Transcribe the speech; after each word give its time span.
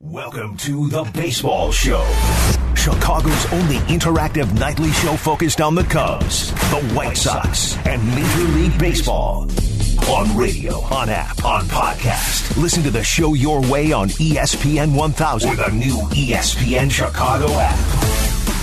Welcome 0.00 0.56
to 0.58 0.88
the 0.90 1.02
Baseball 1.12 1.72
Show, 1.72 2.04
Chicago's 2.76 3.52
only 3.52 3.78
interactive 3.88 4.56
nightly 4.56 4.92
show 4.92 5.16
focused 5.16 5.60
on 5.60 5.74
the 5.74 5.82
Cubs, 5.82 6.52
the 6.70 6.80
White 6.94 7.16
Sox, 7.16 7.76
and 7.78 8.06
Major 8.14 8.52
League 8.52 8.78
Baseball. 8.78 9.50
On 10.08 10.36
radio, 10.36 10.74
on 10.94 11.08
app, 11.08 11.44
on 11.44 11.64
podcast. 11.64 12.56
Listen 12.56 12.84
to 12.84 12.92
the 12.92 13.02
show 13.02 13.34
your 13.34 13.60
way 13.68 13.90
on 13.90 14.08
ESPN 14.10 14.94
1000 14.94 15.50
with 15.50 15.66
a 15.66 15.72
new 15.72 15.96
ESPN 16.12 16.88
Chicago 16.88 17.48
app. 17.54 17.76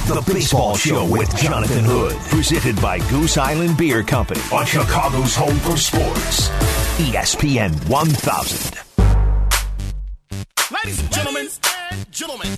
The 0.07 0.23
Baseball 0.33 0.77
Show 0.77 1.05
with 1.05 1.35
Jonathan 1.35 1.83
Hood, 1.83 2.13
presented 2.29 2.81
by 2.81 2.99
Goose 3.09 3.37
Island 3.37 3.77
Beer 3.77 4.03
Company 4.03 4.39
on 4.53 4.65
Chicago's 4.65 5.35
home 5.35 5.57
for 5.57 5.75
sports. 5.75 6.47
ESPN 6.97 7.89
1000. 7.89 8.84
And 11.95 12.11
gentlemen. 12.11 12.57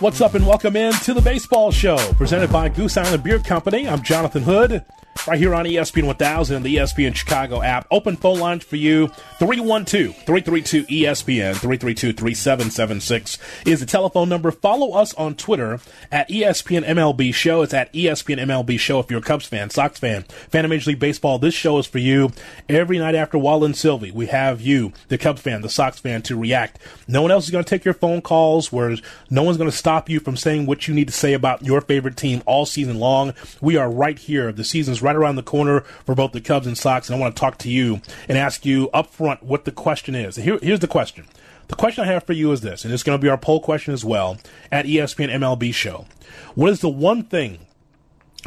What's 0.00 0.20
up 0.20 0.34
and 0.34 0.46
welcome 0.46 0.76
in 0.76 0.92
to 0.92 1.14
the 1.14 1.20
Baseball 1.20 1.70
Show, 1.70 1.96
presented 2.14 2.52
by 2.52 2.68
Goose 2.68 2.96
Island 2.96 3.22
Beer 3.22 3.38
Company. 3.38 3.88
I'm 3.88 4.02
Jonathan 4.02 4.42
Hood, 4.42 4.84
right 5.26 5.38
here 5.38 5.54
on 5.54 5.64
ESPN 5.64 6.06
1000 6.06 6.56
and 6.56 6.64
the 6.64 6.76
ESPN 6.76 7.14
Chicago 7.14 7.62
app. 7.62 7.86
Open 7.90 8.16
phone 8.16 8.38
lines 8.38 8.64
for 8.64 8.76
you 8.76 9.08
312 9.38 10.14
332 10.14 10.84
ESPN 10.84 11.52
332 11.54 12.12
3776 12.12 13.38
is 13.66 13.80
the 13.80 13.86
telephone 13.86 14.28
number. 14.28 14.50
Follow 14.50 14.92
us 14.92 15.14
on 15.14 15.34
Twitter 15.34 15.80
at 16.12 16.28
ESPN 16.28 16.84
MLB 16.84 17.34
Show. 17.34 17.62
It's 17.62 17.74
at 17.74 17.92
ESPN 17.92 18.38
MLB 18.38 18.78
Show 18.78 19.00
if 19.00 19.10
you're 19.10 19.20
a 19.20 19.22
Cubs 19.22 19.46
fan, 19.46 19.70
Sox 19.70 19.98
fan, 19.98 20.22
fan 20.22 20.64
of 20.64 20.70
Major 20.70 20.90
League 20.90 21.00
Baseball. 21.00 21.38
This 21.38 21.54
show 21.54 21.78
is 21.78 21.86
for 21.86 21.98
you 21.98 22.30
every 22.68 22.98
night 22.98 23.14
after 23.14 23.38
Wall 23.38 23.64
and 23.64 23.76
Silvy. 23.76 24.10
We 24.10 24.26
have 24.26 24.60
you, 24.60 24.92
the 25.08 25.18
Cubs 25.18 25.42
fan, 25.42 25.62
the 25.62 25.68
Sox 25.68 25.98
fan, 25.98 26.22
to 26.22 26.36
react. 26.36 26.78
No 27.06 27.22
one 27.22 27.30
else 27.30 27.44
is 27.44 27.50
going 27.50 27.64
to 27.64 27.70
take 27.70 27.84
your 27.84 27.94
phone 27.94 28.20
calls, 28.20 28.72
where 28.72 28.96
no 29.30 29.42
one's 29.42 29.58
going 29.58 29.70
to 29.70 29.76
stop 29.76 30.08
you 30.08 30.20
from 30.20 30.36
saying 30.36 30.66
what 30.66 30.88
you 30.88 30.94
need 30.94 31.08
to 31.08 31.14
say 31.14 31.32
about 31.32 31.64
your 31.64 31.80
favorite 31.80 32.16
team 32.16 32.42
all 32.46 32.66
season 32.66 32.98
long. 32.98 33.34
We 33.60 33.76
are 33.76 33.90
right 33.90 34.18
here. 34.18 34.52
The 34.52 34.64
season's 34.64 35.02
right 35.02 35.07
around 35.16 35.36
the 35.36 35.42
corner 35.42 35.80
for 36.04 36.14
both 36.14 36.32
the 36.32 36.40
Cubs 36.40 36.66
and 36.66 36.76
Sox, 36.76 37.08
and 37.08 37.16
I 37.16 37.20
want 37.20 37.36
to 37.36 37.40
talk 37.40 37.58
to 37.58 37.70
you 37.70 38.00
and 38.28 38.38
ask 38.38 38.64
you 38.64 38.90
up 38.90 39.08
front 39.08 39.42
what 39.42 39.64
the 39.64 39.72
question 39.72 40.14
is. 40.14 40.36
Here, 40.36 40.58
here's 40.62 40.80
the 40.80 40.88
question. 40.88 41.26
The 41.68 41.76
question 41.76 42.04
I 42.04 42.06
have 42.08 42.24
for 42.24 42.32
you 42.32 42.50
is 42.52 42.62
this, 42.62 42.84
and 42.84 42.94
it's 42.94 43.02
going 43.02 43.18
to 43.18 43.22
be 43.22 43.28
our 43.28 43.36
poll 43.36 43.60
question 43.60 43.92
as 43.92 44.04
well 44.04 44.38
at 44.72 44.86
ESPN 44.86 45.30
MLB 45.30 45.74
Show. 45.74 46.06
What 46.54 46.70
is 46.70 46.80
the 46.80 46.88
one 46.88 47.24
thing 47.24 47.58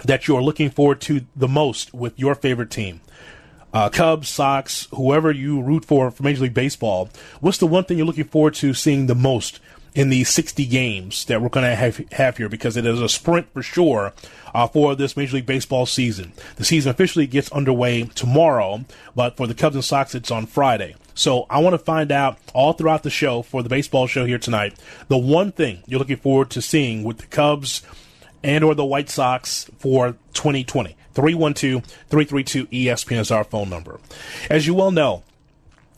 that 0.05 0.27
you're 0.27 0.41
looking 0.41 0.69
forward 0.69 1.01
to 1.01 1.21
the 1.35 1.47
most 1.47 1.93
with 1.93 2.17
your 2.17 2.33
favorite 2.33 2.71
team? 2.71 3.01
uh, 3.73 3.89
Cubs, 3.89 4.29
Sox, 4.29 4.87
whoever 4.91 5.31
you 5.31 5.61
root 5.61 5.85
for 5.85 6.11
for 6.11 6.23
Major 6.23 6.43
League 6.43 6.53
Baseball, 6.53 7.09
what's 7.39 7.57
the 7.57 7.67
one 7.67 7.83
thing 7.83 7.97
you're 7.97 8.07
looking 8.07 8.25
forward 8.25 8.53
to 8.55 8.73
seeing 8.73 9.07
the 9.07 9.15
most 9.15 9.59
in 9.93 10.09
these 10.09 10.29
60 10.29 10.65
games 10.65 11.25
that 11.25 11.41
we're 11.41 11.49
going 11.49 11.69
to 11.69 11.75
have, 11.75 11.97
have 12.13 12.37
here? 12.37 12.49
Because 12.49 12.77
it 12.77 12.85
is 12.85 13.01
a 13.01 13.09
sprint 13.09 13.51
for 13.53 13.61
sure 13.61 14.13
uh, 14.53 14.67
for 14.67 14.95
this 14.95 15.17
Major 15.17 15.37
League 15.37 15.45
Baseball 15.45 15.85
season. 15.85 16.33
The 16.55 16.65
season 16.65 16.91
officially 16.91 17.27
gets 17.27 17.51
underway 17.51 18.03
tomorrow, 18.03 18.85
but 19.15 19.37
for 19.37 19.47
the 19.47 19.53
Cubs 19.53 19.75
and 19.75 19.85
Sox, 19.85 20.15
it's 20.15 20.31
on 20.31 20.45
Friday. 20.45 20.95
So 21.13 21.45
I 21.49 21.59
want 21.59 21.73
to 21.73 21.77
find 21.77 22.11
out 22.11 22.37
all 22.53 22.73
throughout 22.73 23.03
the 23.03 23.09
show 23.09 23.41
for 23.41 23.63
the 23.63 23.69
baseball 23.69 24.07
show 24.07 24.25
here 24.25 24.37
tonight 24.37 24.77
the 25.07 25.17
one 25.17 25.51
thing 25.51 25.83
you're 25.85 25.99
looking 25.99 26.17
forward 26.17 26.49
to 26.51 26.61
seeing 26.61 27.03
with 27.03 27.17
the 27.17 27.27
Cubs 27.27 27.81
and 28.43 28.63
or 28.63 28.73
the 28.73 28.85
White 28.85 29.09
Sox 29.09 29.69
for 29.77 30.13
2020. 30.33 30.95
312-332-ESPN 31.13 33.19
is 33.19 33.31
our 33.31 33.43
phone 33.43 33.69
number. 33.69 33.99
As 34.49 34.65
you 34.65 34.73
well 34.73 34.91
know, 34.91 35.23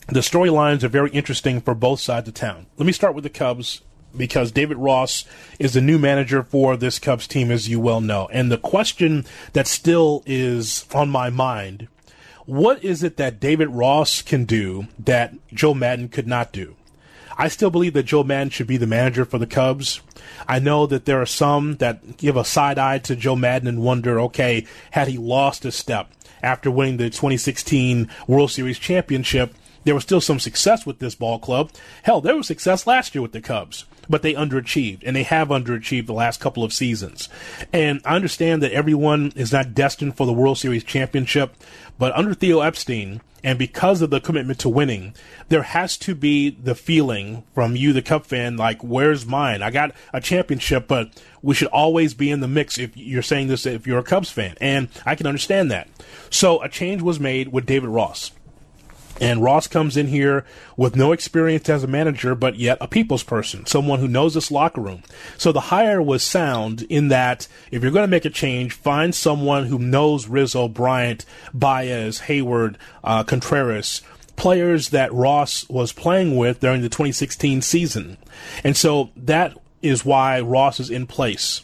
the 0.06 0.20
storylines 0.20 0.82
are 0.82 0.88
very 0.88 1.10
interesting 1.10 1.60
for 1.60 1.74
both 1.74 2.00
sides 2.00 2.28
of 2.28 2.34
town. 2.34 2.66
Let 2.76 2.86
me 2.86 2.92
start 2.92 3.14
with 3.14 3.24
the 3.24 3.30
Cubs 3.30 3.80
because 4.16 4.52
David 4.52 4.76
Ross 4.76 5.24
is 5.58 5.74
the 5.74 5.80
new 5.80 5.98
manager 5.98 6.42
for 6.42 6.76
this 6.76 6.98
Cubs 6.98 7.26
team, 7.26 7.50
as 7.50 7.68
you 7.68 7.80
well 7.80 8.00
know. 8.00 8.28
And 8.32 8.50
the 8.50 8.58
question 8.58 9.24
that 9.54 9.66
still 9.66 10.22
is 10.26 10.84
on 10.94 11.08
my 11.08 11.30
mind 11.30 11.88
what 12.46 12.84
is 12.84 13.02
it 13.02 13.16
that 13.16 13.40
David 13.40 13.70
Ross 13.70 14.20
can 14.20 14.44
do 14.44 14.86
that 14.98 15.32
Joe 15.54 15.72
Maddon 15.72 16.10
could 16.10 16.26
not 16.26 16.52
do? 16.52 16.76
I 17.38 17.48
still 17.48 17.70
believe 17.70 17.94
that 17.94 18.04
Joe 18.04 18.22
Maddon 18.22 18.50
should 18.50 18.66
be 18.66 18.76
the 18.76 18.86
manager 18.86 19.24
for 19.24 19.38
the 19.38 19.46
Cubs. 19.46 20.02
I 20.46 20.58
know 20.58 20.86
that 20.86 21.06
there 21.06 21.20
are 21.20 21.26
some 21.26 21.76
that 21.76 22.18
give 22.18 22.36
a 22.36 22.44
side 22.44 22.78
eye 22.78 22.98
to 22.98 23.16
Joe 23.16 23.34
Maddon 23.34 23.66
and 23.66 23.82
wonder, 23.82 24.20
okay, 24.20 24.66
had 24.90 25.08
he 25.08 25.16
lost 25.16 25.64
a 25.64 25.72
step 25.72 26.10
after 26.42 26.70
winning 26.70 26.98
the 26.98 27.08
2016 27.08 28.10
World 28.28 28.50
Series 28.50 28.78
championship, 28.78 29.54
there 29.84 29.94
was 29.94 30.02
still 30.02 30.20
some 30.20 30.40
success 30.40 30.84
with 30.84 30.98
this 30.98 31.14
ball 31.14 31.38
club. 31.38 31.70
Hell, 32.02 32.20
there 32.20 32.36
was 32.36 32.46
success 32.46 32.86
last 32.86 33.14
year 33.14 33.22
with 33.22 33.32
the 33.32 33.40
Cubs, 33.40 33.84
but 34.08 34.22
they 34.22 34.34
underachieved, 34.34 35.02
and 35.04 35.14
they 35.14 35.22
have 35.22 35.48
underachieved 35.48 36.06
the 36.06 36.12
last 36.12 36.40
couple 36.40 36.64
of 36.64 36.72
seasons. 36.72 37.28
And 37.72 38.00
I 38.04 38.16
understand 38.16 38.62
that 38.62 38.72
everyone 38.72 39.32
is 39.36 39.52
not 39.52 39.74
destined 39.74 40.16
for 40.16 40.26
the 40.26 40.32
World 40.32 40.58
Series 40.58 40.84
championship, 40.84 41.54
but 41.98 42.16
under 42.16 42.34
Theo 42.34 42.60
Epstein, 42.60 43.20
and 43.44 43.58
because 43.58 44.00
of 44.00 44.08
the 44.08 44.20
commitment 44.20 44.58
to 44.60 44.70
winning, 44.70 45.14
there 45.50 45.62
has 45.62 45.98
to 45.98 46.14
be 46.14 46.48
the 46.48 46.74
feeling 46.74 47.44
from 47.54 47.76
you, 47.76 47.92
the 47.92 48.00
Cub 48.00 48.24
fan, 48.24 48.56
like, 48.56 48.82
where's 48.82 49.26
mine? 49.26 49.62
I 49.62 49.70
got 49.70 49.92
a 50.14 50.20
championship, 50.20 50.88
but 50.88 51.22
we 51.42 51.54
should 51.54 51.68
always 51.68 52.14
be 52.14 52.30
in 52.30 52.40
the 52.40 52.48
mix 52.48 52.78
if 52.78 52.96
you're 52.96 53.20
saying 53.20 53.48
this 53.48 53.66
if 53.66 53.86
you're 53.86 53.98
a 53.98 54.02
Cubs 54.02 54.30
fan. 54.30 54.56
And 54.62 54.88
I 55.04 55.14
can 55.14 55.26
understand 55.26 55.70
that. 55.70 55.88
So 56.30 56.62
a 56.62 56.70
change 56.70 57.02
was 57.02 57.20
made 57.20 57.48
with 57.52 57.66
David 57.66 57.90
Ross. 57.90 58.32
And 59.20 59.42
Ross 59.42 59.66
comes 59.66 59.96
in 59.96 60.08
here 60.08 60.44
with 60.76 60.96
no 60.96 61.12
experience 61.12 61.68
as 61.68 61.84
a 61.84 61.88
manager, 61.88 62.34
but 62.34 62.56
yet 62.56 62.78
a 62.80 62.88
people's 62.88 63.22
person, 63.22 63.64
someone 63.66 64.00
who 64.00 64.08
knows 64.08 64.34
this 64.34 64.50
locker 64.50 64.80
room. 64.80 65.02
So 65.38 65.52
the 65.52 65.60
hire 65.60 66.02
was 66.02 66.22
sound 66.22 66.82
in 66.82 67.08
that 67.08 67.46
if 67.70 67.82
you're 67.82 67.92
going 67.92 68.04
to 68.04 68.08
make 68.08 68.24
a 68.24 68.30
change, 68.30 68.72
find 68.72 69.14
someone 69.14 69.66
who 69.66 69.78
knows 69.78 70.28
Rizzo, 70.28 70.68
Bryant, 70.68 71.24
Baez, 71.52 72.22
Heyward, 72.22 72.76
uh, 73.04 73.22
Contreras, 73.22 74.02
players 74.36 74.88
that 74.90 75.12
Ross 75.12 75.68
was 75.68 75.92
playing 75.92 76.36
with 76.36 76.60
during 76.60 76.82
the 76.82 76.88
2016 76.88 77.62
season. 77.62 78.16
And 78.64 78.76
so 78.76 79.10
that 79.16 79.56
is 79.80 80.04
why 80.04 80.40
Ross 80.40 80.80
is 80.80 80.90
in 80.90 81.06
place. 81.06 81.62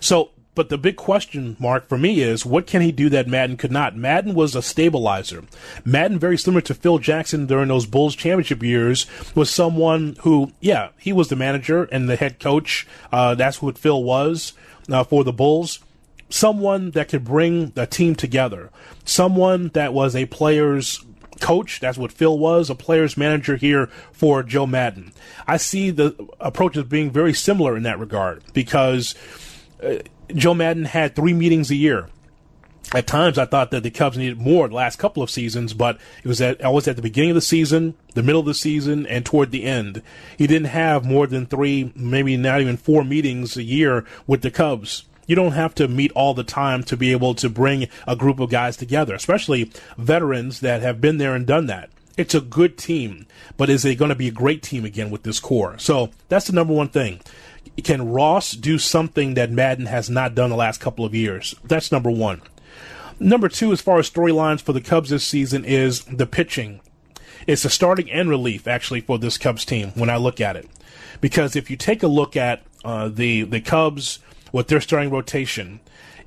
So 0.00 0.30
but 0.60 0.68
the 0.68 0.76
big 0.76 0.96
question 0.96 1.56
mark 1.58 1.88
for 1.88 1.96
me 1.96 2.20
is 2.20 2.44
what 2.44 2.66
can 2.66 2.82
he 2.82 2.92
do 2.92 3.08
that 3.08 3.26
Maddon 3.26 3.56
could 3.56 3.72
not? 3.72 3.96
Maddon 3.96 4.34
was 4.34 4.54
a 4.54 4.60
stabilizer. 4.60 5.42
Maddon, 5.86 6.18
very 6.18 6.36
similar 6.36 6.60
to 6.60 6.74
Phil 6.74 6.98
Jackson 6.98 7.46
during 7.46 7.68
those 7.68 7.86
Bulls 7.86 8.14
championship 8.14 8.62
years, 8.62 9.06
was 9.34 9.48
someone 9.48 10.16
who, 10.20 10.52
yeah, 10.60 10.90
he 10.98 11.14
was 11.14 11.28
the 11.28 11.34
manager 11.34 11.84
and 11.84 12.10
the 12.10 12.16
head 12.16 12.40
coach. 12.40 12.86
Uh, 13.10 13.34
that's 13.34 13.62
what 13.62 13.78
Phil 13.78 14.04
was 14.04 14.52
uh, 14.92 15.02
for 15.02 15.24
the 15.24 15.32
Bulls. 15.32 15.78
Someone 16.28 16.90
that 16.90 17.08
could 17.08 17.24
bring 17.24 17.70
the 17.70 17.86
team 17.86 18.14
together. 18.14 18.68
Someone 19.06 19.68
that 19.68 19.94
was 19.94 20.14
a 20.14 20.26
player's 20.26 21.02
coach. 21.40 21.80
That's 21.80 21.96
what 21.96 22.12
Phil 22.12 22.38
was, 22.38 22.68
a 22.68 22.74
player's 22.74 23.16
manager 23.16 23.56
here 23.56 23.86
for 24.12 24.42
Joe 24.42 24.66
Maddon. 24.66 25.14
I 25.46 25.56
see 25.56 25.88
the 25.88 26.14
approach 26.38 26.76
as 26.76 26.84
being 26.84 27.10
very 27.10 27.32
similar 27.32 27.78
in 27.78 27.84
that 27.84 27.98
regard 27.98 28.42
because. 28.52 29.14
Uh, 29.82 30.00
Joe 30.34 30.54
Maddon 30.54 30.84
had 30.84 31.14
three 31.14 31.32
meetings 31.32 31.70
a 31.70 31.76
year. 31.76 32.08
At 32.92 33.06
times, 33.06 33.38
I 33.38 33.44
thought 33.44 33.70
that 33.70 33.84
the 33.84 33.90
Cubs 33.90 34.18
needed 34.18 34.40
more 34.40 34.66
the 34.66 34.74
last 34.74 34.98
couple 34.98 35.22
of 35.22 35.30
seasons, 35.30 35.74
but 35.74 35.98
it 36.24 36.28
was 36.28 36.40
at, 36.40 36.60
always 36.64 36.88
at 36.88 36.96
the 36.96 37.02
beginning 37.02 37.30
of 37.30 37.34
the 37.36 37.40
season, 37.40 37.94
the 38.14 38.22
middle 38.22 38.40
of 38.40 38.46
the 38.46 38.54
season, 38.54 39.06
and 39.06 39.24
toward 39.24 39.52
the 39.52 39.64
end. 39.64 40.02
He 40.36 40.48
didn't 40.48 40.68
have 40.68 41.04
more 41.04 41.28
than 41.28 41.46
three, 41.46 41.92
maybe 41.94 42.36
not 42.36 42.60
even 42.60 42.76
four 42.76 43.04
meetings 43.04 43.56
a 43.56 43.62
year 43.62 44.04
with 44.26 44.42
the 44.42 44.50
Cubs. 44.50 45.04
You 45.28 45.36
don't 45.36 45.52
have 45.52 45.76
to 45.76 45.86
meet 45.86 46.10
all 46.12 46.34
the 46.34 46.42
time 46.42 46.82
to 46.84 46.96
be 46.96 47.12
able 47.12 47.36
to 47.36 47.48
bring 47.48 47.86
a 48.08 48.16
group 48.16 48.40
of 48.40 48.50
guys 48.50 48.76
together, 48.76 49.14
especially 49.14 49.70
veterans 49.96 50.58
that 50.58 50.82
have 50.82 51.00
been 51.00 51.18
there 51.18 51.36
and 51.36 51.46
done 51.46 51.66
that. 51.66 51.90
It's 52.16 52.34
a 52.34 52.40
good 52.40 52.76
team, 52.76 53.26
but 53.56 53.70
is 53.70 53.84
it 53.84 53.94
going 53.94 54.08
to 54.08 54.16
be 54.16 54.26
a 54.26 54.32
great 54.32 54.64
team 54.64 54.84
again 54.84 55.10
with 55.10 55.22
this 55.22 55.38
core? 55.38 55.78
So 55.78 56.10
that's 56.28 56.48
the 56.48 56.52
number 56.52 56.74
one 56.74 56.88
thing 56.88 57.20
can 57.82 58.10
Ross 58.10 58.52
do 58.52 58.78
something 58.78 59.34
that 59.34 59.50
Maddon 59.50 59.86
has 59.86 60.10
not 60.10 60.34
done 60.34 60.50
the 60.50 60.56
last 60.56 60.80
couple 60.80 61.04
of 61.04 61.14
years? 61.14 61.54
That's 61.64 61.92
number 61.92 62.10
one. 62.10 62.42
Number 63.18 63.48
two, 63.48 63.72
as 63.72 63.80
far 63.80 63.98
as 63.98 64.10
storylines 64.10 64.62
for 64.62 64.72
the 64.72 64.80
Cubs 64.80 65.10
this 65.10 65.26
season, 65.26 65.64
is 65.64 66.04
the 66.04 66.26
pitching. 66.26 66.80
It's 67.46 67.62
the 67.62 67.70
starting 67.70 68.10
and 68.10 68.28
relief, 68.28 68.66
actually, 68.66 69.00
for 69.00 69.18
this 69.18 69.38
Cubs 69.38 69.64
team 69.64 69.90
when 69.94 70.10
I 70.10 70.16
look 70.16 70.40
at 70.40 70.56
it. 70.56 70.68
Because 71.20 71.54
if 71.54 71.70
you 71.70 71.76
take 71.76 72.02
a 72.02 72.08
look 72.08 72.36
at 72.36 72.62
uh, 72.84 73.08
the, 73.08 73.42
the 73.42 73.60
Cubs 73.60 74.20
with 74.52 74.68
their 74.68 74.80
starting 74.80 75.10
rotation, 75.10 75.80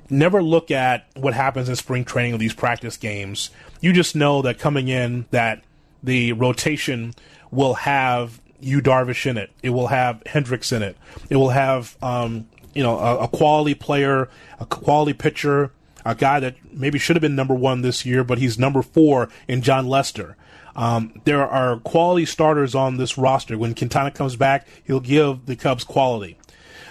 never 0.08 0.42
look 0.42 0.70
at 0.70 1.06
what 1.14 1.34
happens 1.34 1.68
in 1.68 1.76
spring 1.76 2.04
training 2.04 2.34
of 2.34 2.40
these 2.40 2.54
practice 2.54 2.96
games. 2.96 3.50
You 3.80 3.92
just 3.92 4.14
know 4.14 4.42
that 4.42 4.58
coming 4.58 4.88
in, 4.88 5.26
that 5.30 5.62
the 6.02 6.32
rotation 6.32 7.14
will 7.50 7.74
have 7.74 8.40
Yu 8.60 8.80
Darvish 8.80 9.26
in 9.26 9.36
it. 9.36 9.50
It 9.62 9.70
will 9.70 9.88
have 9.88 10.22
Hendricks 10.26 10.72
in 10.72 10.82
it. 10.82 10.96
It 11.30 11.36
will 11.36 11.50
have 11.50 11.96
um, 12.02 12.48
you 12.74 12.82
know 12.82 12.98
a, 12.98 13.24
a, 13.24 13.28
quality 13.28 13.74
player, 13.74 14.28
a 14.58 14.66
quality 14.66 15.12
pitcher, 15.12 15.72
a 16.04 16.14
guy 16.14 16.40
that 16.40 16.56
maybe 16.72 16.98
should 16.98 17.16
have 17.16 17.22
been 17.22 17.36
number 17.36 17.54
one 17.54 17.82
this 17.82 18.04
year, 18.04 18.24
but 18.24 18.38
he's 18.38 18.58
number 18.58 18.82
four 18.82 19.28
in 19.48 19.62
Jon 19.62 19.86
Lester. 19.86 20.36
Um, 20.76 21.20
there 21.24 21.46
are 21.46 21.78
quality 21.78 22.26
starters 22.26 22.74
on 22.74 22.96
this 22.96 23.16
roster. 23.16 23.56
When 23.56 23.74
Quintana 23.74 24.10
comes 24.10 24.36
back, 24.36 24.66
he'll 24.84 25.00
give 25.00 25.46
the 25.46 25.56
Cubs 25.56 25.84
quality. 25.84 26.36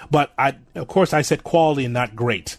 But 0.09 0.31
I, 0.37 0.55
of 0.75 0.87
course, 0.87 1.13
I 1.13 1.21
said 1.21 1.43
quality 1.43 1.85
and 1.85 1.93
not 1.93 2.15
great. 2.15 2.57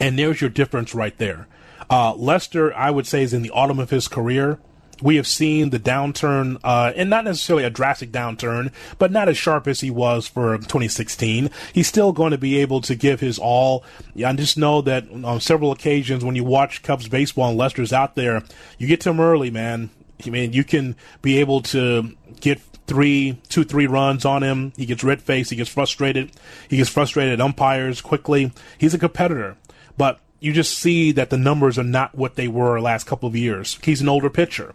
And 0.00 0.18
there's 0.18 0.40
your 0.40 0.50
difference 0.50 0.94
right 0.94 1.16
there. 1.18 1.48
Uh, 1.88 2.14
Lester, 2.14 2.72
I 2.74 2.90
would 2.90 3.06
say, 3.06 3.22
is 3.22 3.32
in 3.32 3.42
the 3.42 3.50
autumn 3.50 3.80
of 3.80 3.90
his 3.90 4.06
career. 4.06 4.60
We 5.02 5.16
have 5.16 5.26
seen 5.26 5.70
the 5.70 5.78
downturn, 5.78 6.58
uh, 6.62 6.92
and 6.94 7.10
not 7.10 7.24
necessarily 7.24 7.64
a 7.64 7.70
drastic 7.70 8.12
downturn, 8.12 8.72
but 8.98 9.10
not 9.10 9.28
as 9.28 9.38
sharp 9.38 9.66
as 9.66 9.80
he 9.80 9.90
was 9.90 10.26
for 10.26 10.58
2016. 10.58 11.50
He's 11.72 11.88
still 11.88 12.12
going 12.12 12.32
to 12.32 12.38
be 12.38 12.58
able 12.58 12.80
to 12.82 12.94
give 12.94 13.20
his 13.20 13.38
all. 13.38 13.84
I 14.24 14.32
just 14.34 14.58
know 14.58 14.80
that 14.82 15.06
on 15.10 15.40
several 15.40 15.72
occasions 15.72 16.24
when 16.24 16.36
you 16.36 16.44
watch 16.44 16.82
Cubs 16.82 17.08
baseball 17.08 17.50
and 17.50 17.58
Lester's 17.58 17.92
out 17.92 18.14
there, 18.14 18.42
you 18.78 18.86
get 18.86 19.00
to 19.02 19.10
him 19.10 19.20
early, 19.20 19.50
man. 19.50 19.90
I 20.26 20.30
mean, 20.30 20.52
you 20.52 20.64
can 20.64 20.96
be 21.22 21.38
able 21.38 21.62
to 21.62 22.14
get 22.40 22.60
three, 22.86 23.40
two, 23.48 23.64
three 23.64 23.86
runs 23.86 24.24
on 24.24 24.42
him. 24.42 24.72
He 24.76 24.84
gets 24.84 25.04
red 25.04 25.22
faced. 25.22 25.50
He 25.50 25.56
gets 25.56 25.70
frustrated. 25.70 26.32
He 26.68 26.76
gets 26.76 26.90
frustrated 26.90 27.34
at 27.34 27.40
umpires 27.40 28.00
quickly. 28.00 28.52
He's 28.78 28.94
a 28.94 28.98
competitor, 28.98 29.56
but 29.96 30.18
you 30.40 30.52
just 30.52 30.78
see 30.78 31.12
that 31.12 31.30
the 31.30 31.36
numbers 31.36 31.78
are 31.78 31.84
not 31.84 32.14
what 32.14 32.34
they 32.34 32.48
were 32.48 32.80
last 32.80 33.06
couple 33.06 33.28
of 33.28 33.36
years. 33.36 33.78
He's 33.82 34.00
an 34.00 34.08
older 34.08 34.30
pitcher. 34.30 34.74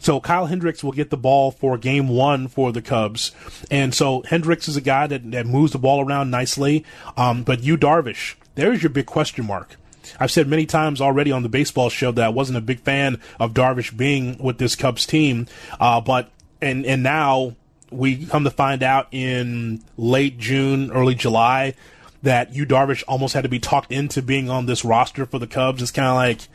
So 0.00 0.20
Kyle 0.20 0.46
Hendricks 0.46 0.84
will 0.84 0.92
get 0.92 1.10
the 1.10 1.16
ball 1.16 1.50
for 1.50 1.78
game 1.78 2.08
one 2.08 2.48
for 2.48 2.72
the 2.72 2.82
Cubs. 2.82 3.32
And 3.70 3.94
so 3.94 4.22
Hendricks 4.22 4.68
is 4.68 4.76
a 4.76 4.80
guy 4.80 5.06
that, 5.06 5.30
that 5.30 5.46
moves 5.46 5.72
the 5.72 5.78
ball 5.78 6.04
around 6.04 6.30
nicely. 6.30 6.84
Um, 7.16 7.44
but 7.44 7.62
Yu 7.62 7.78
Darvish, 7.78 8.34
there's 8.56 8.82
your 8.82 8.90
big 8.90 9.06
question 9.06 9.46
mark. 9.46 9.76
I've 10.20 10.30
said 10.30 10.46
many 10.48 10.66
times 10.66 11.00
already 11.00 11.32
on 11.32 11.42
the 11.42 11.48
baseball 11.48 11.88
show 11.88 12.12
that 12.12 12.24
I 12.24 12.28
wasn't 12.28 12.58
a 12.58 12.60
big 12.60 12.80
fan 12.80 13.20
of 13.40 13.54
Darvish 13.54 13.96
being 13.96 14.36
with 14.38 14.58
this 14.58 14.76
Cubs 14.76 15.06
team. 15.06 15.46
Uh, 15.80 16.00
but, 16.00 16.30
and, 16.60 16.84
and 16.84 17.02
now 17.02 17.56
we 17.90 18.26
come 18.26 18.44
to 18.44 18.50
find 18.50 18.82
out 18.82 19.08
in 19.12 19.82
late 19.96 20.38
June, 20.38 20.90
early 20.90 21.14
July 21.14 21.74
that 22.24 22.54
Yu 22.54 22.66
Darvish 22.66 23.04
almost 23.06 23.34
had 23.34 23.44
to 23.44 23.48
be 23.48 23.58
talked 23.58 23.92
into 23.92 24.20
being 24.20 24.50
on 24.50 24.66
this 24.66 24.84
roster 24.84 25.24
for 25.24 25.38
the 25.38 25.46
Cubs. 25.46 25.80
It's 25.80 25.90
kind 25.90 26.08
of 26.08 26.16
like, 26.16 26.48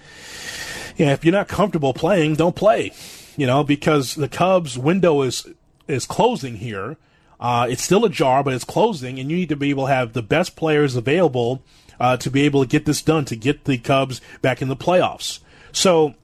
yeah, 0.98 1.14
if 1.14 1.24
you're 1.24 1.32
not 1.32 1.48
comfortable 1.48 1.94
playing, 1.94 2.36
don't 2.36 2.56
play. 2.56 2.92
You 3.38 3.48
know, 3.48 3.64
because 3.64 4.16
the 4.16 4.28
Cubs 4.28 4.78
window 4.78 5.22
is 5.22 5.48
is 5.88 6.06
closing 6.06 6.58
here. 6.58 6.98
Uh, 7.40 7.68
it's 7.70 7.84
still 7.84 8.04
ajar, 8.04 8.44
but 8.44 8.54
it's 8.54 8.66
closing, 8.66 9.18
and 9.18 9.32
you 9.32 9.38
need 9.38 9.50
to 9.50 9.56
be 9.56 9.70
able 9.70 9.88
to 9.88 9.94
have 9.94 10.12
the 10.12 10.22
best 10.22 10.58
players 10.58 10.98
available 10.98 11.64
uh, 12.00 12.18
to 12.18 12.30
be 12.30 12.42
able 12.42 12.62
to 12.62 12.68
get 12.68 12.86
this 12.86 13.02
done 13.02 13.24
to 13.26 13.36
get 13.36 13.64
the 13.64 13.78
Cubs 13.78 14.20
back 14.42 14.62
in 14.62 14.68
the 14.68 14.76
playoffs. 14.76 15.40
So 15.72 16.16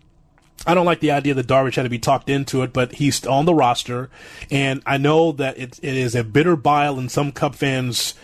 I 0.68 0.74
don't 0.74 0.86
like 0.86 1.00
the 1.00 1.12
idea 1.12 1.34
that 1.36 1.48
Darvish 1.48 1.76
had 1.76 1.84
to 1.84 1.90
be 1.90 2.00
talked 2.00 2.30
into 2.30 2.64
it, 2.64 2.74
but 2.74 2.94
he's 2.94 3.26
on 3.26 3.46
the 3.46 3.54
roster, 3.54 4.10
and 4.50 4.82
I 4.86 4.98
know 4.98 5.32
that 5.34 5.58
it, 5.58 5.80
it 5.82 5.96
is 5.96 6.16
a 6.16 6.24
bitter 6.24 6.56
bile 6.56 7.00
in 7.00 7.08
some 7.08 7.32
Cub 7.32 7.56
fans' 7.56 8.16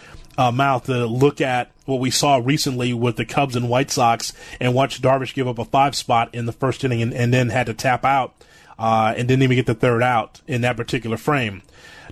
uh, 0.41 0.51
mouth 0.51 0.85
to 0.85 1.05
look 1.05 1.39
at 1.39 1.71
what 1.85 1.99
we 1.99 2.09
saw 2.09 2.41
recently 2.43 2.93
with 2.93 3.15
the 3.15 3.25
Cubs 3.25 3.55
and 3.55 3.69
White 3.69 3.91
Sox 3.91 4.33
and 4.59 4.73
watch 4.73 5.01
Darvish 5.01 5.35
give 5.35 5.47
up 5.47 5.59
a 5.59 5.65
five 5.65 5.95
spot 5.95 6.33
in 6.33 6.47
the 6.47 6.51
first 6.51 6.83
inning 6.83 7.01
and, 7.01 7.13
and 7.13 7.31
then 7.31 7.49
had 7.49 7.67
to 7.67 7.75
tap 7.75 8.03
out 8.03 8.33
uh, 8.79 9.13
and 9.15 9.27
didn't 9.27 9.43
even 9.43 9.55
get 9.55 9.67
the 9.67 9.75
third 9.75 10.01
out 10.01 10.41
in 10.47 10.61
that 10.61 10.77
particular 10.77 11.17
frame. 11.17 11.61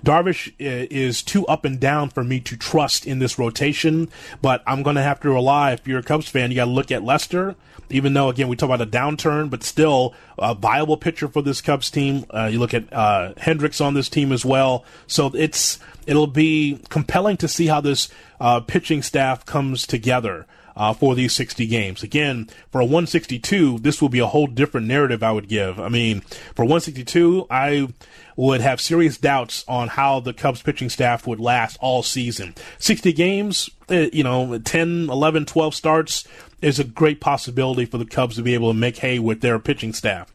Darvish 0.04 0.48
uh, 0.48 0.86
is 0.90 1.22
too 1.22 1.46
up 1.46 1.64
and 1.64 1.78
down 1.78 2.10
for 2.10 2.24
me 2.24 2.40
to 2.40 2.56
trust 2.56 3.06
in 3.06 3.18
this 3.18 3.38
rotation, 3.38 4.08
but 4.42 4.62
I'm 4.66 4.82
going 4.82 4.96
to 4.96 5.02
have 5.02 5.20
to 5.20 5.30
rely. 5.30 5.72
If 5.72 5.86
you're 5.86 6.00
a 6.00 6.02
Cubs 6.02 6.28
fan, 6.28 6.50
you 6.50 6.56
got 6.56 6.66
to 6.66 6.70
look 6.70 6.90
at 6.90 7.02
Lester. 7.02 7.56
Even 7.92 8.14
though, 8.14 8.28
again, 8.28 8.46
we 8.46 8.54
talk 8.54 8.68
about 8.68 8.80
a 8.80 8.86
downturn, 8.86 9.50
but 9.50 9.64
still 9.64 10.14
a 10.38 10.54
viable 10.54 10.96
pitcher 10.96 11.26
for 11.26 11.42
this 11.42 11.60
Cubs 11.60 11.90
team. 11.90 12.24
Uh, 12.30 12.48
you 12.50 12.60
look 12.60 12.72
at 12.72 12.92
uh, 12.92 13.34
Hendricks 13.36 13.80
on 13.80 13.94
this 13.94 14.08
team 14.08 14.30
as 14.30 14.44
well. 14.44 14.84
So 15.08 15.32
it's 15.34 15.80
it'll 16.06 16.28
be 16.28 16.80
compelling 16.88 17.36
to 17.38 17.48
see 17.48 17.66
how 17.66 17.80
this 17.80 18.08
uh, 18.40 18.60
pitching 18.60 19.02
staff 19.02 19.44
comes 19.44 19.86
together. 19.86 20.46
Uh, 20.76 20.94
for 20.94 21.14
these 21.14 21.32
60 21.32 21.66
games. 21.66 22.02
Again, 22.02 22.48
for 22.70 22.80
a 22.80 22.84
162, 22.84 23.80
this 23.80 24.00
will 24.00 24.08
be 24.08 24.20
a 24.20 24.26
whole 24.26 24.46
different 24.46 24.86
narrative 24.86 25.22
I 25.22 25.32
would 25.32 25.48
give. 25.48 25.78
I 25.80 25.88
mean, 25.88 26.20
for 26.54 26.64
162, 26.64 27.46
I 27.50 27.88
would 28.36 28.60
have 28.60 28.80
serious 28.80 29.18
doubts 29.18 29.64
on 29.68 29.88
how 29.88 30.20
the 30.20 30.32
Cubs 30.32 30.62
pitching 30.62 30.88
staff 30.88 31.26
would 31.26 31.40
last 31.40 31.76
all 31.80 32.02
season. 32.02 32.54
60 32.78 33.12
games, 33.12 33.68
eh, 33.90 34.08
you 34.12 34.24
know, 34.24 34.58
10, 34.58 35.10
11, 35.10 35.44
12 35.44 35.74
starts 35.74 36.26
is 36.62 36.78
a 36.78 36.84
great 36.84 37.20
possibility 37.20 37.84
for 37.84 37.98
the 37.98 38.06
Cubs 38.06 38.36
to 38.36 38.42
be 38.42 38.54
able 38.54 38.72
to 38.72 38.78
make 38.78 38.98
hay 38.98 39.18
with 39.18 39.40
their 39.40 39.58
pitching 39.58 39.92
staff. 39.92 40.32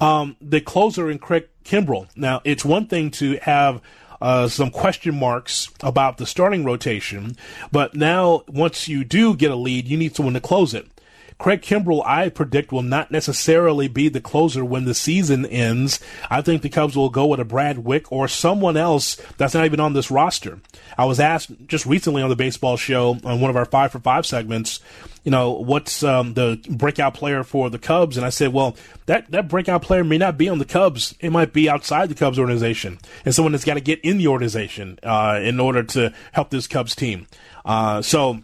Um, 0.00 0.36
the 0.40 0.60
closer 0.60 1.10
in 1.10 1.18
Craig 1.18 1.48
Kimbrel. 1.64 2.08
Now, 2.16 2.40
it's 2.44 2.64
one 2.64 2.86
thing 2.86 3.10
to 3.12 3.38
have 3.42 3.80
uh, 4.22 4.48
some 4.48 4.70
question 4.70 5.18
marks 5.18 5.68
about 5.80 6.16
the 6.16 6.26
starting 6.26 6.64
rotation. 6.64 7.36
But 7.72 7.96
now, 7.96 8.44
once 8.46 8.86
you 8.86 9.02
do 9.02 9.34
get 9.34 9.50
a 9.50 9.56
lead, 9.56 9.88
you 9.88 9.96
need 9.96 10.14
someone 10.14 10.34
to 10.34 10.40
close 10.40 10.74
it. 10.74 10.86
Craig 11.42 11.60
Kimbrel, 11.60 12.06
I 12.06 12.28
predict, 12.28 12.70
will 12.70 12.84
not 12.84 13.10
necessarily 13.10 13.88
be 13.88 14.08
the 14.08 14.20
closer 14.20 14.64
when 14.64 14.84
the 14.84 14.94
season 14.94 15.44
ends. 15.44 15.98
I 16.30 16.40
think 16.40 16.62
the 16.62 16.68
Cubs 16.68 16.96
will 16.96 17.10
go 17.10 17.26
with 17.26 17.40
a 17.40 17.44
Brad 17.44 17.78
Wieck 17.78 18.12
or 18.12 18.28
someone 18.28 18.76
else 18.76 19.20
that's 19.38 19.52
not 19.52 19.64
even 19.64 19.80
on 19.80 19.92
this 19.92 20.08
roster. 20.08 20.60
I 20.96 21.04
was 21.04 21.18
asked 21.18 21.50
just 21.66 21.84
recently 21.84 22.22
on 22.22 22.30
the 22.30 22.36
baseball 22.36 22.76
show 22.76 23.18
on 23.24 23.40
one 23.40 23.50
of 23.50 23.56
our 23.56 23.64
five 23.64 23.90
for 23.90 23.98
five 23.98 24.24
segments, 24.24 24.78
you 25.24 25.32
know, 25.32 25.50
what's 25.50 26.04
um, 26.04 26.34
the 26.34 26.64
breakout 26.70 27.14
player 27.14 27.42
for 27.42 27.70
the 27.70 27.78
Cubs? 27.80 28.16
And 28.16 28.24
I 28.24 28.30
said, 28.30 28.52
well, 28.52 28.76
that, 29.06 29.28
that 29.32 29.48
breakout 29.48 29.82
player 29.82 30.04
may 30.04 30.18
not 30.18 30.38
be 30.38 30.48
on 30.48 30.60
the 30.60 30.64
Cubs. 30.64 31.16
It 31.18 31.30
might 31.30 31.52
be 31.52 31.68
outside 31.68 32.08
the 32.08 32.14
Cubs 32.14 32.38
organization 32.38 33.00
and 33.24 33.34
someone 33.34 33.50
that's 33.50 33.64
got 33.64 33.74
to 33.74 33.80
get 33.80 33.98
in 34.02 34.18
the 34.18 34.28
organization 34.28 35.00
uh, 35.02 35.40
in 35.42 35.58
order 35.58 35.82
to 35.82 36.12
help 36.30 36.50
this 36.50 36.68
Cubs 36.68 36.94
team. 36.94 37.26
Uh, 37.64 38.00
so, 38.00 38.42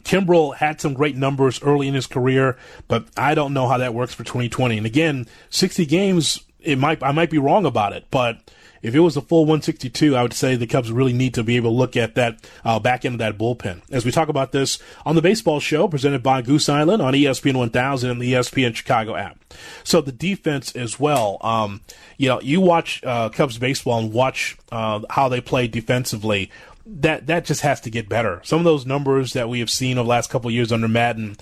Kimbrel 0.00 0.56
had 0.56 0.80
some 0.80 0.94
great 0.94 1.16
numbers 1.16 1.62
early 1.62 1.88
in 1.88 1.94
his 1.94 2.06
career, 2.06 2.56
but 2.88 3.06
I 3.16 3.34
don't 3.34 3.54
know 3.54 3.68
how 3.68 3.78
that 3.78 3.94
works 3.94 4.14
for 4.14 4.24
2020. 4.24 4.76
And 4.76 4.86
again, 4.86 5.26
60 5.50 5.86
games, 5.86 6.40
it 6.60 6.78
might 6.78 7.02
I 7.02 7.12
might 7.12 7.30
be 7.30 7.38
wrong 7.38 7.64
about 7.64 7.92
it, 7.92 8.06
but 8.10 8.38
if 8.84 8.94
it 8.94 9.00
was 9.00 9.16
a 9.16 9.22
full 9.22 9.46
162, 9.46 10.14
I 10.14 10.22
would 10.22 10.34
say 10.34 10.56
the 10.56 10.66
Cubs 10.66 10.92
really 10.92 11.14
need 11.14 11.32
to 11.34 11.42
be 11.42 11.56
able 11.56 11.70
to 11.70 11.76
look 11.76 11.96
at 11.96 12.16
that 12.16 12.46
uh, 12.66 12.78
back 12.78 13.06
end 13.06 13.14
of 13.14 13.18
that 13.20 13.38
bullpen. 13.38 13.80
As 13.90 14.04
we 14.04 14.10
talk 14.10 14.28
about 14.28 14.52
this 14.52 14.78
on 15.06 15.14
the 15.14 15.22
baseball 15.22 15.58
show 15.58 15.88
presented 15.88 16.22
by 16.22 16.42
Goose 16.42 16.68
Island 16.68 17.00
on 17.00 17.14
ESPN 17.14 17.56
1000 17.56 18.10
and 18.10 18.20
the 18.20 18.34
ESPN 18.34 18.76
Chicago 18.76 19.16
app. 19.16 19.38
So 19.84 20.02
the 20.02 20.12
defense 20.12 20.76
as 20.76 21.00
well. 21.00 21.38
Um, 21.40 21.80
you 22.18 22.28
know, 22.28 22.42
you 22.42 22.60
watch 22.60 23.02
uh, 23.04 23.30
Cubs 23.30 23.56
baseball 23.56 24.00
and 24.00 24.12
watch 24.12 24.58
uh, 24.70 25.00
how 25.08 25.30
they 25.30 25.40
play 25.40 25.66
defensively 25.66 26.50
that 26.86 27.26
that 27.26 27.44
just 27.44 27.62
has 27.62 27.80
to 27.82 27.90
get 27.90 28.08
better. 28.08 28.40
Some 28.44 28.58
of 28.58 28.64
those 28.64 28.86
numbers 28.86 29.32
that 29.32 29.48
we 29.48 29.60
have 29.60 29.70
seen 29.70 29.98
over 29.98 30.04
the 30.04 30.10
last 30.10 30.30
couple 30.30 30.50
years 30.50 30.72
under 30.72 30.88
Maddon, 30.88 31.36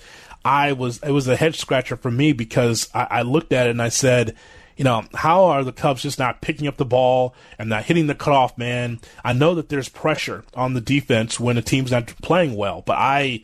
I 0.45 0.73
was 0.73 0.99
it 0.99 1.11
was 1.11 1.27
a 1.27 1.35
head 1.35 1.55
scratcher 1.55 1.97
for 1.97 2.11
me 2.11 2.33
because 2.33 2.89
I, 2.93 3.07
I 3.09 3.21
looked 3.23 3.53
at 3.53 3.67
it 3.67 3.71
and 3.71 3.81
I 3.81 3.89
said, 3.89 4.35
you 4.77 4.83
know, 4.83 5.03
how 5.13 5.45
are 5.45 5.63
the 5.63 5.71
Cubs 5.71 6.01
just 6.01 6.19
not 6.19 6.41
picking 6.41 6.67
up 6.67 6.77
the 6.77 6.85
ball 6.85 7.35
and 7.59 7.69
not 7.69 7.85
hitting 7.85 8.07
the 8.07 8.15
cutoff 8.15 8.57
man? 8.57 8.99
I 9.23 9.33
know 9.33 9.55
that 9.55 9.69
there's 9.69 9.89
pressure 9.89 10.43
on 10.53 10.73
the 10.73 10.81
defense 10.81 11.39
when 11.39 11.57
a 11.57 11.61
team's 11.61 11.91
not 11.91 12.07
playing 12.21 12.55
well, 12.55 12.81
but 12.85 12.97
I 12.97 13.43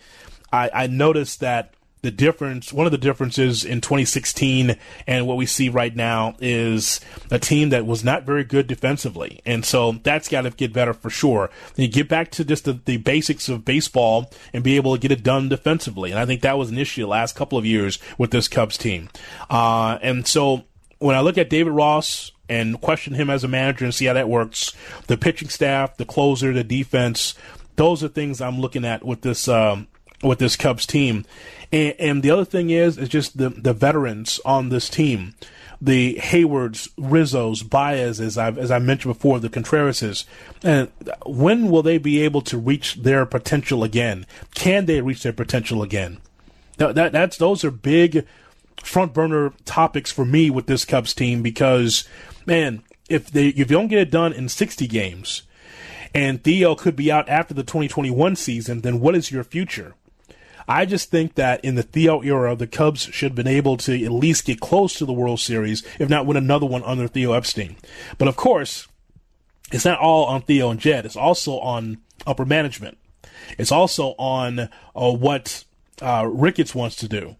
I, 0.51 0.69
I 0.73 0.87
noticed 0.87 1.41
that 1.41 1.73
the 2.01 2.11
difference, 2.11 2.71
one 2.71 2.85
of 2.85 2.91
the 2.91 2.97
differences 2.97 3.65
in 3.65 3.81
2016 3.81 4.77
and 5.05 5.27
what 5.27 5.37
we 5.37 5.45
see 5.45 5.67
right 5.67 5.95
now 5.95 6.35
is 6.39 7.01
a 7.29 7.39
team 7.39 7.69
that 7.69 7.85
was 7.85 8.03
not 8.03 8.23
very 8.23 8.43
good 8.43 8.67
defensively. 8.67 9.41
And 9.45 9.65
so 9.65 9.93
that's 10.03 10.29
got 10.29 10.41
to 10.41 10.51
get 10.51 10.71
better 10.71 10.93
for 10.93 11.09
sure. 11.09 11.49
Then 11.75 11.85
you 11.85 11.91
get 11.91 12.07
back 12.07 12.31
to 12.31 12.45
just 12.45 12.65
the, 12.65 12.73
the, 12.73 12.97
basics 12.97 13.49
of 13.49 13.65
baseball 13.65 14.31
and 14.53 14.63
be 14.63 14.75
able 14.75 14.93
to 14.93 14.99
get 14.99 15.11
it 15.11 15.23
done 15.23 15.49
defensively. 15.49 16.11
And 16.11 16.19
I 16.19 16.25
think 16.25 16.41
that 16.41 16.57
was 16.57 16.69
an 16.69 16.77
issue 16.77 17.01
the 17.01 17.07
last 17.07 17.35
couple 17.35 17.57
of 17.57 17.65
years 17.65 17.97
with 18.17 18.31
this 18.31 18.47
Cubs 18.47 18.77
team. 18.77 19.09
Uh, 19.49 19.97
and 20.01 20.27
so 20.27 20.65
when 20.99 21.15
I 21.15 21.21
look 21.21 21.37
at 21.37 21.49
David 21.49 21.71
Ross 21.71 22.31
and 22.47 22.79
question 22.81 23.13
him 23.13 23.29
as 23.29 23.43
a 23.43 23.47
manager 23.47 23.85
and 23.85 23.93
see 23.93 24.05
how 24.05 24.13
that 24.13 24.29
works, 24.29 24.73
the 25.07 25.17
pitching 25.17 25.49
staff, 25.49 25.97
the 25.97 26.05
closer, 26.05 26.53
the 26.53 26.63
defense, 26.63 27.35
those 27.77 28.03
are 28.03 28.09
things 28.09 28.41
I'm 28.41 28.59
looking 28.59 28.85
at 28.85 29.03
with 29.03 29.21
this, 29.21 29.47
um, 29.47 29.87
with 30.21 30.39
this 30.39 30.55
Cubs 30.55 30.85
team. 30.85 31.25
And, 31.71 31.95
and 31.99 32.23
the 32.23 32.31
other 32.31 32.45
thing 32.45 32.69
is, 32.69 32.97
is 32.97 33.09
just 33.09 33.37
the, 33.37 33.49
the 33.49 33.73
veterans 33.73 34.39
on 34.45 34.69
this 34.69 34.89
team. 34.89 35.35
The 35.81 36.15
Heywards, 36.15 36.89
Rizzos, 36.97 37.67
Baez, 37.67 38.19
as 38.19 38.37
I've, 38.37 38.57
as 38.57 38.69
I 38.69 38.79
mentioned 38.79 39.13
before, 39.13 39.39
the 39.39 39.49
Contrerases. 39.49 40.25
And 40.61 40.91
when 41.25 41.69
will 41.69 41.83
they 41.83 41.97
be 41.97 42.21
able 42.21 42.41
to 42.41 42.57
reach 42.57 42.95
their 42.95 43.25
potential 43.25 43.83
again? 43.83 44.25
Can 44.55 44.87
they 44.87 44.99
reach 44.99 45.23
their 45.23 45.31
potential 45.31 45.81
again? 45.81 46.19
That, 46.77 46.95
that 46.95 47.11
that's, 47.13 47.37
those 47.37 47.63
are 47.63 47.71
big 47.71 48.25
front 48.83 49.13
burner 49.13 49.53
topics 49.65 50.11
for 50.11 50.25
me 50.25 50.49
with 50.49 50.67
this 50.67 50.85
Cubs 50.85 51.13
team 51.13 51.41
because, 51.41 52.07
man, 52.45 52.83
if 53.09 53.31
they, 53.31 53.47
if 53.49 53.57
you 53.57 53.65
don't 53.65 53.87
get 53.87 53.99
it 53.99 54.11
done 54.11 54.33
in 54.33 54.49
60 54.49 54.85
games, 54.87 55.43
and 56.13 56.43
Theo 56.43 56.75
could 56.75 56.95
be 56.95 57.11
out 57.11 57.29
after 57.29 57.53
the 57.53 57.63
2021 57.63 58.35
season, 58.35 58.81
then 58.81 58.99
what 58.99 59.15
is 59.15 59.31
your 59.31 59.43
future? 59.43 59.93
I 60.69 60.85
just 60.85 61.09
think 61.09 61.33
that 61.33 61.65
in 61.65 61.73
the 61.73 61.81
Theo 61.81 62.21
era, 62.21 62.55
the 62.55 62.67
Cubs 62.67 63.01
should 63.01 63.31
have 63.31 63.35
been 63.35 63.47
able 63.47 63.75
to 63.77 64.05
at 64.05 64.11
least 64.11 64.45
get 64.45 64.59
close 64.59 64.93
to 64.99 65.05
the 65.05 65.11
World 65.11 65.39
Series, 65.39 65.83
if 65.97 66.09
not 66.09 66.27
win 66.27 66.37
another 66.37 66.67
one 66.67 66.83
under 66.83 67.07
Theo 67.07 67.33
Epstein. 67.33 67.75
But 68.19 68.27
of 68.27 68.35
course, 68.35 68.87
it's 69.71 69.85
not 69.85 69.97
all 69.97 70.25
on 70.25 70.43
Theo 70.43 70.69
and 70.69 70.79
Jed. 70.79 71.07
It's 71.07 71.15
also 71.15 71.57
on 71.59 71.97
upper 72.27 72.45
management. 72.45 72.99
It's 73.57 73.71
also 73.71 74.13
on 74.19 74.59
uh, 74.59 75.11
what 75.11 75.63
uh, 76.03 76.29
Ricketts 76.31 76.75
wants 76.75 76.95
to 76.97 77.07
do 77.07 77.35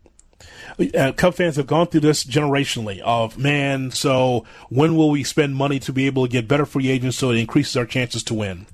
uh, 0.95 1.11
Cub 1.13 1.35
fans 1.35 1.55
have 1.57 1.67
gone 1.67 1.87
through 1.87 2.01
this 2.01 2.23
generationally 2.23 2.99
of 2.99 3.37
man. 3.37 3.91
So 3.91 4.45
when 4.69 4.95
will 4.95 5.09
we 5.09 5.23
spend 5.23 5.55
money 5.55 5.79
to 5.79 5.93
be 5.93 6.05
able 6.05 6.25
to 6.25 6.31
get 6.31 6.47
better 6.47 6.65
free 6.65 6.89
agents 6.89 7.17
so 7.17 7.31
it 7.31 7.37
increases 7.37 7.75
our 7.75 7.85
chances 7.85 8.23
to 8.23 8.33
win? 8.33 8.65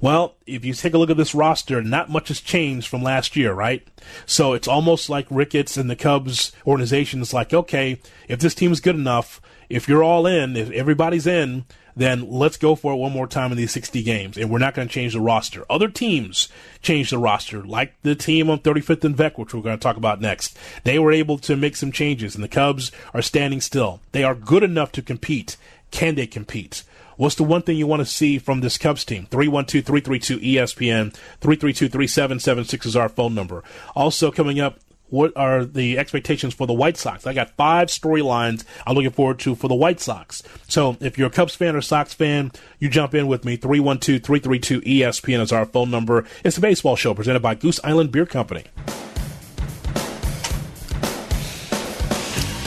Well, 0.00 0.34
if 0.46 0.64
you 0.64 0.74
take 0.74 0.94
a 0.94 0.98
look 0.98 1.10
at 1.10 1.16
this 1.16 1.34
roster, 1.34 1.82
not 1.82 2.10
much 2.10 2.28
has 2.28 2.40
changed 2.40 2.88
from 2.88 3.02
last 3.02 3.36
year, 3.36 3.52
right? 3.52 3.86
So 4.26 4.52
it's 4.52 4.68
almost 4.68 5.08
like 5.08 5.26
Ricketts 5.30 5.76
and 5.76 5.88
the 5.88 5.96
Cubs 5.96 6.52
organization 6.66 7.20
is 7.22 7.32
like, 7.32 7.54
okay, 7.54 8.00
if 8.28 8.40
this 8.40 8.54
team 8.54 8.72
is 8.72 8.80
good 8.80 8.96
enough, 8.96 9.40
if 9.68 9.88
you're 9.88 10.04
all 10.04 10.26
in, 10.26 10.56
if 10.56 10.70
everybody's 10.70 11.26
in, 11.26 11.64
then 11.96 12.30
let's 12.30 12.56
go 12.56 12.74
for 12.74 12.92
it 12.92 12.96
one 12.96 13.12
more 13.12 13.26
time 13.26 13.52
in 13.52 13.58
these 13.58 13.72
60 13.72 14.02
games. 14.02 14.36
And 14.36 14.50
we're 14.50 14.58
not 14.58 14.74
going 14.74 14.88
to 14.88 14.94
change 14.94 15.12
the 15.12 15.20
roster. 15.20 15.64
Other 15.70 15.88
teams 15.88 16.48
change 16.80 17.10
the 17.10 17.18
roster, 17.18 17.62
like 17.62 17.94
the 18.02 18.14
team 18.14 18.50
on 18.50 18.60
35th 18.60 19.04
and 19.04 19.16
Vec, 19.16 19.38
which 19.38 19.54
we're 19.54 19.62
going 19.62 19.78
to 19.78 19.82
talk 19.82 19.96
about 19.96 20.20
next. 20.20 20.56
They 20.84 20.98
were 20.98 21.12
able 21.12 21.38
to 21.38 21.56
make 21.56 21.76
some 21.76 21.92
changes, 21.92 22.34
and 22.34 22.42
the 22.42 22.48
Cubs 22.48 22.92
are 23.14 23.22
standing 23.22 23.60
still. 23.60 24.00
They 24.12 24.24
are 24.24 24.34
good 24.34 24.62
enough 24.62 24.92
to 24.92 25.02
compete. 25.02 25.56
Can 25.90 26.14
they 26.14 26.26
compete? 26.26 26.84
What's 27.16 27.34
the 27.34 27.44
one 27.44 27.62
thing 27.62 27.76
you 27.76 27.86
want 27.86 28.00
to 28.00 28.06
see 28.06 28.38
from 28.38 28.60
this 28.60 28.78
Cubs 28.78 29.04
team? 29.04 29.26
312 29.30 29.84
332 29.84 30.38
ESPN, 30.38 31.12
332 31.12 31.88
3776 31.88 32.86
is 32.86 32.96
our 32.96 33.08
phone 33.08 33.34
number. 33.34 33.62
Also, 33.94 34.30
coming 34.30 34.58
up, 34.58 34.78
what 35.12 35.36
are 35.36 35.64
the 35.64 35.98
expectations 35.98 36.54
for 36.54 36.66
the 36.66 36.72
White 36.72 36.96
Sox? 36.96 37.26
I 37.26 37.34
got 37.34 37.50
five 37.50 37.88
storylines 37.88 38.64
I'm 38.86 38.94
looking 38.94 39.10
forward 39.10 39.38
to 39.40 39.54
for 39.54 39.68
the 39.68 39.74
White 39.74 40.00
Sox. 40.00 40.42
So 40.68 40.96
if 41.00 41.18
you're 41.18 41.28
a 41.28 41.30
Cubs 41.30 41.54
fan 41.54 41.76
or 41.76 41.82
Sox 41.82 42.14
fan, 42.14 42.50
you 42.78 42.88
jump 42.88 43.14
in 43.14 43.26
with 43.26 43.44
me. 43.44 43.56
312 43.56 44.22
332 44.22 44.80
ESPN 44.80 45.40
is 45.40 45.52
our 45.52 45.66
phone 45.66 45.90
number. 45.90 46.24
It's 46.44 46.56
a 46.56 46.62
baseball 46.62 46.96
show 46.96 47.12
presented 47.12 47.40
by 47.40 47.54
Goose 47.54 47.78
Island 47.84 48.10
Beer 48.10 48.26
Company. 48.26 48.64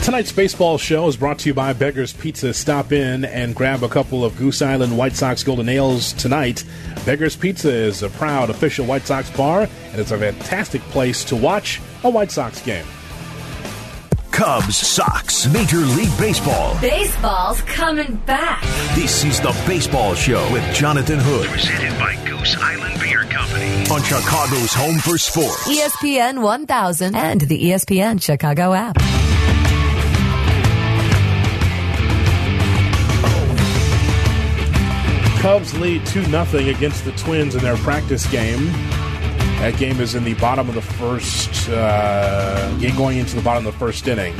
Tonight's 0.06 0.30
baseball 0.30 0.78
show 0.78 1.08
is 1.08 1.16
brought 1.16 1.40
to 1.40 1.48
you 1.48 1.52
by 1.52 1.72
Beggar's 1.72 2.12
Pizza. 2.12 2.54
Stop 2.54 2.92
in 2.92 3.24
and 3.24 3.56
grab 3.56 3.82
a 3.82 3.88
couple 3.88 4.24
of 4.24 4.36
Goose 4.36 4.62
Island 4.62 4.96
White 4.96 5.14
Sox 5.14 5.42
Golden 5.42 5.68
Ales 5.68 6.12
tonight. 6.12 6.62
Beggar's 7.04 7.34
Pizza 7.34 7.68
is 7.72 8.04
a 8.04 8.08
proud 8.10 8.48
official 8.48 8.86
White 8.86 9.04
Sox 9.04 9.28
bar, 9.36 9.62
and 9.62 10.00
it's 10.00 10.12
a 10.12 10.16
fantastic 10.16 10.80
place 10.82 11.24
to 11.24 11.34
watch 11.34 11.80
a 12.04 12.08
White 12.08 12.30
Sox 12.30 12.62
game. 12.62 12.84
Cubs, 14.30 14.76
Sox, 14.76 15.48
Major 15.48 15.78
League 15.78 16.16
Baseball. 16.20 16.80
Baseball's 16.80 17.60
coming 17.62 18.14
back. 18.26 18.62
This 18.94 19.24
is 19.24 19.40
the 19.40 19.50
Baseball 19.66 20.14
Show 20.14 20.48
with 20.52 20.72
Jonathan 20.72 21.18
Hood. 21.18 21.48
Presented 21.48 21.98
by 21.98 22.14
Goose 22.24 22.56
Island 22.58 23.00
Beer 23.00 23.24
Company. 23.24 23.90
On 23.90 24.00
Chicago's 24.04 24.72
Home 24.72 24.98
for 24.98 25.18
Sports. 25.18 25.68
ESPN 25.68 26.42
1000 26.42 27.16
and 27.16 27.40
the 27.40 27.60
ESPN 27.60 28.22
Chicago 28.22 28.72
app. 28.72 28.96
Cubs 35.46 35.78
lead 35.78 36.04
2 36.06 36.24
0 36.24 36.44
against 36.68 37.04
the 37.04 37.12
Twins 37.12 37.54
in 37.54 37.62
their 37.62 37.76
practice 37.76 38.26
game. 38.32 38.66
That 39.60 39.76
game 39.78 40.00
is 40.00 40.16
in 40.16 40.24
the 40.24 40.34
bottom 40.34 40.68
of 40.68 40.74
the 40.74 40.82
first, 40.82 41.68
uh, 41.68 42.76
going 42.96 43.18
into 43.18 43.36
the 43.36 43.42
bottom 43.42 43.64
of 43.64 43.72
the 43.72 43.78
first 43.78 44.08
inning. 44.08 44.34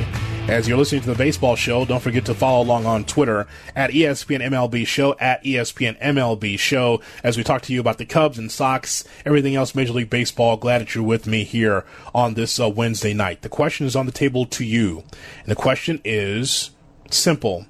As 0.49 0.67
you're 0.67 0.77
listening 0.77 1.03
to 1.03 1.11
the 1.11 1.15
baseball 1.15 1.55
show, 1.55 1.85
don't 1.85 2.03
forget 2.03 2.25
to 2.25 2.35
follow 2.35 2.61
along 2.61 2.87
on 2.87 3.05
Twitter 3.05 3.47
at 3.77 3.91
ESPN 3.91 4.43
MLB 4.51 4.85
Show, 4.85 5.15
at 5.21 5.45
ESPN 5.45 5.97
MLB 6.01 6.59
Show, 6.59 7.01
as 7.23 7.37
we 7.37 7.45
talk 7.45 7.63
to 7.63 7.73
you 7.73 7.79
about 7.79 7.99
the 7.99 8.05
Cubs 8.05 8.37
and 8.37 8.51
Sox, 8.51 9.05
everything 9.25 9.55
else 9.55 9.77
Major 9.77 9.93
League 9.93 10.11
Baseball. 10.11 10.57
Glad 10.57 10.81
that 10.81 10.97
you're 10.97 11.05
with 11.05 11.29
me 11.29 11.45
here 11.45 11.85
on 12.17 12.35
this 12.35 12.59
uh, 12.59 12.69
Wednesday 12.69 13.15
night. 13.15 13.43
The 13.43 13.49
question 13.49 13.87
is 13.87 13.95
on 13.95 14.07
the 14.07 14.13
table 14.13 14.45
to 14.47 14.65
you. 14.65 15.05
And 15.45 15.47
the 15.47 15.55
question 15.55 16.01
is 16.05 16.73
simple. 17.13 17.67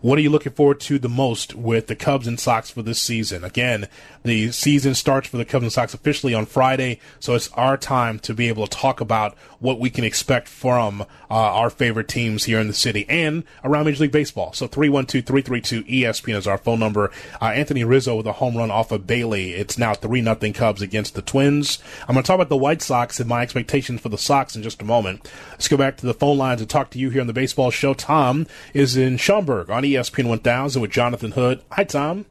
What 0.00 0.16
are 0.16 0.22
you 0.22 0.30
looking 0.30 0.52
forward 0.52 0.78
to 0.82 1.00
the 1.00 1.08
most 1.08 1.56
with 1.56 1.88
the 1.88 1.96
Cubs 1.96 2.28
and 2.28 2.38
Sox 2.38 2.70
for 2.70 2.82
this 2.82 3.00
season? 3.00 3.42
Again, 3.42 3.88
the 4.22 4.52
season 4.52 4.94
starts 4.94 5.26
for 5.26 5.38
the 5.38 5.44
Cubs 5.44 5.64
and 5.64 5.72
Sox 5.72 5.92
officially 5.92 6.34
on 6.34 6.46
Friday, 6.46 7.00
so 7.18 7.34
it's 7.34 7.48
our 7.54 7.76
time 7.76 8.20
to 8.20 8.32
be 8.32 8.46
able 8.46 8.64
to 8.68 8.78
talk 8.78 9.00
about 9.00 9.36
what 9.58 9.80
we 9.80 9.90
can 9.90 10.04
expect 10.04 10.46
from 10.46 11.00
uh, 11.02 11.04
our 11.30 11.68
favorite 11.68 12.06
teams 12.06 12.44
here 12.44 12.60
in 12.60 12.68
the 12.68 12.72
city 12.72 13.06
and 13.08 13.42
around 13.64 13.86
Major 13.86 14.02
League 14.02 14.12
Baseball. 14.12 14.52
So 14.52 14.68
312-332-ESPN 14.68 16.36
is 16.36 16.46
our 16.46 16.58
phone 16.58 16.78
number. 16.78 17.10
Uh, 17.42 17.46
Anthony 17.46 17.82
Rizzo 17.82 18.14
with 18.14 18.26
a 18.28 18.34
home 18.34 18.56
run 18.56 18.70
off 18.70 18.92
of 18.92 19.04
Bailey. 19.04 19.54
It's 19.54 19.78
now 19.78 19.94
3 19.94 20.20
nothing 20.20 20.52
Cubs 20.52 20.80
against 20.80 21.16
the 21.16 21.22
Twins. 21.22 21.80
I'm 22.02 22.14
going 22.14 22.22
to 22.22 22.26
talk 22.26 22.36
about 22.36 22.50
the 22.50 22.56
White 22.56 22.82
Sox 22.82 23.18
and 23.18 23.28
my 23.28 23.42
expectations 23.42 24.00
for 24.00 24.10
the 24.10 24.16
Sox 24.18 24.54
in 24.54 24.62
just 24.62 24.80
a 24.80 24.84
moment. 24.84 25.28
Let's 25.50 25.66
go 25.66 25.76
back 25.76 25.96
to 25.96 26.06
the 26.06 26.14
phone 26.14 26.38
lines 26.38 26.60
and 26.60 26.70
talk 26.70 26.90
to 26.90 27.00
you 27.00 27.10
here 27.10 27.20
on 27.20 27.26
the 27.26 27.32
baseball 27.32 27.72
show. 27.72 27.94
Tom 27.94 28.46
is 28.74 28.96
in 28.96 29.16
Schaumburg 29.16 29.70
on 29.70 29.87
ESPN 29.94 30.28
1000 30.28 30.82
with 30.82 30.90
Jonathan 30.90 31.32
Hood. 31.32 31.62
Hi, 31.72 31.84
Tom. 31.84 32.26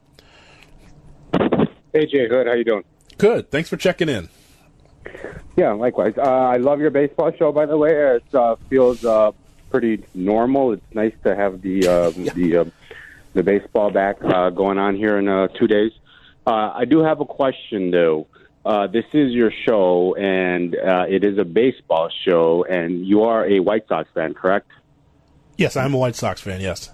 Hey, 1.92 2.06
Jay 2.06 2.28
Hood. 2.28 2.46
How 2.46 2.54
you 2.54 2.64
doing? 2.64 2.84
Good. 3.16 3.50
Thanks 3.50 3.68
for 3.68 3.76
checking 3.76 4.08
in. 4.08 4.28
Yeah, 5.56 5.72
likewise. 5.72 6.14
Uh, 6.16 6.22
I 6.22 6.56
love 6.58 6.80
your 6.80 6.90
baseball 6.90 7.32
show. 7.38 7.50
By 7.52 7.66
the 7.66 7.76
way, 7.76 7.90
it 8.16 8.34
uh, 8.34 8.56
feels 8.68 9.04
uh, 9.04 9.32
pretty 9.70 10.04
normal. 10.14 10.72
It's 10.72 10.94
nice 10.94 11.14
to 11.24 11.34
have 11.34 11.62
the 11.62 11.86
uh, 11.88 12.10
Yeah. 12.10 12.32
the 12.34 12.56
uh, 12.58 12.64
the 13.34 13.42
baseball 13.42 13.90
back 13.90 14.16
uh, 14.24 14.50
going 14.50 14.78
on 14.78 14.96
here 14.96 15.18
in 15.18 15.28
uh, 15.28 15.48
two 15.48 15.66
days. 15.66 15.92
Uh, 16.46 16.72
I 16.74 16.84
do 16.84 17.00
have 17.00 17.20
a 17.20 17.24
question 17.26 17.90
though. 17.90 18.26
Uh, 18.64 18.86
this 18.86 19.04
is 19.12 19.32
your 19.32 19.50
show, 19.66 20.14
and 20.16 20.76
uh, 20.76 21.06
it 21.08 21.24
is 21.24 21.38
a 21.38 21.44
baseball 21.44 22.10
show, 22.24 22.64
and 22.64 23.06
you 23.06 23.22
are 23.22 23.46
a 23.46 23.60
White 23.60 23.88
Sox 23.88 24.08
fan, 24.14 24.34
correct? 24.34 24.70
Yes, 25.56 25.76
I'm 25.76 25.94
a 25.94 25.96
White 25.98 26.16
Sox 26.16 26.40
fan. 26.40 26.60
Yes. 26.60 26.90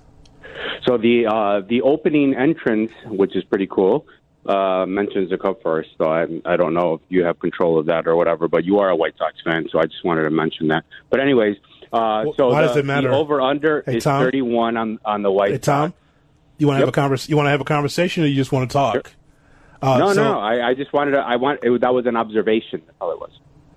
So 0.86 0.96
the 0.98 1.26
uh, 1.26 1.60
the 1.68 1.82
opening 1.82 2.34
entrance, 2.34 2.92
which 3.06 3.34
is 3.36 3.44
pretty 3.44 3.66
cool, 3.66 4.06
uh, 4.46 4.84
mentions 4.86 5.30
the 5.30 5.38
Cub 5.38 5.62
first. 5.62 5.90
So 5.98 6.06
I, 6.06 6.26
I 6.44 6.56
don't 6.56 6.74
know 6.74 6.94
if 6.94 7.00
you 7.08 7.24
have 7.24 7.38
control 7.38 7.78
of 7.78 7.86
that 7.86 8.06
or 8.06 8.16
whatever, 8.16 8.48
but 8.48 8.64
you 8.64 8.78
are 8.80 8.88
a 8.90 8.96
White 8.96 9.14
Sox 9.18 9.34
fan, 9.44 9.66
so 9.70 9.78
I 9.78 9.84
just 9.84 10.04
wanted 10.04 10.22
to 10.24 10.30
mention 10.30 10.68
that. 10.68 10.84
But 11.10 11.20
anyways, 11.20 11.56
uh, 11.92 12.24
so 12.36 12.48
why 12.50 12.62
the, 12.62 12.68
does 12.68 12.76
it 12.76 12.84
matter? 12.84 13.12
over 13.12 13.40
under 13.40 13.82
Hey, 13.86 13.96
is 13.98 14.04
Tom? 14.04 14.22
thirty 14.22 14.42
one 14.42 14.76
on 14.76 14.98
on 15.04 15.22
the 15.22 15.30
White 15.30 15.50
Sox. 15.50 15.66
Hey, 15.66 15.72
Tom. 15.72 15.90
Sox. 15.90 16.00
You 16.58 16.66
want 16.68 16.76
to 16.76 16.80
have 16.80 16.88
a 16.88 16.90
Yep. 16.90 16.94
convers- 16.94 17.28
You 17.28 17.36
want 17.36 17.46
to 17.46 17.50
have 17.50 17.60
a 17.60 17.64
conversation, 17.64 18.22
or 18.22 18.26
you 18.26 18.36
just 18.36 18.52
want 18.52 18.70
to 18.70 18.72
talk? 18.72 19.12
Uh, 19.82 19.98
No, 19.98 20.12
so 20.12 20.22
no, 20.22 20.38
I, 20.38 20.68
I 20.68 20.74
just 20.74 20.92
wanted 20.92 21.10
to. 21.12 21.18
I 21.18 21.36
want 21.36 21.60
it, 21.64 21.80
that 21.80 21.92
was 21.92 22.06
an 22.06 22.16
observation. 22.16 22.80
That's 22.86 22.96
all 23.00 23.10
it 23.12 23.18
was. 23.20 23.30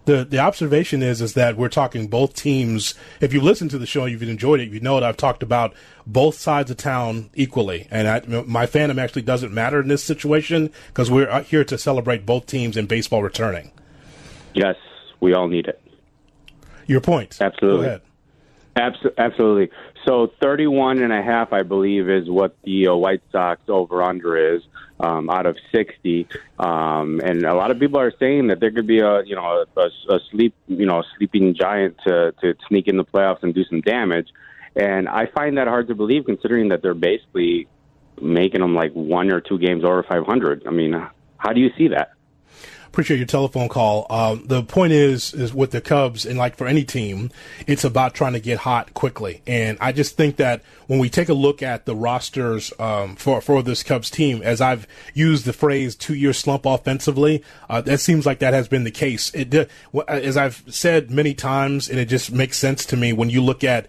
The 0.07 0.23
the 0.23 0.39
observation 0.39 1.03
is 1.03 1.21
is 1.21 1.33
that 1.33 1.57
we're 1.57 1.67
talking 1.67 2.07
both 2.07 2.33
teams. 2.33 2.95
If 3.19 3.33
you 3.33 3.41
listen 3.41 3.67
to 3.67 3.77
the 3.77 3.85
show, 3.85 4.05
you've 4.05 4.23
enjoyed 4.23 4.61
it. 4.61 4.69
You 4.69 4.79
know 4.79 4.93
that 4.95 5.03
I've 5.03 5.17
talked 5.17 5.43
about 5.43 5.73
both 6.05 6.35
sides 6.35 6.71
of 6.71 6.77
town 6.77 7.29
equally, 7.35 7.89
and 7.91 8.07
I, 8.07 8.43
my 8.43 8.67
fandom 8.67 9.03
actually 9.03 9.23
doesn't 9.23 9.53
matter 9.53 9.81
in 9.81 9.89
this 9.89 10.01
situation 10.01 10.71
because 10.87 11.11
we're 11.11 11.43
here 11.43 11.65
to 11.65 11.77
celebrate 11.77 12.25
both 12.25 12.45
teams 12.45 12.77
and 12.77 12.87
baseball 12.87 13.21
returning. 13.21 13.73
Yes, 14.53 14.77
we 15.19 15.33
all 15.33 15.49
need 15.49 15.67
it. 15.67 15.81
Your 16.85 17.01
point. 17.01 17.37
Absolutely. 17.41 17.81
Go 17.81 17.85
ahead. 17.87 18.01
Abso- 18.77 19.17
Absolutely. 19.17 19.75
So 20.05 20.31
31 20.41 20.99
and 20.99 21.11
a 21.11 21.21
half, 21.21 21.51
I 21.51 21.63
believe, 21.63 22.09
is 22.09 22.29
what 22.29 22.55
the 22.63 22.87
uh, 22.87 22.95
White 22.95 23.23
Sox 23.33 23.59
over 23.67 24.01
under 24.01 24.55
is 24.55 24.61
um, 24.99 25.29
out 25.29 25.45
of 25.45 25.57
60. 25.71 26.27
Um, 26.59 27.21
and 27.23 27.43
a 27.45 27.53
lot 27.53 27.71
of 27.71 27.79
people 27.79 27.99
are 27.99 28.13
saying 28.19 28.47
that 28.47 28.59
there 28.59 28.71
could 28.71 28.87
be 28.87 28.99
a, 28.99 29.23
you 29.23 29.35
know, 29.35 29.65
a, 29.75 29.81
a 29.81 30.19
sleep, 30.31 30.53
you 30.67 30.85
know, 30.85 31.03
sleeping 31.17 31.55
giant 31.55 31.97
to, 32.05 32.33
to 32.41 32.55
sneak 32.67 32.87
in 32.87 32.97
the 32.97 33.05
playoffs 33.05 33.43
and 33.43 33.53
do 33.53 33.63
some 33.65 33.81
damage. 33.81 34.27
And 34.75 35.07
I 35.07 35.25
find 35.27 35.57
that 35.57 35.67
hard 35.67 35.87
to 35.87 35.95
believe 35.95 36.25
considering 36.25 36.69
that 36.69 36.81
they're 36.81 36.93
basically 36.93 37.67
making 38.21 38.61
them 38.61 38.75
like 38.75 38.93
one 38.93 39.31
or 39.31 39.41
two 39.41 39.57
games 39.57 39.83
over 39.83 40.03
500. 40.03 40.63
I 40.67 40.71
mean, 40.71 40.93
how 41.37 41.53
do 41.53 41.59
you 41.59 41.69
see 41.77 41.89
that? 41.89 42.13
Appreciate 42.87 43.17
your 43.17 43.27
telephone 43.27 43.69
call. 43.69 44.07
Um, 44.09 44.43
the 44.45 44.63
point 44.63 44.93
is, 44.93 45.33
is 45.33 45.53
with 45.53 45.71
the 45.71 45.81
Cubs 45.81 46.25
and 46.25 46.37
like 46.37 46.55
for 46.55 46.67
any 46.67 46.83
team, 46.83 47.31
it's 47.67 47.83
about 47.83 48.13
trying 48.13 48.33
to 48.33 48.39
get 48.39 48.59
hot 48.59 48.93
quickly. 48.93 49.41
And 49.45 49.77
I 49.79 49.91
just 49.91 50.17
think 50.17 50.37
that 50.37 50.61
when 50.87 50.99
we 50.99 51.09
take 51.09 51.29
a 51.29 51.33
look 51.33 51.61
at 51.61 51.85
the 51.85 51.95
rosters 51.95 52.73
um, 52.79 53.15
for 53.15 53.41
for 53.41 53.61
this 53.61 53.83
Cubs 53.83 54.09
team, 54.09 54.41
as 54.41 54.61
I've 54.61 54.87
used 55.13 55.45
the 55.45 55.53
phrase 55.53 55.95
two 55.95 56.15
year 56.15 56.33
slump 56.33 56.65
offensively, 56.65 57.43
uh, 57.69 57.81
that 57.81 57.99
seems 57.99 58.25
like 58.25 58.39
that 58.39 58.53
has 58.53 58.67
been 58.67 58.83
the 58.83 58.91
case. 58.91 59.33
It, 59.33 59.69
as 60.07 60.37
I've 60.37 60.63
said 60.67 61.11
many 61.11 61.33
times, 61.33 61.89
and 61.89 61.99
it 61.99 62.05
just 62.05 62.31
makes 62.31 62.57
sense 62.57 62.85
to 62.87 62.97
me 62.97 63.13
when 63.13 63.29
you 63.29 63.41
look 63.41 63.63
at 63.63 63.87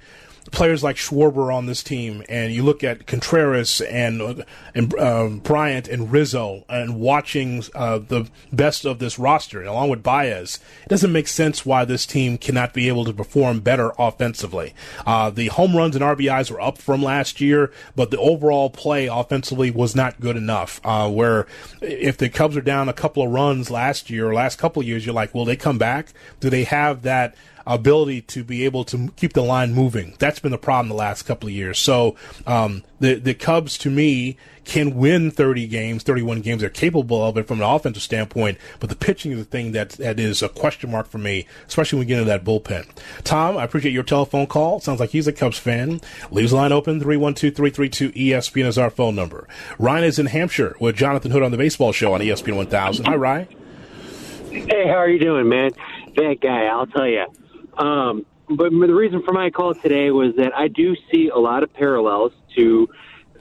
players 0.50 0.82
like 0.82 0.96
Schwarber 0.96 1.54
on 1.54 1.66
this 1.66 1.82
team, 1.82 2.22
and 2.28 2.52
you 2.52 2.62
look 2.62 2.82
at 2.82 3.06
Contreras 3.06 3.80
and 3.80 4.44
and 4.74 4.94
uh, 4.98 5.28
Bryant 5.28 5.88
and 5.88 6.10
Rizzo, 6.10 6.64
and 6.68 7.00
watching 7.00 7.62
uh, 7.74 7.98
the 7.98 8.28
best 8.52 8.84
of 8.84 8.98
this 8.98 9.18
roster, 9.18 9.62
along 9.62 9.90
with 9.90 10.02
Baez, 10.02 10.58
it 10.84 10.88
doesn't 10.88 11.12
make 11.12 11.28
sense 11.28 11.66
why 11.66 11.84
this 11.84 12.06
team 12.06 12.38
cannot 12.38 12.72
be 12.72 12.88
able 12.88 13.04
to 13.04 13.12
perform 13.12 13.60
better 13.60 13.92
offensively. 13.98 14.74
Uh, 15.06 15.30
the 15.30 15.48
home 15.48 15.76
runs 15.76 15.96
and 15.96 16.04
RBIs 16.04 16.50
were 16.50 16.60
up 16.60 16.78
from 16.78 17.02
last 17.02 17.40
year, 17.40 17.72
but 17.94 18.10
the 18.10 18.18
overall 18.18 18.70
play 18.70 19.06
offensively 19.06 19.70
was 19.70 19.94
not 19.94 20.20
good 20.20 20.36
enough. 20.36 20.80
Uh, 20.84 21.10
where 21.10 21.46
if 21.80 22.16
the 22.16 22.28
Cubs 22.28 22.56
are 22.56 22.62
down 22.62 22.88
a 22.88 22.92
couple 22.92 23.22
of 23.22 23.30
runs 23.30 23.70
last 23.70 24.10
year 24.10 24.28
or 24.28 24.34
last 24.34 24.58
couple 24.58 24.80
of 24.80 24.88
years, 24.88 25.04
you're 25.04 25.14
like, 25.14 25.34
will 25.34 25.44
they 25.44 25.56
come 25.56 25.78
back? 25.78 26.12
Do 26.40 26.50
they 26.50 26.64
have 26.64 27.02
that? 27.02 27.34
Ability 27.68 28.22
to 28.22 28.42
be 28.42 28.64
able 28.64 28.82
to 28.84 29.12
keep 29.16 29.34
the 29.34 29.42
line 29.42 29.74
moving. 29.74 30.16
That's 30.18 30.40
been 30.40 30.50
the 30.50 30.58
problem 30.58 30.88
the 30.88 30.94
last 30.94 31.22
couple 31.22 31.48
of 31.48 31.54
years. 31.54 31.78
So 31.78 32.16
um, 32.46 32.82
the 32.98 33.14
the 33.14 33.34
Cubs, 33.34 33.76
to 33.78 33.90
me, 33.90 34.36
can 34.64 34.96
win 34.96 35.30
30 35.30 35.66
games, 35.66 36.02
31 36.02 36.40
games. 36.40 36.60
They're 36.60 36.70
capable 36.70 37.24
of 37.24 37.36
it 37.36 37.46
from 37.46 37.60
an 37.60 37.66
offensive 37.66 38.02
standpoint, 38.02 38.58
but 38.80 38.90
the 38.90 38.96
pitching 38.96 39.32
is 39.32 39.38
the 39.38 39.44
thing 39.44 39.72
that 39.72 39.90
that 39.90 40.18
is 40.18 40.42
a 40.42 40.48
question 40.48 40.90
mark 40.90 41.06
for 41.06 41.18
me, 41.18 41.46
especially 41.66 41.98
when 41.98 42.06
we 42.06 42.08
get 42.08 42.18
into 42.20 42.30
that 42.30 42.44
bullpen. 42.44 42.88
Tom, 43.22 43.56
I 43.56 43.64
appreciate 43.64 43.92
your 43.92 44.02
telephone 44.02 44.46
call. 44.46 44.80
Sounds 44.80 45.00
like 45.00 45.10
he's 45.10 45.26
a 45.26 45.32
Cubs 45.32 45.58
fan. 45.58 46.00
Leaves 46.30 46.52
line 46.52 46.72
open 46.72 47.00
312-332 47.00 48.14
ESPN 48.14 48.66
is 48.66 48.78
our 48.78 48.90
phone 48.90 49.14
number. 49.14 49.46
Ryan 49.78 50.04
is 50.04 50.18
in 50.18 50.26
Hampshire 50.26 50.74
with 50.80 50.96
Jonathan 50.96 51.30
Hood 51.30 51.42
on 51.42 51.50
the 51.50 51.58
baseball 51.58 51.92
show 51.92 52.14
on 52.14 52.20
ESPN 52.20 52.56
1000. 52.56 53.04
Hi, 53.04 53.14
Ryan. 53.14 53.48
Hey, 54.50 54.86
how 54.86 54.96
are 54.96 55.08
you 55.08 55.18
doing, 55.18 55.48
man? 55.48 55.70
That 56.16 56.38
guy, 56.40 56.64
I'll 56.64 56.86
tell 56.86 57.06
you. 57.06 57.26
Um, 57.78 58.26
but 58.48 58.70
the 58.70 58.94
reason 58.94 59.22
for 59.22 59.32
my 59.32 59.50
call 59.50 59.74
today 59.74 60.10
was 60.10 60.34
that 60.36 60.56
I 60.56 60.68
do 60.68 60.96
see 61.12 61.28
a 61.28 61.38
lot 61.38 61.62
of 61.62 61.72
parallels 61.72 62.32
to 62.56 62.88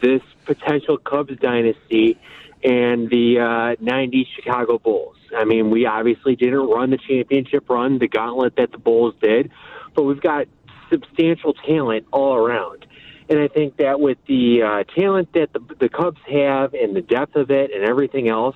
this 0.01 0.21
potential 0.45 0.97
Cubs 0.97 1.37
dynasty 1.39 2.19
and 2.63 3.09
the 3.09 3.39
uh, 3.39 3.83
90s 3.83 4.27
Chicago 4.35 4.77
Bulls. 4.77 5.15
I 5.35 5.45
mean, 5.45 5.69
we 5.69 5.85
obviously 5.85 6.35
didn't 6.35 6.67
run 6.67 6.89
the 6.89 6.97
championship 6.97 7.69
run, 7.69 7.99
the 7.99 8.07
gauntlet 8.07 8.55
that 8.57 8.71
the 8.71 8.77
Bulls 8.77 9.15
did, 9.21 9.51
but 9.95 10.03
we've 10.03 10.21
got 10.21 10.47
substantial 10.89 11.53
talent 11.53 12.05
all 12.11 12.35
around. 12.35 12.85
And 13.29 13.39
I 13.39 13.47
think 13.47 13.77
that 13.77 13.99
with 13.99 14.17
the 14.27 14.61
uh, 14.61 14.83
talent 14.83 15.33
that 15.33 15.51
the, 15.53 15.59
the 15.79 15.89
Cubs 15.89 16.21
have 16.29 16.73
and 16.73 16.95
the 16.95 17.01
depth 17.01 17.35
of 17.35 17.51
it 17.51 17.71
and 17.73 17.83
everything 17.83 18.29
else, 18.29 18.55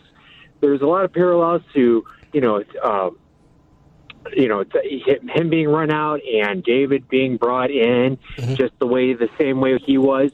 there's 0.61 0.81
a 0.81 0.85
lot 0.85 1.03
of 1.03 1.11
parallels 1.13 1.61
to, 1.73 2.05
you 2.31 2.41
know, 2.41 2.63
uh, 2.81 3.09
you 4.35 4.47
know, 4.47 4.63
him 5.33 5.49
being 5.49 5.67
run 5.67 5.91
out 5.91 6.21
and 6.25 6.63
David 6.63 7.07
being 7.09 7.37
brought 7.37 7.71
in 7.71 8.17
mm-hmm. 8.37 8.55
just 8.55 8.77
the 8.79 8.87
way, 8.87 9.13
the 9.13 9.29
same 9.39 9.59
way 9.59 9.77
he 9.79 9.97
was. 9.97 10.31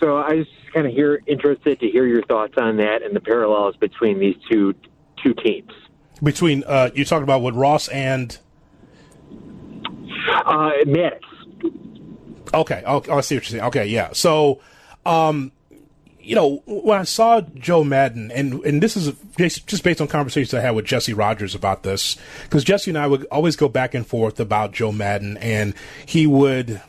So 0.00 0.16
I 0.16 0.34
was 0.34 0.46
just 0.46 0.72
kind 0.72 0.86
of 0.86 0.92
here 0.92 1.22
interested 1.26 1.80
to 1.80 1.88
hear 1.88 2.06
your 2.06 2.22
thoughts 2.22 2.54
on 2.56 2.76
that 2.76 3.02
and 3.02 3.14
the 3.14 3.20
parallels 3.20 3.76
between 3.76 4.18
these 4.18 4.36
two 4.50 4.74
two 5.22 5.34
teams. 5.34 5.72
Between 6.22 6.64
uh, 6.66 6.90
you 6.94 7.04
talked 7.04 7.22
about 7.22 7.42
what 7.42 7.54
Ross 7.54 7.88
and 7.88 8.38
uh, 10.30 10.72
Maddux. 10.84 11.20
Okay, 12.54 12.82
okay, 12.86 13.12
I 13.12 13.20
see 13.20 13.36
what 13.36 13.42
you're 13.42 13.42
saying. 13.42 13.64
Okay, 13.64 13.86
yeah. 13.86 14.10
So, 14.12 14.60
um, 15.04 15.52
you 16.28 16.34
know, 16.34 16.62
when 16.66 16.98
I 16.98 17.04
saw 17.04 17.40
Joe 17.40 17.82
Maddon, 17.82 18.30
and 18.32 18.62
and 18.62 18.82
this 18.82 18.98
is 18.98 19.14
just 19.38 19.82
based 19.82 20.02
on 20.02 20.08
conversations 20.08 20.52
I 20.52 20.60
had 20.60 20.74
with 20.74 20.84
Jesse 20.84 21.14
Rogers 21.14 21.54
about 21.54 21.84
this, 21.84 22.18
because 22.42 22.64
Jesse 22.64 22.90
and 22.90 22.98
I 22.98 23.06
would 23.06 23.24
always 23.30 23.56
go 23.56 23.66
back 23.66 23.94
and 23.94 24.06
forth 24.06 24.38
about 24.38 24.72
Joe 24.72 24.92
Maddon, 24.92 25.38
and 25.38 25.72
he 26.04 26.26
would 26.26 26.82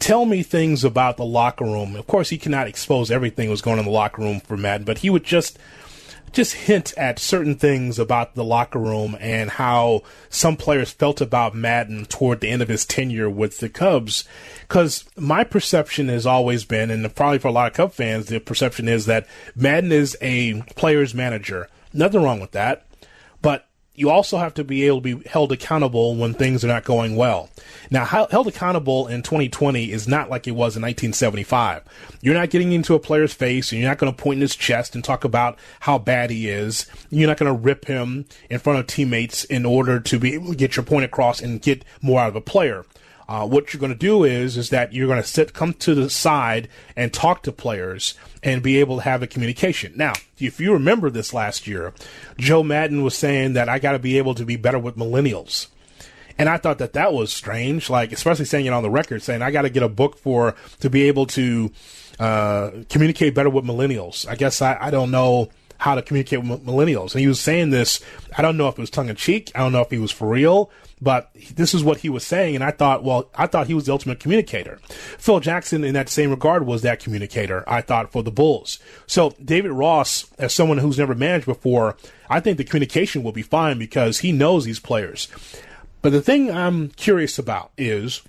tell 0.00 0.26
me 0.26 0.42
things 0.42 0.82
about 0.82 1.16
the 1.16 1.24
locker 1.24 1.64
room. 1.64 1.94
Of 1.94 2.08
course, 2.08 2.30
he 2.30 2.38
cannot 2.38 2.66
expose 2.66 3.08
everything 3.08 3.46
that 3.46 3.52
was 3.52 3.62
going 3.62 3.74
on 3.74 3.78
in 3.78 3.84
the 3.84 3.92
locker 3.92 4.20
room 4.20 4.40
for 4.40 4.56
Maddon, 4.56 4.84
but 4.84 4.98
he 4.98 5.10
would 5.10 5.24
just 5.24 5.60
just 6.36 6.52
hint 6.52 6.92
at 6.98 7.18
certain 7.18 7.54
things 7.54 7.98
about 7.98 8.34
the 8.34 8.44
locker 8.44 8.78
room 8.78 9.16
and 9.20 9.52
how 9.52 10.02
some 10.28 10.54
players 10.54 10.92
felt 10.92 11.22
about 11.22 11.54
Maddon 11.54 12.04
toward 12.04 12.40
the 12.40 12.50
end 12.50 12.60
of 12.60 12.68
his 12.68 12.84
tenure 12.84 13.30
with 13.30 13.58
the 13.58 13.70
Cubs. 13.70 14.28
Because 14.60 15.06
my 15.16 15.44
perception 15.44 16.08
has 16.08 16.26
always 16.26 16.66
been, 16.66 16.90
and 16.90 17.14
probably 17.14 17.38
for 17.38 17.48
a 17.48 17.52
lot 17.52 17.68
of 17.70 17.72
Cub 17.72 17.92
fans, 17.92 18.26
the 18.26 18.38
perception 18.38 18.86
is 18.86 19.06
that 19.06 19.26
Maddon 19.54 19.90
is 19.90 20.14
a 20.20 20.60
player's 20.76 21.14
manager. 21.14 21.70
Nothing 21.94 22.22
wrong 22.22 22.40
with 22.40 22.50
that. 22.50 22.86
But 23.40 23.66
you 23.96 24.10
also 24.10 24.38
have 24.38 24.54
to 24.54 24.64
be 24.64 24.86
able 24.86 25.00
to 25.00 25.16
be 25.16 25.28
held 25.28 25.52
accountable 25.52 26.14
when 26.14 26.34
things 26.34 26.64
are 26.64 26.68
not 26.68 26.84
going 26.84 27.16
well. 27.16 27.48
Now, 27.90 28.04
held 28.04 28.46
accountable 28.46 29.06
in 29.06 29.22
2020 29.22 29.90
is 29.90 30.06
not 30.06 30.30
like 30.30 30.46
it 30.46 30.52
was 30.52 30.76
in 30.76 30.82
1975. 30.82 31.82
You're 32.20 32.34
not 32.34 32.50
getting 32.50 32.72
into 32.72 32.94
a 32.94 33.00
player's 33.00 33.32
face 33.32 33.72
and 33.72 33.80
you're 33.80 33.90
not 33.90 33.98
going 33.98 34.12
to 34.12 34.22
point 34.22 34.36
in 34.36 34.42
his 34.42 34.56
chest 34.56 34.94
and 34.94 35.02
talk 35.02 35.24
about 35.24 35.58
how 35.80 35.98
bad 35.98 36.30
he 36.30 36.48
is. 36.48 36.86
You're 37.10 37.28
not 37.28 37.38
going 37.38 37.52
to 37.52 37.58
rip 37.58 37.86
him 37.86 38.26
in 38.50 38.58
front 38.58 38.78
of 38.78 38.86
teammates 38.86 39.44
in 39.44 39.64
order 39.64 40.00
to 40.00 40.18
be 40.18 40.34
able 40.34 40.50
to 40.50 40.56
get 40.56 40.76
your 40.76 40.84
point 40.84 41.04
across 41.04 41.40
and 41.40 41.62
get 41.62 41.84
more 42.02 42.20
out 42.20 42.28
of 42.28 42.36
a 42.36 42.40
player. 42.40 42.84
Uh, 43.28 43.46
what 43.46 43.72
you're 43.72 43.80
going 43.80 43.92
to 43.92 43.98
do 43.98 44.22
is 44.24 44.56
is 44.56 44.70
that 44.70 44.92
you're 44.92 45.08
going 45.08 45.20
to 45.20 45.28
sit, 45.28 45.52
come 45.52 45.72
to 45.74 45.94
the 45.94 46.08
side 46.08 46.68
and 46.94 47.12
talk 47.12 47.42
to 47.42 47.50
players 47.50 48.14
and 48.42 48.62
be 48.62 48.78
able 48.78 48.96
to 48.96 49.02
have 49.02 49.22
a 49.22 49.26
communication. 49.26 49.92
Now, 49.96 50.12
if 50.38 50.60
you 50.60 50.72
remember 50.72 51.10
this 51.10 51.34
last 51.34 51.66
year, 51.66 51.92
Joe 52.38 52.62
Maddon 52.62 53.02
was 53.02 53.16
saying 53.16 53.54
that 53.54 53.68
I 53.68 53.78
got 53.78 53.92
to 53.92 53.98
be 53.98 54.18
able 54.18 54.34
to 54.34 54.44
be 54.44 54.56
better 54.56 54.78
with 54.78 54.96
millennials. 54.96 55.68
And 56.38 56.48
I 56.48 56.58
thought 56.58 56.78
that 56.78 56.92
that 56.92 57.12
was 57.12 57.32
strange, 57.32 57.88
like 57.88 58.12
especially 58.12 58.44
saying 58.44 58.66
it 58.66 58.72
on 58.72 58.82
the 58.82 58.90
record, 58.90 59.22
saying 59.22 59.42
I 59.42 59.50
got 59.50 59.62
to 59.62 59.70
get 59.70 59.82
a 59.82 59.88
book 59.88 60.18
for 60.18 60.54
to 60.80 60.90
be 60.90 61.04
able 61.04 61.26
to 61.26 61.72
uh, 62.20 62.70
communicate 62.90 63.34
better 63.34 63.50
with 63.50 63.64
millennials. 63.64 64.28
I 64.28 64.36
guess 64.36 64.60
I, 64.60 64.76
I 64.80 64.90
don't 64.90 65.10
know 65.10 65.50
how 65.78 65.94
to 65.94 66.02
communicate 66.02 66.42
with 66.42 66.64
millennials. 66.64 67.12
And 67.12 67.20
he 67.20 67.26
was 67.26 67.40
saying 67.40 67.70
this. 67.70 68.00
I 68.36 68.42
don't 68.42 68.56
know 68.56 68.68
if 68.68 68.78
it 68.78 68.80
was 68.80 68.90
tongue 68.90 69.08
in 69.08 69.16
cheek. 69.16 69.50
I 69.54 69.60
don't 69.60 69.72
know 69.72 69.80
if 69.80 69.90
he 69.90 69.98
was 69.98 70.12
for 70.12 70.28
real. 70.28 70.70
But 71.00 71.30
this 71.54 71.74
is 71.74 71.84
what 71.84 71.98
he 71.98 72.08
was 72.08 72.24
saying, 72.24 72.54
and 72.54 72.64
I 72.64 72.70
thought, 72.70 73.04
well, 73.04 73.28
I 73.34 73.46
thought 73.46 73.66
he 73.66 73.74
was 73.74 73.84
the 73.84 73.92
ultimate 73.92 74.18
communicator. 74.18 74.78
Phil 75.18 75.40
Jackson, 75.40 75.84
in 75.84 75.92
that 75.92 76.08
same 76.08 76.30
regard, 76.30 76.64
was 76.64 76.80
that 76.82 77.00
communicator, 77.00 77.64
I 77.68 77.82
thought, 77.82 78.12
for 78.12 78.22
the 78.22 78.30
Bulls. 78.30 78.78
So 79.06 79.34
David 79.44 79.72
Ross, 79.72 80.24
as 80.38 80.54
someone 80.54 80.78
who's 80.78 80.98
never 80.98 81.14
managed 81.14 81.44
before, 81.44 81.98
I 82.30 82.40
think 82.40 82.56
the 82.56 82.64
communication 82.64 83.22
will 83.22 83.32
be 83.32 83.42
fine 83.42 83.78
because 83.78 84.20
he 84.20 84.32
knows 84.32 84.64
these 84.64 84.80
players. 84.80 85.28
But 86.00 86.12
the 86.12 86.22
thing 86.22 86.50
I'm 86.50 86.88
curious 86.88 87.38
about 87.38 87.72
is 87.76 88.22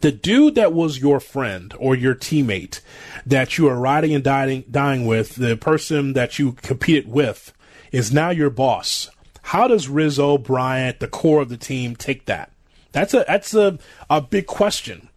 the 0.00 0.10
dude 0.10 0.56
that 0.56 0.72
was 0.72 0.98
your 0.98 1.20
friend 1.20 1.74
or 1.78 1.94
your 1.94 2.14
teammate 2.14 2.80
that 3.24 3.56
you 3.56 3.68
are 3.68 3.78
riding 3.78 4.14
and 4.14 4.24
dying, 4.24 4.64
dying 4.70 5.06
with, 5.06 5.36
the 5.36 5.56
person 5.56 6.14
that 6.14 6.40
you 6.40 6.52
competed 6.52 7.08
with, 7.08 7.52
is 7.92 8.12
now 8.12 8.30
your 8.30 8.50
boss. 8.50 9.10
How 9.48 9.66
does 9.66 9.88
Rizzo, 9.88 10.36
Bryant, 10.36 11.00
the 11.00 11.08
core 11.08 11.40
of 11.40 11.48
the 11.48 11.56
team 11.56 11.96
take 11.96 12.26
that? 12.26 12.52
That's 12.92 13.14
a 13.14 13.24
that's 13.26 13.54
a, 13.54 13.78
a 14.10 14.20
big 14.20 14.46
question. 14.46 15.08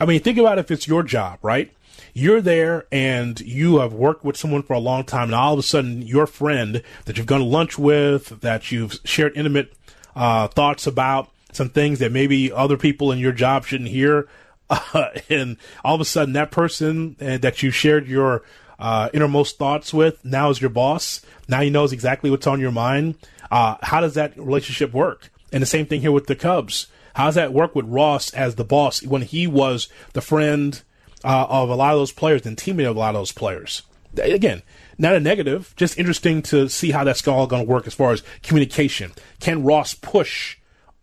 I 0.00 0.06
mean, 0.06 0.20
think 0.20 0.38
about 0.38 0.58
if 0.58 0.70
it's 0.70 0.88
your 0.88 1.02
job, 1.02 1.38
right? 1.42 1.70
You're 2.14 2.40
there 2.40 2.86
and 2.90 3.38
you 3.40 3.80
have 3.80 3.92
worked 3.92 4.24
with 4.24 4.38
someone 4.38 4.62
for 4.62 4.72
a 4.72 4.78
long 4.78 5.04
time, 5.04 5.24
and 5.24 5.34
all 5.34 5.52
of 5.52 5.58
a 5.58 5.62
sudden, 5.62 6.00
your 6.00 6.26
friend 6.26 6.82
that 7.04 7.18
you've 7.18 7.26
gone 7.26 7.40
to 7.40 7.44
lunch 7.44 7.78
with, 7.78 8.40
that 8.40 8.72
you've 8.72 8.98
shared 9.04 9.36
intimate 9.36 9.74
uh, 10.16 10.48
thoughts 10.48 10.86
about, 10.86 11.28
some 11.52 11.68
things 11.68 11.98
that 11.98 12.10
maybe 12.10 12.50
other 12.50 12.78
people 12.78 13.12
in 13.12 13.18
your 13.18 13.32
job 13.32 13.66
shouldn't 13.66 13.90
hear, 13.90 14.26
uh, 14.70 15.10
and 15.28 15.58
all 15.84 15.94
of 15.94 16.00
a 16.00 16.06
sudden, 16.06 16.32
that 16.32 16.50
person 16.50 17.16
uh, 17.20 17.36
that 17.36 17.62
you 17.62 17.70
shared 17.70 18.08
your 18.08 18.44
uh, 18.78 19.10
innermost 19.12 19.58
thoughts 19.58 19.92
with 19.92 20.24
now 20.24 20.48
is 20.48 20.62
your 20.62 20.70
boss. 20.70 21.20
Now 21.48 21.60
he 21.60 21.68
knows 21.68 21.92
exactly 21.92 22.30
what's 22.30 22.46
on 22.46 22.60
your 22.60 22.72
mind. 22.72 23.16
Uh, 23.50 23.76
how 23.82 24.00
does 24.00 24.14
that 24.14 24.36
relationship 24.36 24.92
work? 24.92 25.30
And 25.52 25.62
the 25.62 25.66
same 25.66 25.86
thing 25.86 26.00
here 26.00 26.12
with 26.12 26.26
the 26.26 26.36
Cubs. 26.36 26.88
How 27.14 27.26
does 27.26 27.36
that 27.36 27.52
work 27.52 27.74
with 27.74 27.86
Ross 27.86 28.32
as 28.34 28.56
the 28.56 28.64
boss 28.64 29.02
when 29.04 29.22
he 29.22 29.46
was 29.46 29.88
the 30.12 30.20
friend 30.20 30.82
uh, 31.22 31.46
of 31.48 31.70
a 31.70 31.76
lot 31.76 31.92
of 31.92 32.00
those 32.00 32.12
players 32.12 32.44
and 32.44 32.56
teammate 32.56 32.90
of 32.90 32.96
a 32.96 32.98
lot 32.98 33.14
of 33.14 33.20
those 33.20 33.32
players? 33.32 33.82
Again, 34.16 34.62
not 34.98 35.14
a 35.14 35.20
negative, 35.20 35.74
just 35.76 35.98
interesting 35.98 36.42
to 36.42 36.68
see 36.68 36.90
how 36.90 37.04
that's 37.04 37.26
all 37.26 37.46
going 37.46 37.64
to 37.64 37.70
work 37.70 37.86
as 37.86 37.94
far 37.94 38.12
as 38.12 38.22
communication. 38.42 39.12
Can 39.40 39.62
Ross 39.62 39.94
push 39.94 40.56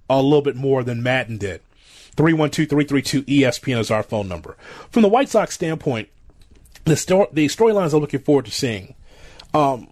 a 0.10 0.22
little 0.22 0.42
bit 0.42 0.56
more 0.56 0.84
than 0.84 1.04
Maddon 1.04 1.38
did? 1.38 1.62
312-332 2.18 3.24
ESPN 3.24 3.80
is 3.80 3.92
our 3.92 4.04
phone 4.04 4.28
number. 4.28 4.58
From 4.90 5.02
the 5.02 5.10
White 5.10 5.30
Sox 5.30 5.54
standpoint, 5.54 6.10
the 6.86 6.98
story 6.98 7.28
the 7.32 7.46
storylines 7.48 7.94
I'm 7.94 8.02
looking 8.02 8.20
forward 8.20 8.46
to 8.46 8.52
seeing. 8.52 8.96
Um, 9.54 9.90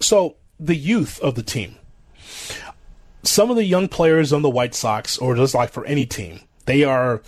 so 0.00 0.36
the 0.58 0.76
youth 0.76 1.20
of 1.20 1.34
the 1.34 1.42
team 1.42 1.76
some 3.22 3.50
of 3.50 3.56
the 3.56 3.64
young 3.64 3.88
players 3.88 4.32
on 4.32 4.42
the 4.42 4.50
White 4.50 4.74
Sox, 4.74 5.18
or 5.18 5.34
just 5.36 5.54
like 5.54 5.70
for 5.70 5.84
any 5.86 6.06
team, 6.06 6.40
they 6.66 6.84
are 6.84 7.22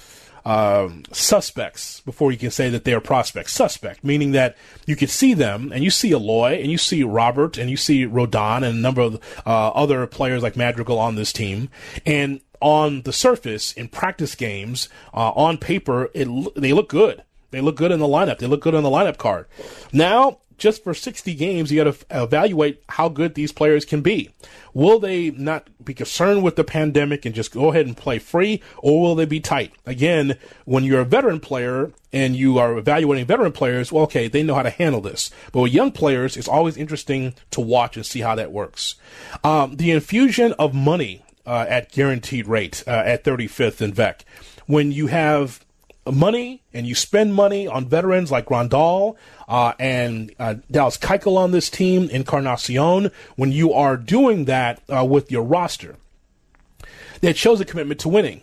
um, 0.44 1.04
suspects 1.11 2.00
before 2.00 2.30
you 2.30 2.38
can 2.38 2.50
say 2.50 2.68
that 2.68 2.85
they 2.85 2.92
are 2.92 3.00
prospects. 3.00 3.52
Suspect, 3.52 4.04
meaning 4.04 4.33
that 4.33 4.57
you 4.87 4.96
can 4.96 5.09
see 5.09 5.35
them 5.35 5.72
and 5.72 5.83
you 5.83 5.90
see 5.90 6.11
Eloy 6.11 6.61
and 6.61 6.70
you 6.70 6.78
see 6.78 7.02
Robert 7.02 7.57
and 7.57 7.70
you 7.70 7.76
see 7.76 8.07
Rodon 8.07 8.57
and 8.59 8.64
a 8.66 8.72
number 8.72 9.00
of 9.00 9.14
uh, 9.46 9.68
other 9.68 10.07
players 10.07 10.42
like 10.42 10.57
Madrigal 10.57 10.98
on 10.98 11.14
this 11.14 11.33
team, 11.33 11.68
and 12.04 12.40
on 12.61 13.02
the 13.02 13.12
surface 13.12 13.72
in 13.72 13.88
practice 13.88 14.35
games, 14.35 14.88
uh, 15.12 15.30
on 15.33 15.59
paper, 15.59 16.11
it, 16.14 16.28
they 16.57 16.72
look 16.72 16.88
good. 16.88 17.22
They 17.50 17.61
look 17.61 17.76
good 17.76 17.92
in 17.92 18.00
the 18.00 18.07
lineup. 18.07 18.38
They 18.38 18.48
look 18.48 18.62
good 18.62 18.74
on 18.74 18.83
the 18.83 18.90
lineup 18.90 19.16
card. 19.16 19.46
Now, 19.92 20.38
just 20.58 20.84
for 20.84 20.94
60 20.94 21.34
games, 21.34 21.70
you 21.70 21.82
got 21.82 21.92
to 21.92 22.06
evaluate 22.22 22.82
how 22.88 23.08
good 23.08 23.34
these 23.34 23.52
players 23.52 23.84
can 23.84 24.00
be. 24.00 24.30
Will 24.72 24.98
they 24.98 25.30
not 25.30 25.68
be 25.84 25.94
concerned 25.94 26.42
with 26.42 26.56
the 26.56 26.64
pandemic 26.64 27.24
and 27.24 27.34
just 27.34 27.52
go 27.52 27.70
ahead 27.70 27.86
and 27.86 27.96
play 27.96 28.18
free, 28.18 28.62
or 28.78 29.00
will 29.00 29.14
they 29.14 29.24
be 29.24 29.40
tight? 29.40 29.72
Again, 29.86 30.36
when 30.64 30.84
you're 30.84 31.00
a 31.00 31.04
veteran 31.04 31.40
player 31.40 31.92
and 32.12 32.36
you 32.36 32.58
are 32.58 32.76
evaluating 32.76 33.26
veteran 33.26 33.52
players, 33.52 33.92
well, 33.92 34.04
okay, 34.04 34.28
they 34.28 34.42
know 34.42 34.54
how 34.54 34.62
to 34.62 34.70
handle 34.70 35.00
this. 35.00 35.30
But 35.52 35.62
with 35.62 35.72
young 35.72 35.92
players, 35.92 36.36
it's 36.36 36.48
always 36.48 36.76
interesting 36.76 37.34
to 37.50 37.60
watch 37.60 37.96
and 37.96 38.06
see 38.06 38.20
how 38.20 38.34
that 38.34 38.52
works. 38.52 38.96
Um, 39.42 39.76
the 39.76 39.90
infusion 39.90 40.52
of 40.58 40.74
money 40.74 41.24
uh, 41.46 41.66
at 41.68 41.92
guaranteed 41.92 42.46
rate 42.46 42.82
uh, 42.86 43.02
at 43.04 43.24
35th 43.24 43.80
and 43.80 43.94
VEC. 43.94 44.20
When 44.66 44.92
you 44.92 45.08
have 45.08 45.64
money 46.12 46.62
and 46.72 46.86
you 46.86 46.94
spend 46.94 47.34
money 47.34 47.66
on 47.66 47.86
veterans 47.86 48.30
like 48.30 48.46
Grandal 48.46 49.16
uh, 49.48 49.72
and 49.78 50.34
uh, 50.38 50.54
Dallas 50.70 50.98
Keuchel 50.98 51.36
on 51.36 51.50
this 51.50 51.70
team, 51.70 52.08
Encarnacion, 52.10 53.10
when 53.36 53.52
you 53.52 53.72
are 53.72 53.96
doing 53.96 54.44
that 54.46 54.82
uh, 54.94 55.04
with 55.04 55.30
your 55.30 55.42
roster, 55.42 55.96
that 57.20 57.36
shows 57.36 57.60
a 57.60 57.64
commitment 57.64 58.00
to 58.00 58.08
winning. 58.08 58.42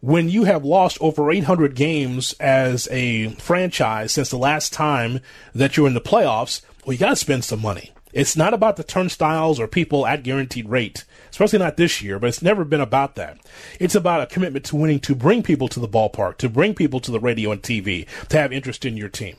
When 0.00 0.28
you 0.28 0.44
have 0.44 0.64
lost 0.64 0.98
over 1.00 1.30
800 1.30 1.74
games 1.74 2.32
as 2.34 2.86
a 2.90 3.30
franchise 3.30 4.12
since 4.12 4.30
the 4.30 4.38
last 4.38 4.72
time 4.72 5.20
that 5.54 5.76
you're 5.76 5.88
in 5.88 5.94
the 5.94 6.00
playoffs, 6.00 6.62
well, 6.84 6.92
you 6.92 6.98
got 6.98 7.10
to 7.10 7.16
spend 7.16 7.44
some 7.44 7.60
money. 7.60 7.90
It's 8.12 8.36
not 8.36 8.54
about 8.54 8.76
the 8.76 8.84
turnstiles 8.84 9.60
or 9.60 9.66
people 9.66 10.06
at 10.06 10.22
guaranteed 10.22 10.68
rate 10.68 11.04
especially 11.38 11.58
not 11.60 11.76
this 11.76 12.02
year, 12.02 12.18
but 12.18 12.28
it's 12.28 12.42
never 12.42 12.64
been 12.64 12.80
about 12.80 13.14
that. 13.14 13.38
It's 13.78 13.94
about 13.94 14.22
a 14.22 14.26
commitment 14.26 14.64
to 14.66 14.76
winning 14.76 15.00
to 15.00 15.14
bring 15.14 15.42
people 15.42 15.68
to 15.68 15.78
the 15.78 15.88
ballpark, 15.88 16.36
to 16.38 16.48
bring 16.48 16.74
people 16.74 16.98
to 17.00 17.10
the 17.10 17.20
radio 17.20 17.52
and 17.52 17.62
TV, 17.62 18.06
to 18.28 18.38
have 18.38 18.52
interest 18.52 18.84
in 18.84 18.96
your 18.96 19.08
team. 19.08 19.36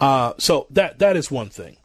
Uh, 0.00 0.32
so 0.38 0.66
that 0.70 0.98
that 0.98 1.16
is 1.16 1.30
one 1.30 1.48
thing. 1.48 1.76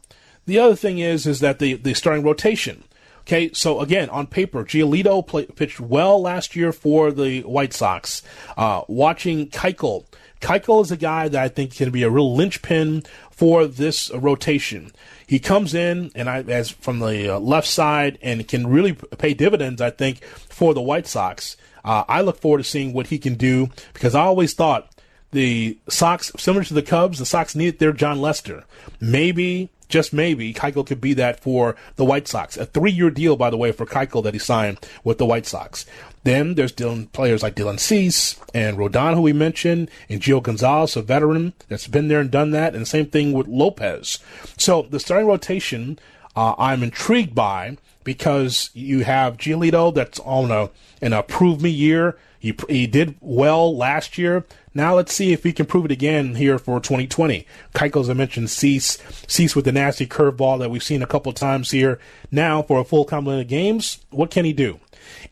The 0.46 0.58
other 0.58 0.74
thing 0.74 0.98
is 0.98 1.26
is 1.26 1.40
that 1.40 1.58
the 1.58 1.74
the 1.74 1.94
starting 1.94 2.24
rotation. 2.24 2.84
Okay, 3.20 3.52
so 3.52 3.80
again, 3.80 4.10
on 4.10 4.26
paper, 4.26 4.64
Giolito 4.64 5.24
play, 5.24 5.46
pitched 5.46 5.78
well 5.78 6.20
last 6.20 6.56
year 6.56 6.72
for 6.72 7.12
the 7.12 7.42
White 7.42 7.72
Sox. 7.72 8.20
Uh, 8.56 8.82
watching 8.88 9.48
Keuchel, 9.48 10.06
Keuchel 10.40 10.82
is 10.82 10.90
a 10.90 10.96
guy 10.96 11.28
that 11.28 11.40
I 11.40 11.48
think 11.48 11.76
can 11.76 11.92
be 11.92 12.02
a 12.02 12.10
real 12.10 12.34
linchpin 12.34 13.04
for 13.30 13.66
this 13.66 14.10
rotation. 14.10 14.90
He 15.32 15.38
comes 15.38 15.72
in 15.72 16.10
and 16.14 16.28
I, 16.28 16.42
as 16.42 16.68
from 16.68 16.98
the 16.98 17.36
uh, 17.36 17.38
left 17.38 17.66
side 17.66 18.18
and 18.20 18.46
can 18.46 18.66
really 18.66 18.92
pay 18.92 19.32
dividends, 19.32 19.80
I 19.80 19.88
think, 19.88 20.22
for 20.22 20.74
the 20.74 20.82
White 20.82 21.06
Sox. 21.06 21.56
Uh, 21.82 22.04
I 22.06 22.20
look 22.20 22.38
forward 22.38 22.58
to 22.58 22.64
seeing 22.64 22.92
what 22.92 23.06
he 23.06 23.18
can 23.18 23.36
do 23.36 23.70
because 23.94 24.14
I 24.14 24.20
always 24.20 24.52
thought 24.52 24.94
the 25.30 25.78
Sox, 25.88 26.32
similar 26.36 26.64
to 26.64 26.74
the 26.74 26.82
Cubs, 26.82 27.18
the 27.18 27.24
Sox 27.24 27.54
needed 27.54 27.78
their 27.78 27.94
Jon 27.94 28.20
Lester. 28.20 28.64
Maybe 29.00 29.70
just 29.92 30.12
maybe 30.12 30.52
Keuchel 30.52 30.86
could 30.86 31.00
be 31.00 31.14
that 31.14 31.38
for 31.38 31.76
the 31.96 32.04
White 32.04 32.26
Sox. 32.26 32.56
A 32.56 32.66
three-year 32.66 33.10
deal, 33.10 33.36
by 33.36 33.50
the 33.50 33.56
way, 33.56 33.70
for 33.70 33.86
Keuchel 33.86 34.24
that 34.24 34.34
he 34.34 34.40
signed 34.40 34.78
with 35.04 35.18
the 35.18 35.26
White 35.26 35.46
Sox. 35.46 35.86
Then 36.24 36.54
there's 36.54 36.72
Dylan, 36.72 37.12
players 37.12 37.42
like 37.42 37.54
Dylan 37.54 37.78
Cease 37.78 38.40
and 38.54 38.78
Rodon, 38.78 39.14
who 39.14 39.22
we 39.22 39.32
mentioned, 39.32 39.90
and 40.08 40.20
Gio 40.20 40.42
Gonzalez, 40.42 40.96
a 40.96 41.02
veteran 41.02 41.52
that's 41.68 41.86
been 41.86 42.08
there 42.08 42.20
and 42.20 42.30
done 42.30 42.52
that, 42.52 42.74
and 42.74 42.88
same 42.88 43.06
thing 43.06 43.32
with 43.32 43.46
Lopez. 43.46 44.18
So 44.56 44.82
the 44.82 45.00
starting 45.00 45.26
rotation, 45.26 45.98
uh, 46.34 46.54
I'm 46.58 46.82
intrigued 46.82 47.34
by 47.34 47.76
because 48.04 48.70
you 48.72 49.04
have 49.04 49.36
Giolito 49.36 49.94
that's 49.94 50.20
on 50.20 50.50
a 50.50 50.70
an 51.00 51.12
approved 51.12 51.60
me 51.60 51.70
year. 51.70 52.16
He 52.38 52.54
he 52.68 52.86
did 52.86 53.16
well 53.20 53.76
last 53.76 54.16
year. 54.16 54.44
Now 54.74 54.94
let's 54.94 55.12
see 55.12 55.32
if 55.32 55.42
he 55.42 55.52
can 55.52 55.66
prove 55.66 55.84
it 55.84 55.90
again 55.90 56.36
here 56.36 56.58
for 56.58 56.80
2020. 56.80 57.46
Keuchel, 57.74 58.00
as 58.00 58.10
I 58.10 58.14
mentioned, 58.14 58.50
Cease 58.50 58.98
Cease 59.26 59.54
with 59.54 59.64
the 59.64 59.72
nasty 59.72 60.06
curveball 60.06 60.58
that 60.60 60.70
we've 60.70 60.82
seen 60.82 61.02
a 61.02 61.06
couple 61.06 61.32
times 61.32 61.70
here. 61.70 61.98
Now 62.30 62.62
for 62.62 62.80
a 62.80 62.84
full 62.84 63.04
complement 63.04 63.42
of 63.42 63.48
games, 63.48 63.98
what 64.10 64.30
can 64.30 64.44
he 64.44 64.52
do? 64.52 64.80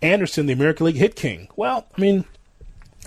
Anderson, 0.03 0.47
the 0.47 0.53
American 0.53 0.87
League 0.87 0.97
hit 0.97 1.17
king. 1.17 1.49
Well, 1.57 1.87
I 1.97 2.01
mean, 2.01 2.25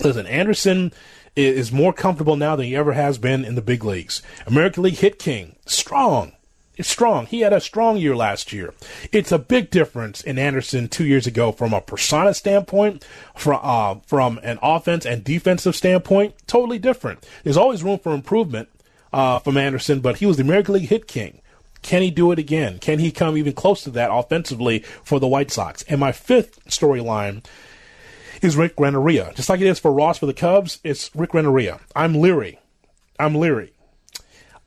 listen, 0.04 0.26
Anderson 0.28 0.92
is 1.36 1.72
more 1.72 1.94
comfortable 1.94 2.36
now 2.36 2.56
than 2.56 2.66
he 2.66 2.76
ever 2.76 2.94
has 2.94 3.18
been 3.18 3.44
in 3.44 3.56
the 3.56 3.62
big 3.62 3.84
leagues. 3.84 4.22
American 4.46 4.84
League 4.84 4.98
hit 4.98 5.20
king, 5.20 5.56
strong. 5.66 6.34
It's 6.76 6.90
strong. 6.90 7.28
He 7.28 7.42
had 7.42 7.54
a 7.54 7.62
strong 7.62 7.98
year 7.98 8.16
last 8.16 8.52
year. 8.52 8.74
It's 9.12 9.32
a 9.32 9.38
big 9.38 9.70
difference 9.70 10.22
in 10.22 10.40
Anderson 10.40 10.88
two 10.88 11.06
years 11.06 11.28
ago 11.28 11.52
from 11.52 11.72
a 11.72 11.82
persona 11.82 12.34
standpoint, 12.34 13.06
from 13.36 13.60
uh, 13.62 13.96
from 14.08 14.40
an 14.44 14.58
offense 14.62 15.06
and 15.06 15.24
defensive 15.24 15.76
standpoint. 15.76 16.36
Totally 16.48 16.80
different. 16.80 17.28
There's 17.44 17.58
always 17.58 17.84
room 17.84 18.00
for 18.00 18.14
improvement 18.14 18.70
uh, 19.12 19.38
from 19.40 19.56
Anderson, 19.56 20.00
but 20.00 20.18
he 20.18 20.26
was 20.26 20.38
the 20.38 20.44
American 20.44 20.74
League 20.74 20.90
hit 20.90 21.08
king. 21.08 21.42
Can 21.84 22.02
he 22.02 22.10
do 22.10 22.32
it 22.32 22.40
again? 22.40 22.80
Can 22.80 23.00
he 23.00 23.12
come 23.12 23.38
even 23.38 23.54
close 23.54 23.84
to 23.84 23.92
that 23.92 24.10
offensively 24.12 24.80
for 25.04 25.20
the 25.20 25.28
White 25.28 25.52
Sox? 25.52 25.84
And 25.84 26.00
my 26.00 26.12
fifth 26.12 26.64
storyline 26.66 27.46
is 28.42 28.56
Rick 28.56 28.80
Renteria. 28.80 29.32
Just 29.36 29.50
like 29.50 29.62
it 29.62 29.68
is 29.68 29.80
for 29.80 29.92
Ross 29.92 30.18
for 30.18 30.26
the 30.26 30.34
Cubs, 30.34 30.80
it's 30.84 31.12
Rick 31.14 31.34
Renteria. 31.34 31.82
I'm 31.96 32.16
leery. 32.16 32.58
I'm 33.20 33.36
leery. 33.36 33.73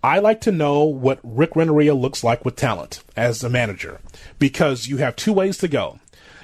I 0.03 0.19
like 0.19 0.41
to 0.43 0.53
know 0.53 0.85
what 0.85 1.19
Rick 1.23 1.57
Renteria 1.57 1.95
looks 1.95 2.23
like 2.23 2.45
with 2.45 2.57
talent 2.57 3.03
as 3.17 3.43
a 3.43 3.51
manager 3.51 4.01
because 4.39 4.89
you 4.89 4.99
have 4.99 5.17
two 5.17 5.33
ways 5.33 5.59
to 5.59 5.69
go. 5.69 5.99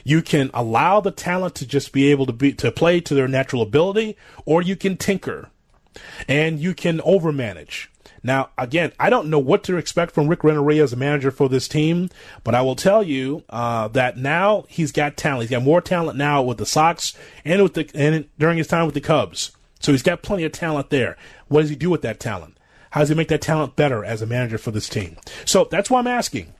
You 0.05 0.23
can 0.23 0.51
allow 0.53 1.01
the 1.01 1.13
talent 1.13 1.55
to 1.57 1.67
just 1.67 1.93
be 1.93 2.11
able 2.11 2.27
to 2.27 2.33
be 2.33 2.53
to 2.55 2.73
play 2.73 3.01
to 3.01 3.15
their 3.15 3.29
natural 3.29 3.63
ability, 3.63 4.17
or 4.45 4.63
you 4.63 4.75
can 4.75 4.97
tinker 4.97 5.49
and 6.27 6.59
you 6.59 6.75
can 6.75 6.99
overmanage. 6.99 7.87
Now, 8.25 8.51
again, 8.57 8.93
I 9.01 9.11
don't 9.11 9.29
know 9.31 9.39
what 9.39 9.65
to 9.65 9.77
expect 9.77 10.13
from 10.13 10.29
Rick 10.29 10.45
Renteria 10.45 10.83
as 10.83 10.93
a 10.93 10.97
manager 10.97 11.31
for 11.31 11.49
this 11.49 11.67
team, 11.67 12.09
but 12.45 12.55
I 12.55 12.63
will 12.63 12.77
tell 12.77 13.03
you 13.03 13.43
uh, 13.51 13.89
that 13.89 14.17
now 14.17 14.65
he's 14.69 14.93
got 14.93 15.17
talent. 15.17 15.43
He's 15.43 15.57
got 15.57 15.65
more 15.65 15.81
talent 15.81 16.17
now 16.17 16.43
with 16.43 16.59
the 16.59 16.67
Sox 16.67 17.15
and 17.45 17.63
with 17.63 17.75
the 17.75 17.91
and 17.95 18.29
during 18.39 18.59
his 18.59 18.69
time 18.69 18.87
with 18.87 18.95
the 18.95 19.01
Cubs. 19.01 19.53
So 19.81 19.91
he's 19.91 20.03
got 20.03 20.23
plenty 20.23 20.45
of 20.45 20.53
talent 20.53 20.91
there. 20.91 21.17
What 21.49 21.63
does 21.63 21.71
he 21.71 21.77
do 21.77 21.91
with 21.91 22.03
that 22.03 22.21
talent? 22.21 22.57
How 22.93 23.01
does 23.01 23.09
he 23.09 23.15
make 23.15 23.29
that 23.29 23.41
talent 23.41 23.75
better 23.75 24.05
as 24.05 24.21
a 24.21 24.27
manager 24.27 24.59
for 24.59 24.71
this 24.71 24.89
team? 24.89 25.17
So 25.47 25.67
that's 25.71 25.91
why 25.91 25.99
I'm 25.99 26.07
asking. 26.07 26.53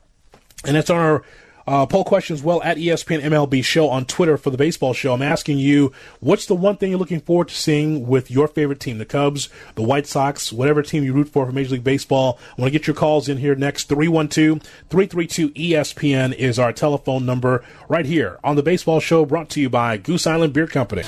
And 0.65 0.75
that's 0.75 0.89
our 0.89 1.23
uh, 1.67 1.85
poll 1.85 2.03
question 2.03 2.33
as 2.33 2.43
well 2.43 2.61
at 2.63 2.77
ESPN 2.77 3.21
MLB 3.21 3.63
Show 3.63 3.87
on 3.87 4.05
Twitter 4.05 4.35
for 4.35 4.49
the 4.49 4.57
baseball 4.57 4.93
show. 4.93 5.13
I'm 5.13 5.21
asking 5.21 5.59
you, 5.59 5.91
what's 6.19 6.47
the 6.47 6.55
one 6.55 6.77
thing 6.77 6.89
you're 6.89 6.99
looking 6.99 7.21
forward 7.21 7.49
to 7.49 7.55
seeing 7.55 8.07
with 8.07 8.31
your 8.31 8.47
favorite 8.47 8.79
team, 8.79 8.97
the 8.97 9.05
Cubs, 9.05 9.47
the 9.75 9.83
White 9.83 10.07
Sox, 10.07 10.51
whatever 10.51 10.81
team 10.81 11.03
you 11.03 11.13
root 11.13 11.29
for 11.29 11.45
for 11.45 11.51
Major 11.51 11.73
League 11.73 11.83
Baseball? 11.83 12.39
I 12.57 12.61
want 12.61 12.73
to 12.73 12.79
get 12.79 12.87
your 12.87 12.95
calls 12.95 13.29
in 13.29 13.37
here 13.37 13.55
next. 13.55 13.87
312 13.89 14.61
332 14.89 15.49
ESPN 15.49 16.33
is 16.33 16.57
our 16.57 16.73
telephone 16.73 17.27
number 17.27 17.63
right 17.87 18.07
here 18.07 18.39
on 18.43 18.55
the 18.55 18.63
baseball 18.63 18.99
show 18.99 19.23
brought 19.23 19.49
to 19.49 19.61
you 19.61 19.69
by 19.69 19.97
Goose 19.97 20.25
Island 20.25 20.53
Beer 20.53 20.67
Company. 20.67 21.03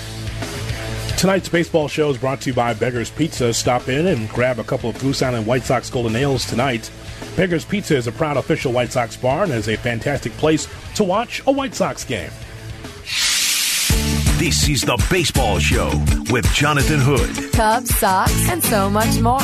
Tonight's 1.17 1.47
baseball 1.47 1.87
show 1.87 2.09
is 2.09 2.17
brought 2.17 2.41
to 2.41 2.49
you 2.49 2.53
by 2.53 2.73
Beggar's 2.73 3.09
Pizza. 3.09 3.53
Stop 3.53 3.87
in 3.87 4.07
and 4.07 4.29
grab 4.29 4.59
a 4.59 4.63
couple 4.63 4.89
of 4.89 4.99
Goose 4.99 5.21
Island 5.21 5.47
White 5.47 5.63
Sox 5.63 5.89
Golden 5.89 6.15
Ales 6.15 6.45
tonight. 6.45 6.91
Beggar's 7.37 7.63
Pizza 7.63 7.95
is 7.95 8.07
a 8.07 8.11
proud 8.11 8.37
official 8.37 8.73
White 8.73 8.91
Sox 8.91 9.15
bar 9.15 9.43
and 9.43 9.53
is 9.53 9.69
a 9.69 9.77
fantastic 9.77 10.33
place 10.33 10.67
to 10.95 11.03
watch 11.03 11.41
a 11.47 11.51
White 11.51 11.73
Sox 11.73 12.03
game. 12.03 12.29
This 14.37 14.67
is 14.67 14.81
the 14.81 15.01
Baseball 15.09 15.57
Show 15.59 15.89
with 16.29 16.45
Jonathan 16.53 16.99
Hood. 16.99 17.53
Cubs, 17.53 17.95
Sox, 17.97 18.49
and 18.49 18.61
so 18.61 18.89
much 18.89 19.19
more. 19.21 19.39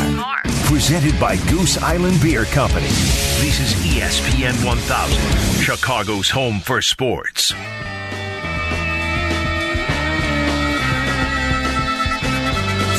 Presented 0.66 1.18
by 1.20 1.38
Goose 1.50 1.82
Island 1.82 2.22
Beer 2.22 2.44
Company. 2.46 2.88
This 3.40 3.60
is 3.62 3.74
ESPN 3.86 4.66
1000, 4.66 5.64
Chicago's 5.64 6.30
home 6.30 6.60
for 6.60 6.82
sports. 6.82 7.54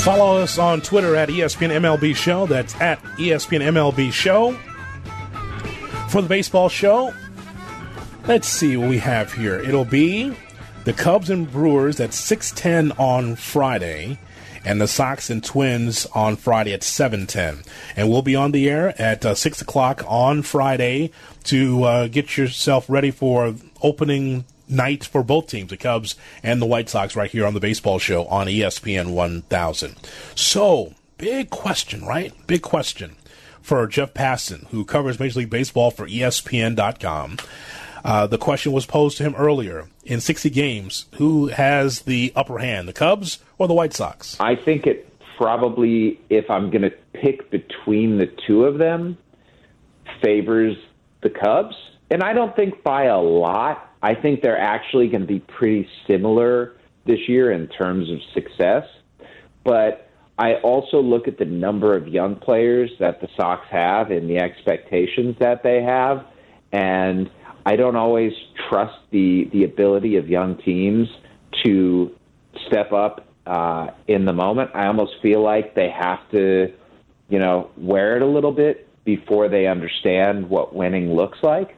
Follow 0.03 0.39
us 0.39 0.59
on 0.59 0.81
Twitter 0.81 1.15
at 1.15 1.29
ESPN 1.29 1.71
MLB 1.71 2.17
Show. 2.17 2.47
That's 2.47 2.75
at 2.81 3.01
ESPN 3.19 3.63
MLB 3.63 4.13
Show. 4.13 4.59
For 6.09 6.21
the 6.21 6.29
baseball 6.29 6.69
show, 6.69 7.15
let's 8.27 8.49
see 8.49 8.77
what 8.77 8.89
we 8.89 8.99
have 8.99 9.33
here. 9.33 9.61
It'll 9.61 9.85
be 9.85 10.37
the 10.83 10.93
Cubs 10.93 11.31
and 11.31 11.49
Brewers 11.49 12.01
at 12.01 12.11
6:10 12.11 12.91
on 12.99 13.37
Friday, 13.37 14.19
and 14.65 14.81
the 14.81 14.89
Sox 14.89 15.31
and 15.31 15.43
Twins 15.43 16.07
on 16.17 16.35
Friday 16.35 16.73
at 16.73 16.83
7:10. 16.83 17.63
And 17.95 18.11
we'll 18.11 18.23
be 18.23 18.35
on 18.35 18.51
the 18.51 18.69
air 18.69 19.01
at 19.01 19.25
uh, 19.25 19.37
six 19.37 19.63
o'clock 19.63 20.03
on 20.09 20.43
Friday 20.43 21.13
to 21.45 21.85
uh, 21.85 22.09
get 22.09 22.37
yourself 22.37 22.87
ready 22.89 23.13
for 23.13 23.55
opening 23.83 24.47
night 24.69 25.05
for 25.05 25.23
both 25.23 25.49
teams, 25.49 25.71
the 25.71 25.77
Cubs 25.77 26.17
and 26.43 26.61
the 26.61 26.67
White 26.67 26.89
Sox, 26.89 27.17
right 27.17 27.31
here 27.31 27.47
on 27.47 27.55
the 27.55 27.61
baseball 27.61 27.99
show 27.99 28.27
on 28.27 28.47
ESPN 28.47 29.13
1000. 29.13 29.97
So, 30.35 30.95
big 31.19 31.51
question, 31.51 32.05
right? 32.05 32.33
Big 32.47 32.63
question 32.63 33.17
for 33.61 33.87
Jeff 33.87 34.13
Passan, 34.13 34.67
who 34.69 34.85
covers 34.85 35.21
Major 35.21 35.41
League 35.41 35.51
Baseball 35.51 35.91
for 35.91 36.07
ESPN.com. 36.07 37.39
Uh, 38.05 38.27
the 38.27 38.39
question 38.39 38.73
was 38.73 38.85
posed 38.85 39.17
to 39.19 39.23
him 39.23 39.35
earlier 39.37 39.87
in 40.05 40.21
60 40.21 40.51
games 40.51 41.07
who 41.15 41.49
has 41.49 42.03
the 42.03 42.33
upper 42.35 42.59
hand, 42.59 42.89
the 42.89 42.93
Cubs 42.93 43.39
or 43.59 43.69
the 43.69 43.75
White 43.75 43.95
Sox? 43.95 44.37
I 44.41 44.57
think 44.57 44.87
it 44.87 45.09
probably, 45.37 46.21
if 46.29 46.51
I'm 46.51 46.71
going 46.71 46.83
to 46.83 46.91
pick 47.13 47.51
between 47.51 48.19
the 48.19 48.27
two 48.27 48.65
of 48.65 48.79
them, 48.79 49.17
favors 50.21 50.77
the 51.23 51.31
Cubs. 51.31 51.77
And 52.11 52.23
I 52.23 52.33
don't 52.33 52.55
think 52.55 52.83
by 52.83 53.05
a 53.05 53.19
lot. 53.19 53.92
I 54.03 54.15
think 54.15 54.43
they're 54.43 54.59
actually 54.59 55.09
going 55.09 55.21
to 55.23 55.27
be 55.27 55.41
pretty 55.41 55.89
similar 56.07 56.73
this 57.07 57.29
year 57.29 57.53
in 57.53 57.69
terms 57.69 58.11
of 58.11 58.19
success. 58.35 58.85
But 59.65 60.09
I 60.39 60.55
also 60.55 61.01
look 61.01 61.29
at 61.29 61.39
the 61.39 61.45
number 61.45 61.97
of 61.97 62.09
young 62.09 62.37
players 62.37 62.91
that 62.99 63.21
the 63.21 63.29
Sox 63.37 63.67
have 63.71 64.11
and 64.11 64.29
the 64.29 64.39
expectations 64.39 65.37
that 65.39 65.63
they 65.63 65.83
have. 65.83 66.27
And 66.73 67.31
I 67.65 67.77
don't 67.77 67.97
always 67.97 68.33
trust 68.69 68.99
the, 69.11 69.49
the 69.53 69.65
ability 69.65 70.17
of 70.17 70.29
young 70.29 70.57
teams 70.59 71.09
to 71.65 72.13
step 72.67 72.93
up 72.93 73.29
uh, 73.47 73.89
in 74.09 74.25
the 74.25 74.33
moment. 74.33 74.71
I 74.75 74.87
almost 74.87 75.13
feel 75.23 75.43
like 75.43 75.75
they 75.75 75.91
have 75.91 76.29
to, 76.33 76.73
you 77.29 77.39
know, 77.39 77.71
wear 77.77 78.17
it 78.17 78.23
a 78.23 78.27
little 78.27 78.53
bit 78.53 78.89
before 79.05 79.49
they 79.49 79.67
understand 79.67 80.49
what 80.49 80.75
winning 80.75 81.15
looks 81.15 81.39
like. 81.43 81.77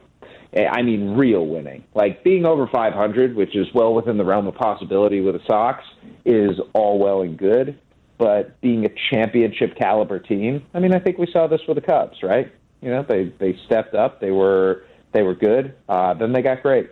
I 0.55 0.81
mean, 0.83 1.15
real 1.15 1.45
winning. 1.45 1.83
Like 1.93 2.23
being 2.23 2.45
over 2.45 2.67
500, 2.67 3.35
which 3.35 3.55
is 3.55 3.67
well 3.73 3.93
within 3.93 4.17
the 4.17 4.23
realm 4.23 4.47
of 4.47 4.55
possibility 4.55 5.19
with 5.19 5.35
the 5.35 5.41
Sox, 5.45 5.83
is 6.23 6.59
all 6.73 6.97
well 6.97 7.21
and 7.21 7.37
good. 7.37 7.77
But 8.17 8.61
being 8.61 8.85
a 8.85 8.89
championship 9.11 9.75
caliber 9.77 10.19
team, 10.19 10.65
I 10.73 10.79
mean, 10.79 10.93
I 10.93 10.99
think 10.99 11.17
we 11.17 11.27
saw 11.31 11.47
this 11.47 11.59
with 11.67 11.75
the 11.75 11.81
Cubs, 11.81 12.23
right? 12.23 12.51
You 12.81 12.89
know, 12.89 13.05
they 13.07 13.33
they 13.39 13.59
stepped 13.65 13.93
up. 13.93 14.21
They 14.21 14.31
were 14.31 14.83
they 15.11 15.23
were 15.23 15.35
good. 15.35 15.75
Uh, 15.89 16.13
then 16.13 16.31
they 16.31 16.41
got 16.41 16.61
great, 16.61 16.89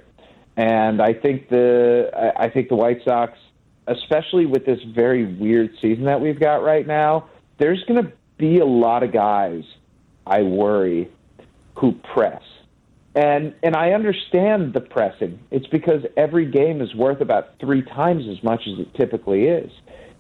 and 0.58 1.02
I 1.02 1.13
think 1.13 1.47
the 1.47 2.10
I, 2.13 2.45
I 2.45 2.49
think 2.49 2.67
the 2.67 2.76
White 2.76 2.99
Sox, 3.06 3.38
especially 3.88 4.45
with 4.45 4.65
this 4.65 4.80
very 4.93 5.34
weird 5.36 5.71
season 5.82 6.06
that 6.06 6.19
we've 6.19 6.39
got 6.39 6.58
right 6.58 6.86
now, 6.86 7.30
there's 7.58 7.82
going 7.88 8.04
to 8.04 8.12
be 8.38 8.60
a 8.60 8.65
lot 8.65 9.04
of 9.04 9.13
guys. 9.13 9.63
I 10.26 10.41
worry 10.41 11.10
who 11.76 11.93
press 12.13 12.41
and 13.15 13.54
and 13.62 13.76
I 13.76 13.91
understand 13.91 14.73
the 14.73 14.82
pressing. 14.82 15.39
It's 15.52 15.67
because 15.67 16.04
every 16.17 16.45
game 16.45 16.82
is 16.82 16.93
worth 16.95 17.21
about 17.21 17.60
three 17.60 17.84
times 17.84 18.26
as 18.28 18.43
much 18.43 18.62
as 18.67 18.80
it 18.80 18.93
typically 18.95 19.45
is. 19.45 19.71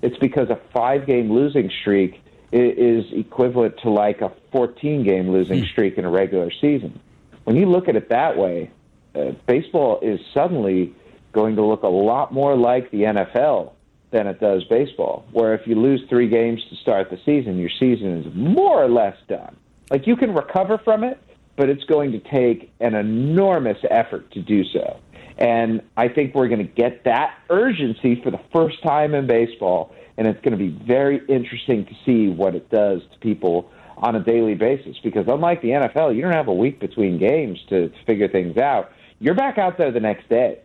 It's 0.01 0.17
because 0.17 0.49
a 0.49 0.59
five 0.73 1.07
game 1.07 1.31
losing 1.31 1.71
streak 1.81 2.21
is 2.51 3.05
equivalent 3.11 3.75
to 3.81 3.89
like 3.89 4.21
a 4.21 4.31
14 4.51 5.03
game 5.03 5.31
losing 5.31 5.59
hmm. 5.59 5.65
streak 5.65 5.97
in 5.97 6.05
a 6.05 6.09
regular 6.09 6.51
season. 6.51 6.99
When 7.45 7.55
you 7.55 7.65
look 7.65 7.89
at 7.89 7.95
it 7.95 8.09
that 8.09 8.37
way, 8.37 8.69
uh, 9.15 9.31
baseball 9.47 9.99
is 10.01 10.19
suddenly 10.33 10.93
going 11.31 11.55
to 11.55 11.63
look 11.63 11.83
a 11.83 11.87
lot 11.87 12.31
more 12.31 12.55
like 12.55 12.91
the 12.91 13.01
NFL 13.01 13.71
than 14.11 14.27
it 14.27 14.39
does 14.39 14.63
baseball, 14.65 15.25
where 15.31 15.55
if 15.55 15.65
you 15.65 15.75
lose 15.75 16.01
three 16.07 16.29
games 16.29 16.61
to 16.69 16.75
start 16.75 17.09
the 17.09 17.17
season, 17.25 17.57
your 17.57 17.71
season 17.79 18.19
is 18.19 18.33
more 18.35 18.83
or 18.83 18.87
less 18.87 19.17
done. 19.27 19.55
Like 19.89 20.05
you 20.05 20.15
can 20.15 20.33
recover 20.35 20.77
from 20.77 21.03
it, 21.03 21.19
but 21.55 21.69
it's 21.69 21.83
going 21.83 22.11
to 22.11 22.19
take 22.19 22.71
an 22.79 22.95
enormous 22.95 23.77
effort 23.89 24.31
to 24.31 24.41
do 24.41 24.63
so. 24.65 24.99
And 25.37 25.81
I 25.97 26.07
think 26.07 26.35
we're 26.35 26.47
going 26.47 26.65
to 26.65 26.73
get 26.73 27.03
that 27.05 27.35
urgency 27.49 28.21
for 28.23 28.31
the 28.31 28.39
first 28.53 28.81
time 28.83 29.15
in 29.15 29.27
baseball, 29.27 29.93
and 30.17 30.27
it's 30.27 30.39
going 30.41 30.51
to 30.51 30.57
be 30.57 30.69
very 30.85 31.21
interesting 31.27 31.85
to 31.85 31.93
see 32.05 32.29
what 32.29 32.55
it 32.55 32.69
does 32.69 33.01
to 33.11 33.19
people 33.19 33.71
on 33.97 34.15
a 34.15 34.19
daily 34.19 34.53
basis. 34.53 34.97
Because 35.03 35.25
unlike 35.27 35.61
the 35.61 35.69
NFL, 35.69 36.15
you 36.15 36.21
don't 36.21 36.33
have 36.33 36.47
a 36.47 36.53
week 36.53 36.79
between 36.79 37.17
games 37.17 37.59
to, 37.69 37.89
to 37.89 38.05
figure 38.05 38.27
things 38.27 38.57
out. 38.57 38.91
You're 39.19 39.35
back 39.35 39.57
out 39.57 39.77
there 39.77 39.91
the 39.91 39.99
next 39.99 40.29
day. 40.29 40.59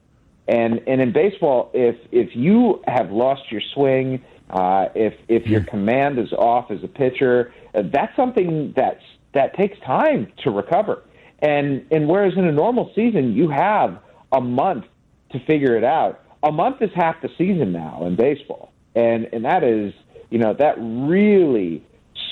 And 0.48 0.80
and 0.86 1.02
in 1.02 1.12
baseball, 1.12 1.70
if 1.74 1.96
if 2.10 2.34
you 2.34 2.82
have 2.86 3.10
lost 3.10 3.52
your 3.52 3.60
swing, 3.74 4.24
uh, 4.48 4.88
if 4.94 5.14
if 5.28 5.46
your 5.46 5.60
hmm. 5.60 5.68
command 5.68 6.18
is 6.18 6.32
off 6.32 6.70
as 6.70 6.82
a 6.82 6.88
pitcher, 6.88 7.52
uh, 7.74 7.82
that's 7.92 8.16
something 8.16 8.72
that's 8.74 9.04
that 9.34 9.54
takes 9.56 9.78
time 9.80 10.32
to 10.44 10.50
recover. 10.50 11.02
And 11.40 11.86
and 11.90 12.08
whereas 12.08 12.34
in 12.36 12.46
a 12.46 12.52
normal 12.52 12.90
season 12.94 13.32
you 13.32 13.48
have 13.48 13.98
a 14.32 14.40
month 14.40 14.84
to 15.30 15.38
figure 15.46 15.76
it 15.76 15.84
out, 15.84 16.20
a 16.42 16.50
month 16.50 16.82
is 16.82 16.90
half 16.94 17.20
the 17.22 17.28
season 17.38 17.72
now 17.72 18.04
in 18.06 18.16
baseball, 18.16 18.72
and 18.94 19.28
and 19.32 19.44
that 19.44 19.62
is 19.62 19.92
you 20.30 20.38
know 20.38 20.54
that 20.54 20.74
really 20.78 21.84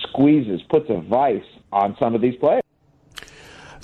squeezes 0.03 0.61
puts 0.69 0.91
a 0.91 1.01
vice 1.01 1.45
on 1.73 1.97
some 1.99 2.15
of 2.15 2.21
these 2.21 2.37
players. 2.37 2.63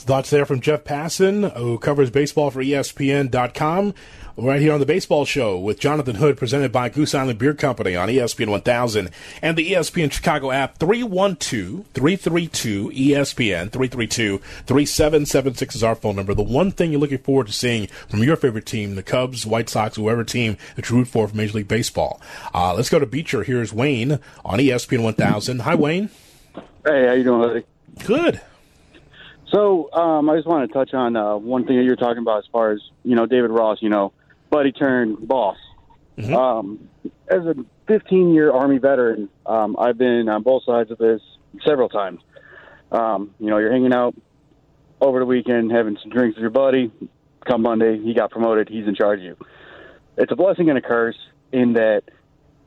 Thoughts 0.03 0.31
there 0.31 0.45
from 0.45 0.61
Jeff 0.61 0.85
Passan, 0.85 1.57
who 1.57 1.79
covers 1.79 2.11
baseball 2.11 2.51
for 2.51 2.63
ESPN.com 2.63 3.95
right 4.37 4.61
here 4.61 4.73
on 4.73 4.81
the 4.81 4.87
Baseball 4.87 5.25
Show 5.25 5.59
with 5.59 5.79
Jonathan 5.79 6.17
Hood, 6.17 6.37
presented 6.37 6.73
by 6.73 6.89
Goose 6.89 7.15
Island 7.15 7.39
Beer 7.39 7.55
Company 7.55 7.95
on 7.95 8.09
ESPN 8.09 8.49
1000 8.49 9.11
and 9.41 9.57
the 9.57 9.73
ESPN 9.73 10.11
Chicago 10.11 10.51
app 10.51 10.79
312 10.79 11.87
332 11.93 12.91
ESPN 12.91 13.71
332 13.71 14.39
3776 14.39 15.77
is 15.77 15.83
our 15.83 15.95
phone 15.95 16.17
number. 16.17 16.35
The 16.35 16.43
one 16.43 16.71
thing 16.71 16.93
you're 16.93 17.01
looking 17.01 17.19
forward 17.19 17.49
to 17.49 17.53
seeing 17.53 17.87
from 18.09 18.23
your 18.23 18.37
favorite 18.37 18.67
team, 18.67 18.95
the 18.95 19.03
Cubs, 19.03 19.47
White 19.47 19.69
Sox, 19.69 19.97
whoever 19.97 20.25
team 20.25 20.57
that 20.77 20.89
you 20.89 20.97
root 20.97 21.09
for 21.09 21.29
from 21.29 21.37
Major 21.37 21.59
League 21.59 21.69
Baseball. 21.69 22.21
Uh, 22.55 22.75
let's 22.75 22.89
go 22.89 22.99
to 22.99 23.07
Beecher. 23.07 23.43
Here's 23.43 23.73
Wayne 23.73 24.19
on 24.45 24.59
ESPN 24.59 25.03
1000. 25.03 25.61
Hi, 25.61 25.75
Wayne. 25.75 26.11
Hey, 26.85 27.07
how 27.07 27.13
you 27.13 27.25
doing, 27.25 27.41
buddy? 27.41 27.65
Good. 28.05 28.41
So 29.53 29.93
um, 29.93 30.31
I 30.31 30.37
just 30.37 30.49
want 30.49 30.69
to 30.69 30.73
touch 30.73 30.95
on 30.95 31.15
uh, 31.15 31.37
one 31.37 31.67
thing 31.67 31.77
that 31.77 31.85
you're 31.85 31.97
talking 31.97 32.23
about 32.23 32.39
as 32.39 32.45
far 32.51 32.73
as 32.73 32.81
you 33.05 33.15
know, 33.15 33.27
David 33.27 33.51
Ross. 33.51 33.79
You 33.81 33.91
know, 33.91 34.13
buddy 34.51 34.73
turned 34.73 35.27
boss. 35.29 35.59
Mm-hmm. 36.17 36.35
Um, 36.35 36.89
as 37.29 37.41
a 37.47 37.55
15 37.87 38.35
year 38.35 38.53
Army 38.53 38.79
veteran, 38.79 39.29
um, 39.47 39.77
I've 39.79 39.99
been 39.99 40.29
on 40.29 40.43
both 40.43 40.65
sides 40.65 40.91
of 40.91 40.99
this 40.99 41.21
several 41.67 41.89
times. 41.89 42.21
Um, 42.91 43.35
you 43.39 43.49
know, 43.49 43.59
you're 43.59 43.73
hanging 43.73 43.93
out 43.93 44.15
over 45.01 45.19
the 45.19 45.27
weekend, 45.27 45.73
having 45.73 45.99
some 46.01 46.11
drinks 46.11 46.37
with 46.37 46.43
your 46.43 46.51
buddy. 46.51 46.91
Come 47.47 47.63
Monday, 47.63 47.99
he 47.99 48.15
got 48.15 48.31
promoted. 48.31 48.69
He's 48.69 48.87
in 48.87 48.95
charge 48.95 49.19
of 49.19 49.25
you. 49.25 49.37
It's 50.17 50.31
a 50.31 50.37
blessing 50.37 50.69
and 50.69 50.79
a 50.79 50.83
curse 50.83 51.17
in 51.51 51.73
that 51.73 52.05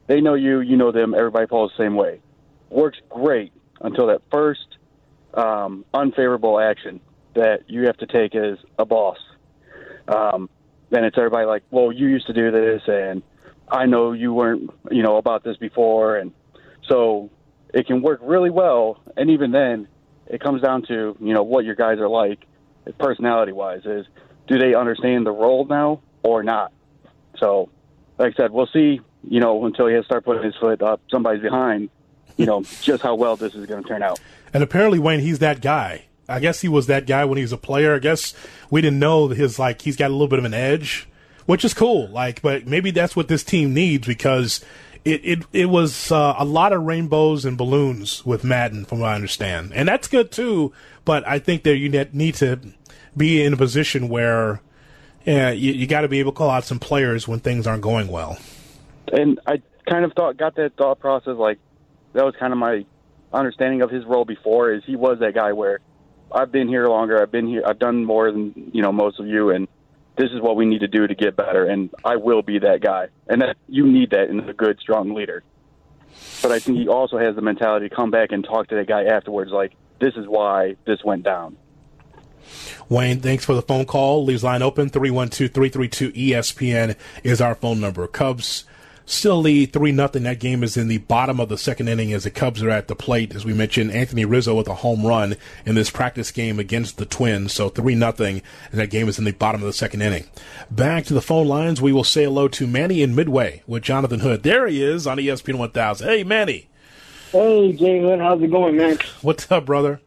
they 0.07 0.21
know 0.21 0.33
you, 0.33 0.59
you 0.59 0.75
know 0.75 0.91
them. 0.91 1.13
Everybody 1.13 1.47
falls 1.47 1.71
the 1.77 1.83
same 1.83 1.95
way. 1.95 2.19
Works 2.69 2.97
great 3.09 3.53
until 3.79 4.07
that 4.07 4.21
first 4.31 4.74
um, 5.35 5.85
unfavorable 5.93 6.59
action 6.59 6.99
that 7.35 7.69
you 7.69 7.83
have 7.83 7.97
to 7.97 8.07
take 8.07 8.35
as 8.35 8.57
a 8.79 8.85
boss. 8.85 9.17
Um, 10.07 10.49
then 10.89 11.03
it's 11.03 11.17
everybody 11.17 11.45
like, 11.45 11.63
well, 11.71 11.91
you 11.91 12.07
used 12.07 12.27
to 12.27 12.33
do 12.33 12.51
this, 12.51 12.81
and 12.87 13.21
I 13.67 13.85
know 13.85 14.13
you 14.13 14.33
weren't, 14.33 14.69
you 14.91 15.03
know, 15.03 15.17
about 15.17 15.43
this 15.43 15.57
before, 15.57 16.17
and 16.17 16.31
so 16.87 17.29
it 17.73 17.87
can 17.87 18.01
work 18.01 18.19
really 18.23 18.49
well. 18.49 19.01
And 19.17 19.29
even 19.31 19.51
then, 19.51 19.87
it 20.27 20.41
comes 20.41 20.61
down 20.61 20.83
to 20.87 21.15
you 21.19 21.33
know 21.33 21.43
what 21.43 21.65
your 21.65 21.75
guys 21.75 21.99
are 21.99 22.09
like, 22.09 22.45
personality 22.97 23.51
wise. 23.51 23.81
Is 23.85 24.05
do 24.47 24.57
they 24.57 24.73
understand 24.73 25.25
the 25.25 25.31
role 25.31 25.65
now 25.65 26.01
or 26.23 26.43
not? 26.43 26.71
So, 27.37 27.69
like 28.17 28.33
I 28.33 28.37
said, 28.37 28.51
we'll 28.51 28.69
see. 28.71 29.01
You 29.27 29.39
know, 29.39 29.65
until 29.65 29.87
he 29.87 29.95
has 29.95 30.03
to 30.03 30.05
start 30.05 30.25
putting 30.25 30.43
his 30.43 30.55
foot 30.55 30.81
up 30.81 31.01
somebody's 31.09 31.41
behind. 31.41 31.89
You 32.37 32.45
know, 32.45 32.63
just 32.81 33.01
how 33.01 33.15
well 33.15 33.37
this 33.37 33.55
is 33.55 33.65
going 33.65 33.81
to 33.81 33.87
turn 33.87 34.03
out. 34.03 34.19
And 34.55 34.63
apparently, 34.63 34.99
Wayne, 34.99 35.19
he's 35.19 35.39
that 35.39 35.59
guy. 35.59 36.05
I 36.29 36.39
guess 36.39 36.61
he 36.61 36.69
was 36.69 36.87
that 36.87 37.05
guy 37.05 37.25
when 37.25 37.35
he 37.35 37.43
was 37.43 37.51
a 37.51 37.57
player. 37.57 37.93
I 37.93 37.99
guess 37.99 38.33
we 38.69 38.79
didn't 38.79 38.99
know 38.99 39.27
his 39.27 39.59
like 39.59 39.81
he's 39.81 39.97
got 39.97 40.11
a 40.11 40.13
little 40.13 40.29
bit 40.29 40.39
of 40.39 40.45
an 40.45 40.53
edge, 40.53 41.09
which 41.45 41.65
is 41.65 41.73
cool. 41.73 42.07
Like, 42.07 42.41
but 42.41 42.65
maybe 42.65 42.91
that's 42.91 43.17
what 43.17 43.27
this 43.27 43.43
team 43.43 43.73
needs 43.73 44.07
because 44.07 44.63
it 45.03 45.19
it 45.25 45.45
it 45.51 45.65
was 45.65 46.09
uh, 46.09 46.35
a 46.37 46.45
lot 46.45 46.71
of 46.71 46.83
rainbows 46.83 47.43
and 47.43 47.57
balloons 47.57 48.25
with 48.25 48.45
Maddon, 48.45 48.85
from 48.85 49.01
what 49.01 49.09
I 49.09 49.15
understand, 49.15 49.73
and 49.73 49.89
that's 49.89 50.07
good 50.07 50.31
too. 50.31 50.71
But 51.03 51.27
I 51.27 51.37
think 51.37 51.63
that 51.63 51.75
you 51.75 51.89
need 52.13 52.35
to 52.35 52.57
be 53.17 53.43
in 53.43 53.51
a 53.51 53.57
position 53.57 54.07
where 54.07 54.61
yeah, 55.25 55.49
you, 55.49 55.73
you 55.73 55.85
got 55.85 56.01
to 56.01 56.07
be 56.07 56.21
able 56.21 56.31
to 56.31 56.37
call 56.37 56.49
out 56.49 56.63
some 56.63 56.79
players 56.79 57.27
when 57.27 57.41
things 57.41 57.67
aren't 57.67 57.83
going 57.83 58.07
well. 58.07 58.37
And 59.11 59.37
I 59.47 59.61
kind 59.85 60.05
of 60.05 60.13
thought 60.13 60.37
got 60.37 60.55
that 60.55 60.77
thought 60.77 61.01
process 61.01 61.35
like 61.35 61.59
that 62.13 62.23
was 62.23 62.35
kind 62.39 62.53
of 62.53 62.57
my 62.57 62.85
understanding 63.35 63.81
of 63.81 63.89
his 63.91 64.05
role 64.05 64.25
before 64.25 64.71
is 64.71 64.83
he 64.85 64.95
was 64.95 65.19
that 65.19 65.33
guy 65.33 65.53
where 65.53 65.79
I've 66.31 66.51
been 66.51 66.67
here 66.67 66.87
longer. 66.87 67.21
I've 67.21 67.31
been 67.31 67.47
here. 67.47 67.63
I've 67.65 67.79
done 67.79 68.03
more 68.03 68.31
than 68.31 68.71
you 68.73 68.81
know 68.81 68.91
most 68.91 69.19
of 69.19 69.27
you, 69.27 69.49
and 69.51 69.67
this 70.17 70.31
is 70.31 70.41
what 70.41 70.55
we 70.55 70.65
need 70.65 70.79
to 70.79 70.87
do 70.87 71.05
to 71.05 71.15
get 71.15 71.35
better. 71.35 71.65
And 71.65 71.89
I 72.03 72.15
will 72.15 72.41
be 72.41 72.59
that 72.59 72.81
guy. 72.81 73.07
And 73.27 73.41
that 73.41 73.57
you 73.67 73.85
need 73.85 74.11
that 74.11 74.29
in 74.29 74.39
a 74.39 74.53
good, 74.53 74.79
strong 74.79 75.13
leader. 75.13 75.43
But 76.41 76.51
I 76.51 76.59
think 76.59 76.77
he 76.77 76.87
also 76.87 77.17
has 77.17 77.35
the 77.35 77.41
mentality 77.41 77.89
to 77.89 77.95
come 77.95 78.11
back 78.11 78.31
and 78.31 78.43
talk 78.43 78.69
to 78.69 78.75
that 78.75 78.87
guy 78.87 79.05
afterwards, 79.05 79.51
like 79.51 79.73
this 79.99 80.13
is 80.15 80.27
why 80.27 80.75
this 80.85 81.03
went 81.03 81.23
down. 81.23 81.57
Wayne, 82.89 83.19
thanks 83.19 83.43
for 83.43 83.55
the 83.55 83.61
phone 83.61 83.85
call. 83.85 84.23
Leaves 84.23 84.43
line 84.43 84.61
open 84.61 84.89
312 84.89 85.51
332 85.51 86.11
ESPN 86.11 86.95
is 87.23 87.41
our 87.41 87.55
phone 87.55 87.81
number. 87.81 88.07
Cubs 88.07 88.65
still 89.05 89.41
lead 89.41 89.73
3 89.73 89.91
nothing. 89.91 90.23
That 90.23 90.39
game 90.39 90.63
is 90.63 90.77
in 90.77 90.87
the 90.87 90.97
bottom 90.99 91.39
of 91.39 91.49
the 91.49 91.57
second 91.57 91.87
inning 91.87 92.13
as 92.13 92.23
the 92.23 92.31
Cubs 92.31 92.61
are 92.63 92.69
at 92.69 92.87
the 92.87 92.95
plate. 92.95 93.35
As 93.35 93.45
we 93.45 93.53
mentioned, 93.53 93.91
Anthony 93.91 94.25
Rizzo 94.25 94.55
with 94.55 94.67
a 94.67 94.75
home 94.75 95.05
run 95.05 95.35
in 95.65 95.75
this 95.75 95.89
practice 95.89 96.31
game 96.31 96.59
against 96.59 96.97
the 96.97 97.05
Twins. 97.05 97.53
So 97.53 97.69
3 97.69 97.95
nothing, 97.95 98.41
and 98.71 98.79
that 98.79 98.89
game 98.89 99.07
is 99.07 99.19
in 99.19 99.25
the 99.25 99.31
bottom 99.31 99.61
of 99.61 99.67
the 99.67 99.73
second 99.73 100.01
inning. 100.01 100.25
Back 100.69 101.05
to 101.05 101.13
the 101.13 101.21
phone 101.21 101.47
lines. 101.47 101.81
We 101.81 101.93
will 101.93 102.03
say 102.03 102.23
hello 102.23 102.47
to 102.49 102.67
Manny 102.67 103.01
in 103.01 103.15
Midway 103.15 103.63
with 103.67 103.83
Jonathan 103.83 104.19
Hood. 104.21 104.43
There 104.43 104.67
he 104.67 104.83
is 104.83 105.07
on 105.07 105.17
ESPN 105.17 105.57
1000. 105.57 106.07
Hey, 106.07 106.23
Manny. 106.23 106.67
Hey, 107.31 107.71
Hood. 107.73 108.19
How's 108.19 108.41
it 108.41 108.51
going, 108.51 108.77
man? 108.77 108.97
What's 109.21 109.51
up, 109.51 109.65
brother? 109.65 110.01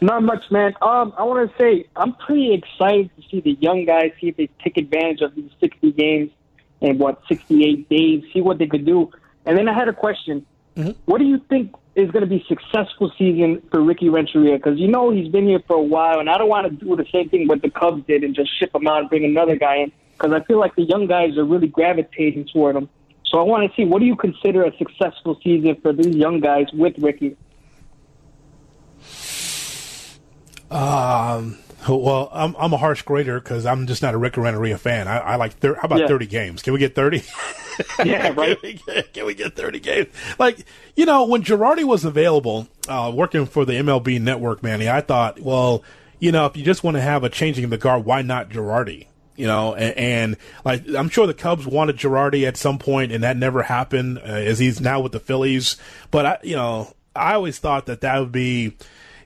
Not 0.00 0.22
much, 0.22 0.50
man. 0.50 0.74
Um, 0.82 1.14
I 1.16 1.22
want 1.22 1.50
to 1.50 1.56
say 1.58 1.86
I'm 1.96 2.14
pretty 2.14 2.52
excited 2.52 3.10
to 3.16 3.22
see 3.28 3.40
the 3.40 3.56
young 3.60 3.84
guys 3.84 4.12
see 4.20 4.28
if 4.28 4.36
they 4.36 4.48
take 4.62 4.76
advantage 4.76 5.20
of 5.22 5.34
these 5.34 5.50
60 5.60 5.92
games 5.92 6.30
and 6.80 6.98
what 6.98 7.20
68 7.28 7.88
days, 7.88 8.24
see 8.32 8.40
what 8.40 8.58
they 8.58 8.66
could 8.66 8.86
do. 8.86 9.10
And 9.46 9.56
then 9.56 9.68
I 9.68 9.74
had 9.74 9.88
a 9.88 9.92
question. 9.92 10.46
Mm-hmm. 10.76 10.90
What 11.06 11.18
do 11.18 11.24
you 11.24 11.40
think 11.48 11.74
is 11.94 12.10
going 12.10 12.22
to 12.22 12.28
be 12.28 12.44
successful 12.48 13.12
season 13.18 13.62
for 13.70 13.82
Ricky 13.82 14.08
Renteria? 14.08 14.56
Because 14.56 14.78
you 14.78 14.88
know 14.88 15.10
he's 15.10 15.28
been 15.28 15.46
here 15.46 15.60
for 15.66 15.76
a 15.76 15.82
while, 15.82 16.20
and 16.20 16.30
I 16.30 16.38
don't 16.38 16.48
want 16.48 16.68
to 16.68 16.84
do 16.84 16.94
the 16.94 17.06
same 17.12 17.28
thing 17.28 17.48
what 17.48 17.62
the 17.62 17.70
Cubs 17.70 18.06
did 18.06 18.22
and 18.22 18.34
just 18.34 18.56
ship 18.58 18.74
him 18.74 18.86
out 18.86 19.00
and 19.00 19.08
bring 19.08 19.24
another 19.24 19.56
guy 19.56 19.76
in. 19.76 19.92
Because 20.12 20.32
I 20.32 20.44
feel 20.44 20.58
like 20.58 20.74
the 20.76 20.82
young 20.82 21.06
guys 21.06 21.36
are 21.36 21.44
really 21.44 21.68
gravitating 21.68 22.46
toward 22.52 22.76
him. 22.76 22.88
So 23.24 23.38
I 23.38 23.42
want 23.42 23.68
to 23.68 23.76
see 23.76 23.84
what 23.84 24.00
do 24.00 24.06
you 24.06 24.16
consider 24.16 24.64
a 24.64 24.76
successful 24.76 25.38
season 25.42 25.76
for 25.82 25.92
these 25.92 26.14
young 26.14 26.40
guys 26.40 26.66
with 26.72 26.98
Ricky? 26.98 27.36
Um. 30.70 31.58
Well, 31.88 32.28
I'm 32.32 32.56
I'm 32.58 32.72
a 32.72 32.76
harsh 32.76 33.02
grader 33.02 33.38
because 33.40 33.64
I'm 33.66 33.86
just 33.86 34.02
not 34.02 34.14
a 34.14 34.18
Rick 34.18 34.36
Renteria 34.36 34.78
fan. 34.78 35.06
I, 35.06 35.18
I 35.18 35.36
like 35.36 35.54
thir- 35.54 35.74
how 35.76 35.82
about 35.86 36.00
Yeah. 36.00 36.08
30 36.08 36.26
games? 36.26 36.62
Can 36.62 36.72
we 36.72 36.78
get 36.78 36.94
30? 36.94 37.22
Yeah, 38.04 38.32
right. 38.36 38.60
can, 38.60 38.70
we 38.70 38.72
get, 38.74 39.14
can 39.14 39.24
we 39.26 39.34
get 39.34 39.54
30 39.54 39.78
games? 39.78 40.08
Like 40.36 40.64
you 40.96 41.06
know, 41.06 41.26
when 41.26 41.44
Girardi 41.44 41.84
was 41.84 42.04
available, 42.04 42.66
uh, 42.88 43.12
working 43.14 43.46
for 43.46 43.64
the 43.64 43.74
MLB 43.74 44.20
Network, 44.20 44.64
Manny, 44.64 44.88
I 44.88 45.00
thought, 45.00 45.38
well, 45.38 45.84
you 46.18 46.32
know, 46.32 46.46
if 46.46 46.56
you 46.56 46.64
just 46.64 46.82
want 46.82 46.96
to 46.96 47.00
have 47.00 47.22
a 47.22 47.28
changing 47.28 47.62
of 47.62 47.70
the 47.70 47.78
guard, 47.78 48.04
why 48.04 48.22
not 48.22 48.48
Girardi? 48.48 49.06
You 49.36 49.46
know, 49.46 49.76
and, 49.76 49.96
and 49.96 50.36
like 50.64 50.88
I'm 50.92 51.08
sure 51.08 51.28
the 51.28 51.34
Cubs 51.34 51.64
wanted 51.68 51.96
Girardi 51.98 52.48
at 52.48 52.56
some 52.56 52.80
point, 52.80 53.12
and 53.12 53.22
that 53.22 53.36
never 53.36 53.62
happened, 53.62 54.18
uh, 54.18 54.22
as 54.22 54.58
he's 54.58 54.80
now 54.80 54.98
with 54.98 55.12
the 55.12 55.20
Phillies. 55.20 55.76
But 56.10 56.26
I, 56.26 56.38
you 56.42 56.56
know, 56.56 56.92
I 57.14 57.34
always 57.34 57.60
thought 57.60 57.86
that 57.86 58.00
that 58.00 58.18
would 58.18 58.32
be 58.32 58.76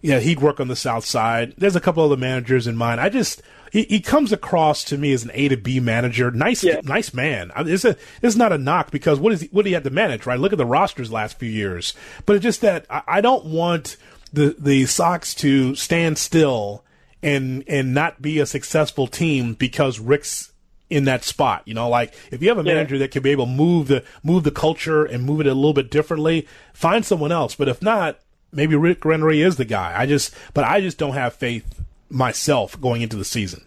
yeah, 0.02 0.18
he'd 0.18 0.40
work 0.40 0.60
on 0.60 0.68
the 0.68 0.76
south 0.76 1.04
side. 1.06 1.54
There's 1.56 1.76
a 1.76 1.80
couple 1.80 2.04
other 2.04 2.16
managers 2.16 2.66
in 2.66 2.76
mind. 2.76 3.00
I 3.00 3.08
just 3.08 3.40
he, 3.72 3.84
he 3.84 4.00
comes 4.00 4.32
across 4.32 4.84
to 4.84 4.98
me 4.98 5.12
as 5.12 5.24
an 5.24 5.30
A 5.32 5.48
to 5.48 5.56
B 5.56 5.80
manager. 5.80 6.30
Nice, 6.30 6.62
nice 6.84 7.14
man. 7.14 7.50
I- 7.56 7.62
It's 7.62 7.84
a 7.86 7.96
it's 8.20 8.36
not 8.36 8.52
a 8.52 8.58
knock 8.58 8.90
because 8.90 9.18
what 9.18 9.32
is 9.32 9.40
he, 9.42 9.48
what 9.52 9.62
do 9.64 9.70
you 9.70 9.76
have 9.76 9.84
to 9.84 9.90
manage? 9.90 10.26
Right? 10.26 10.38
Look 10.38 10.52
at 10.52 10.58
the 10.58 10.66
rosters 10.66 11.10
last 11.10 11.38
few 11.38 11.48
years. 11.48 11.94
But 12.26 12.36
it's 12.36 12.42
just 12.42 12.60
that 12.60 12.84
I, 12.90 13.02
I 13.06 13.20
don't 13.22 13.46
want 13.46 13.96
the 14.32 14.54
the 14.58 14.84
Sox 14.86 15.34
to 15.36 15.74
stand 15.74 16.18
still 16.18 16.84
and 17.22 17.62
and 17.68 17.94
not 17.94 18.20
be 18.20 18.38
a 18.40 18.46
successful 18.46 19.06
team 19.06 19.54
because 19.54 19.98
Rick's 20.00 20.52
in 20.90 21.04
that 21.04 21.24
spot. 21.24 21.62
You 21.64 21.72
know, 21.74 21.88
like 21.88 22.12
if 22.30 22.42
you 22.42 22.48
have 22.48 22.58
a 22.58 22.62
Yeah. 22.64 22.74
manager 22.74 22.98
that 22.98 23.12
can 23.12 23.22
be 23.22 23.30
able 23.30 23.46
to 23.46 23.52
move 23.52 23.88
the 23.88 24.04
move 24.22 24.42
the 24.44 24.50
culture 24.50 25.04
and 25.04 25.24
move 25.24 25.40
it 25.40 25.46
a 25.46 25.54
little 25.54 25.72
bit 25.72 25.90
differently, 25.90 26.46
find 26.74 27.06
someone 27.06 27.32
else. 27.32 27.54
But 27.54 27.68
if 27.68 27.80
not, 27.80 28.18
maybe 28.52 28.76
Rick 28.76 29.04
Renteria 29.04 29.46
is 29.46 29.56
the 29.56 29.64
guy. 29.64 29.94
I 29.96 30.06
just, 30.06 30.34
but 30.54 30.64
I 30.64 30.80
just 30.80 30.98
don't 30.98 31.14
have 31.14 31.34
faith 31.34 31.82
myself 32.10 32.80
going 32.80 33.02
into 33.02 33.16
the 33.16 33.24
season. 33.24 33.64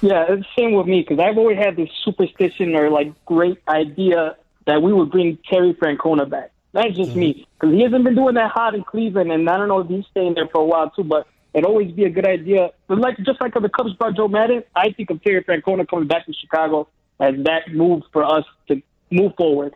Yeah, 0.00 0.26
it's 0.28 0.42
the 0.42 0.62
same 0.62 0.72
with 0.72 0.86
me 0.86 1.00
because 1.00 1.18
I've 1.18 1.38
always 1.38 1.56
had 1.56 1.76
this 1.76 1.88
superstition 2.04 2.74
or 2.74 2.90
like 2.90 3.12
great 3.24 3.58
idea 3.68 4.36
that 4.66 4.82
we 4.82 4.92
would 4.92 5.10
bring 5.10 5.38
Terry 5.48 5.72
Francona 5.74 6.28
back. 6.28 6.50
That's 6.72 6.94
just 6.96 7.10
mm-hmm. 7.10 7.20
me 7.20 7.46
because 7.54 7.74
he 7.74 7.82
hasn't 7.82 8.04
been 8.04 8.14
doing 8.14 8.34
that 8.34 8.50
hot 8.50 8.74
in 8.74 8.82
Cleveland, 8.82 9.30
and 9.32 9.48
I 9.48 9.56
don't 9.56 9.68
know 9.68 9.78
if 9.78 9.88
he's 9.88 10.04
staying 10.10 10.34
there 10.34 10.48
for 10.48 10.60
a 10.60 10.64
while 10.64 10.90
too. 10.90 11.04
But 11.04 11.26
it'd 11.54 11.64
always 11.64 11.92
be 11.92 12.04
a 12.04 12.10
good 12.10 12.26
idea. 12.26 12.70
But 12.88 12.98
like 12.98 13.16
just 13.18 13.40
like 13.40 13.54
the 13.54 13.68
Cubs 13.68 13.94
brought 13.94 14.16
Joe 14.16 14.28
Maddon, 14.28 14.64
I 14.74 14.90
think 14.90 15.10
of 15.10 15.22
Terry 15.22 15.42
Francona 15.44 15.88
coming 15.88 16.08
back 16.08 16.26
to 16.26 16.32
Chicago 16.32 16.88
as 17.20 17.34
that 17.44 17.72
move 17.72 18.02
for 18.12 18.24
us 18.24 18.44
to 18.68 18.82
move 19.10 19.32
forward. 19.36 19.74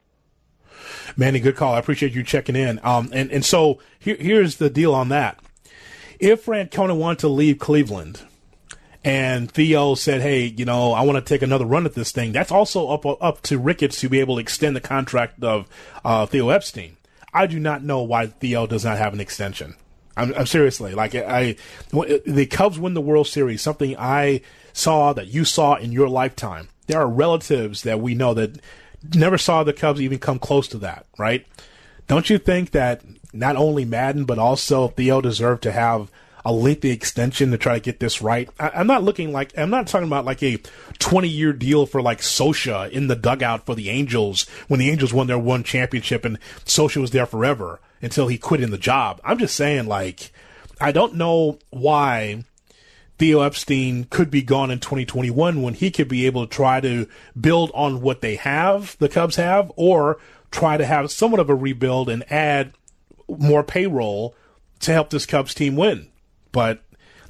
Manny, 1.17 1.41
good 1.41 1.57
call. 1.57 1.75
I 1.75 1.79
appreciate 1.79 2.13
you 2.13 2.23
checking 2.23 2.57
in. 2.57 2.81
Um, 2.83 3.11
and, 3.13 3.31
and 3.31 3.45
so 3.45 3.79
here, 3.99 4.17
here's 4.19 4.57
the 4.57 4.71
deal 4.71 4.95
on 4.95 5.09
that. 5.11 5.39
If 6.19 6.47
Francona 6.47 6.97
wanted 6.97 7.21
to 7.21 7.29
leave 7.29 7.59
Cleveland 7.59 8.23
and 9.05 9.51
Theo 9.51 9.95
said, 9.95 10.21
hey, 10.21 10.45
you 10.45 10.65
know, 10.65 10.93
I 10.93 11.03
want 11.03 11.25
to 11.25 11.29
take 11.29 11.43
another 11.43 11.65
run 11.65 11.87
at 11.87 11.95
this 11.95 12.11
thing, 12.13 12.33
that's 12.33 12.51
also 12.51 12.89
up, 12.89 13.07
up 13.23 13.43
to 13.43 13.59
Ricketts 13.59 14.01
to 14.01 14.09
be 14.09 14.21
able 14.21 14.37
to 14.37 14.41
extend 14.41 14.75
the 14.75 14.81
contract 14.81 15.43
of 15.45 15.69
uh, 16.05 16.27
Theo 16.27 16.49
Epstein. 16.49 16.97
I 17.33 17.47
do 17.47 17.61
not 17.61 17.85
know 17.85 18.03
why 18.03 18.27
Theo 18.27 18.67
does 18.67 18.85
not 18.85 18.99
have 18.99 19.13
an 19.13 19.21
extension. 19.21 19.77
I'm, 20.17 20.35
I'm 20.35 20.47
seriously 20.47 20.95
like 20.95 21.15
I, 21.15 21.57
I, 21.93 22.21
the 22.27 22.47
Cubs 22.47 22.79
win 22.79 22.95
the 22.95 23.01
World 23.01 23.29
Series, 23.29 23.63
something 23.63 23.97
I 23.97 24.41
saw 24.73 25.13
that 25.13 25.29
you 25.29 25.45
saw 25.45 25.77
in 25.77 25.93
your 25.93 26.09
lifetime. 26.09 26.69
There 26.87 27.01
are 27.01 27.09
relatives 27.09 27.83
that 27.83 28.01
we 28.01 28.15
know 28.15 28.35
that 28.35 28.61
never 29.15 29.39
saw 29.39 29.63
the 29.63 29.73
Cubs 29.73 30.01
even 30.01 30.19
come 30.19 30.39
close 30.39 30.69
to 30.69 30.79
that, 30.79 31.07
right? 31.19 31.47
Don't 32.07 32.31
you 32.31 32.39
think 32.39 32.71
that 32.73 33.03
not 33.33 33.57
only 33.57 33.85
Maddon 33.85 34.25
but 34.25 34.39
also 34.39 34.89
Theo 34.89 35.21
deserved 35.21 35.63
to 35.65 35.73
have 35.73 36.11
a 36.45 36.53
lengthy 36.53 36.91
extension 36.91 37.51
to 37.51 37.59
try 37.59 37.75
to 37.75 37.81
get 37.81 38.01
this 38.01 38.23
right? 38.23 38.49
I, 38.59 38.71
I'm 38.71 38.87
not 38.87 39.03
looking 39.03 39.33
like 39.33 39.57
I'm 39.59 39.71
not 39.71 39.87
talking 39.87 40.07
about 40.07 40.25
like 40.25 40.43
a 40.43 40.59
20 40.99 41.29
year 41.29 41.53
deal 41.53 41.87
for 41.87 42.01
like 42.01 42.21
Scioscia 42.21 42.91
in 42.91 43.09
the 43.09 43.17
dugout 43.17 43.67
for 43.67 43.75
the 43.75 43.91
Angels 43.91 44.49
when 44.69 44.81
the 44.81 44.91
Angels 44.91 45.13
won 45.13 45.27
their 45.27 45.39
one 45.39 45.63
championship 45.63 46.25
and 46.25 46.39
Scioscia 46.65 47.01
was 47.01 47.11
there 47.11 47.27
forever 47.27 47.81
until 48.01 48.29
he 48.29 48.39
quit 48.39 48.63
in 48.63 48.71
the 48.71 48.79
job. 48.79 49.21
I'm 49.25 49.39
just 49.39 49.57
saying 49.57 49.87
like 49.87 50.33
I 50.81 50.93
don't 50.93 51.15
know 51.15 51.59
why 51.71 52.45
Theo 53.19 53.41
Epstein 53.41 54.05
could 54.05 54.31
be 54.31 54.43
gone 54.43 54.71
in 54.71 54.79
2021 54.79 55.61
when 55.61 55.75
he 55.75 55.91
could 55.91 56.09
be 56.09 56.27
able 56.27 56.47
to 56.47 56.55
try 56.55 56.81
to 56.81 57.09
build 57.39 57.73
on 57.75 58.01
what 58.01 58.21
they 58.21 58.37
have, 58.37 58.97
the 58.99 59.09
Cubs 59.09 59.37
have, 59.37 59.73
or 59.75 60.19
try 60.51 60.77
to 60.77 60.87
have 60.87 61.11
somewhat 61.11 61.41
of 61.41 61.51
a 61.51 61.55
rebuild 61.55 62.09
and 62.09 62.31
add 62.33 62.73
more 63.29 63.65
payroll 63.65 64.35
to 64.81 64.93
help 64.93 65.11
this 65.11 65.27
Cubs 65.27 65.53
team 65.53 65.75
win. 65.75 66.09
But 66.53 66.83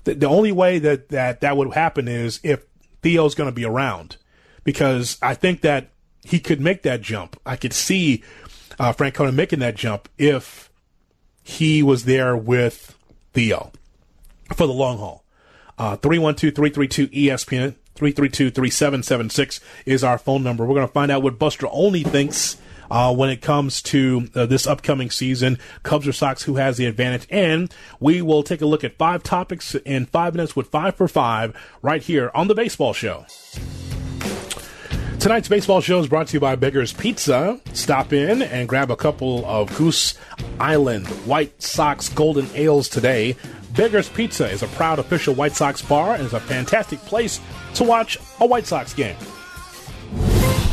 the, 0.05 0.15
the 0.15 0.29
only 0.29 0.53
way 0.53 0.79
that, 0.79 1.09
that 1.09 1.41
that 1.41 1.57
would 1.57 1.73
happen 1.73 2.07
is 2.07 2.39
if 2.43 2.65
Theo's 3.03 3.35
going 3.35 3.49
to 3.49 3.55
be 3.55 3.65
around 3.65 4.19
because 4.65 5.17
I 5.23 5.35
think 5.35 5.63
that 5.63 5.91
he 6.23 6.39
could 6.39 6.61
make 6.61 6.83
that 6.83 7.01
jump. 7.01 7.41
I 7.47 7.57
could 7.57 7.73
see 7.73 8.23
uh, 8.79 8.93
Francona 8.93 9.35
making 9.35 9.61
that 9.61 9.77
jump 9.77 10.09
if 10.19 10.71
he 11.43 11.83
was 11.83 12.05
there 12.05 12.37
with 12.37 12.95
Theo 13.33 13.73
for 14.55 14.67
the 14.67 14.73
long 14.75 14.99
haul. 14.99 15.25
Uh, 15.79 15.97
312-332-ESPN, 15.99 17.75
332-3776 17.95 19.61
is 19.87 20.05
our 20.05 20.19
phone 20.19 20.43
number. 20.43 20.65
We're 20.65 20.75
going 20.75 20.87
to 20.87 20.93
find 20.93 21.11
out 21.11 21.23
what 21.23 21.39
Buster 21.39 21.67
Olney 21.67 22.03
thinks 22.03 22.57
uh, 22.91 23.15
when 23.15 23.31
it 23.31 23.41
comes 23.41 23.83
to 23.83 24.29
uh, 24.35 24.47
this 24.47 24.67
upcoming 24.67 25.11
season, 25.11 25.59
Cubs 25.83 26.09
or 26.09 26.13
Sox, 26.13 26.43
who 26.45 26.57
has 26.57 26.77
the 26.77 26.87
advantage. 26.87 27.27
And 27.31 27.73
we 28.01 28.23
will 28.23 28.43
take 28.43 28.61
a 28.61 28.67
look 28.67 28.85
at 28.85 28.97
five 28.97 29.23
topics 29.23 29.75
in 29.75 30.07
five 30.07 30.35
minutes 30.35 30.57
with 30.57 30.69
five 30.69 30.97
for 30.97 31.09
five 31.09 31.55
right 31.83 32.03
here 32.03 32.31
on 32.35 32.49
the 32.49 32.55
Baseball 32.55 32.93
Show. 32.93 33.27
Tonight's 35.21 35.49
baseball 35.49 35.81
show 35.81 35.99
is 35.99 36.07
brought 36.07 36.29
to 36.29 36.35
you 36.35 36.41
by 36.41 36.55
Beggar's 36.55 36.93
Pizza. 36.93 37.61
Stop 37.73 38.13
in 38.13 38.41
and 38.41 38.69
grab 38.69 38.89
a 38.89 38.97
couple 38.97 39.45
of 39.47 39.77
Goose 39.77 40.15
Island 40.61 41.09
White 41.27 41.61
Sox 41.61 42.09
Golden 42.09 42.47
Ales 42.55 42.89
today. 42.89 43.35
Beggar's 43.79 44.09
Pizza 44.09 44.51
is 44.51 44.65
a 44.65 44.67
proud 44.67 44.99
official 44.99 45.35
White 45.37 45.55
Sox 45.55 45.81
bar 45.83 46.17
and 46.17 46.25
is 46.25 46.33
a 46.35 46.41
fantastic 46.41 46.99
place 47.03 47.41
to 47.75 47.85
watch 47.85 48.19
a 48.41 48.47
White 48.47 48.67
Sox 48.67 48.93
game. 48.93 49.15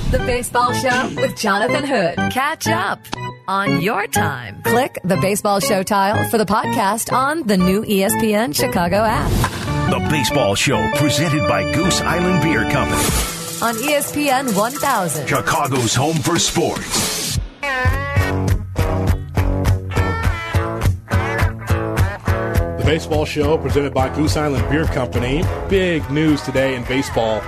The 0.09 0.17
Baseball 0.25 0.73
Show 0.73 1.13
with 1.15 1.37
Jonathan 1.37 1.85
Hood. 1.85 2.15
Catch 2.31 2.67
up 2.67 2.99
on 3.47 3.79
your 3.83 4.07
time. 4.07 4.59
Click 4.63 4.97
the 5.03 5.17
Baseball 5.17 5.59
Show 5.59 5.83
tile 5.83 6.27
for 6.29 6.39
the 6.39 6.45
podcast 6.45 7.13
on 7.13 7.43
the 7.45 7.57
new 7.57 7.83
ESPN 7.83 8.55
Chicago 8.55 9.03
app. 9.03 9.29
The 9.91 9.99
Baseball 10.09 10.55
Show, 10.55 10.89
presented 10.95 11.47
by 11.47 11.71
Goose 11.73 12.01
Island 12.01 12.41
Beer 12.41 12.63
Company, 12.71 13.03
On 13.61 13.75
ESPN 13.75 14.57
1000. 14.57 15.27
Chicago's 15.27 15.93
home 15.93 16.17
for 16.17 16.39
sports. 16.39 17.37
Baseball 22.85 23.25
Show, 23.25 23.57
presented 23.57 23.95
by 23.95 24.13
Goose 24.13 24.37
Island 24.37 24.69
Beer 24.69 24.85
Company. 24.85 25.43
Big 25.69 26.07
news 26.11 26.43
today 26.43 26.75
in 26.75 26.83
baseball. 26.83 27.41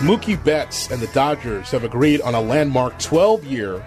Mookie 0.00 0.42
Betts 0.42 0.90
and 0.90 1.00
the 1.00 1.06
Dodgers 1.08 1.70
have 1.70 1.84
agreed 1.84 2.20
on 2.22 2.34
a 2.34 2.40
landmark 2.40 2.98
12 2.98 3.44
year 3.44 3.86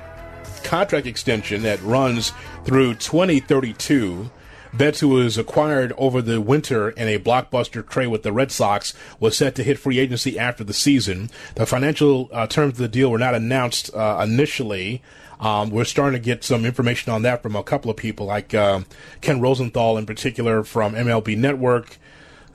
contract 0.64 1.06
extension 1.06 1.62
that 1.64 1.84
runs 1.84 2.32
through 2.64 2.96
2032. 2.96 4.32
Betts, 4.74 5.02
who 5.02 5.10
was 5.10 5.38
acquired 5.38 5.92
over 5.98 6.22
the 6.22 6.40
winter 6.40 6.92
in 6.92 7.10
a 7.10 7.20
blockbuster 7.20 7.86
trade 7.86 8.08
with 8.08 8.24
the 8.24 8.32
Red 8.32 8.50
Sox, 8.50 8.94
was 9.20 9.36
set 9.36 9.56
to 9.56 9.64
hit 9.64 9.78
free 9.78 10.00
agency 10.00 10.40
after 10.40 10.64
the 10.64 10.74
season. 10.74 11.30
The 11.56 11.66
financial 11.66 12.30
uh, 12.32 12.48
terms 12.48 12.76
of 12.76 12.78
the 12.78 12.88
deal 12.88 13.12
were 13.12 13.20
not 13.20 13.36
announced 13.36 13.94
uh, 13.94 14.22
initially. 14.24 15.02
Um, 15.44 15.72
we're 15.72 15.84
starting 15.84 16.18
to 16.20 16.26
get 16.26 16.46
some 16.46 16.66
information 16.66 17.12
on 17.12 17.24
that 17.24 17.44
from 17.44 17.58
a 17.58 17.64
couple 17.64 17.92
of 17.92 17.98
people, 17.98 18.28
like 18.28 18.54
uh, 18.54 18.82
Ken 19.20 19.42
Rosenthal 19.42 19.98
in 19.98 20.06
particular 20.06 20.64
from 20.64 20.94
MLB 20.94 21.38
Network. 21.38 21.98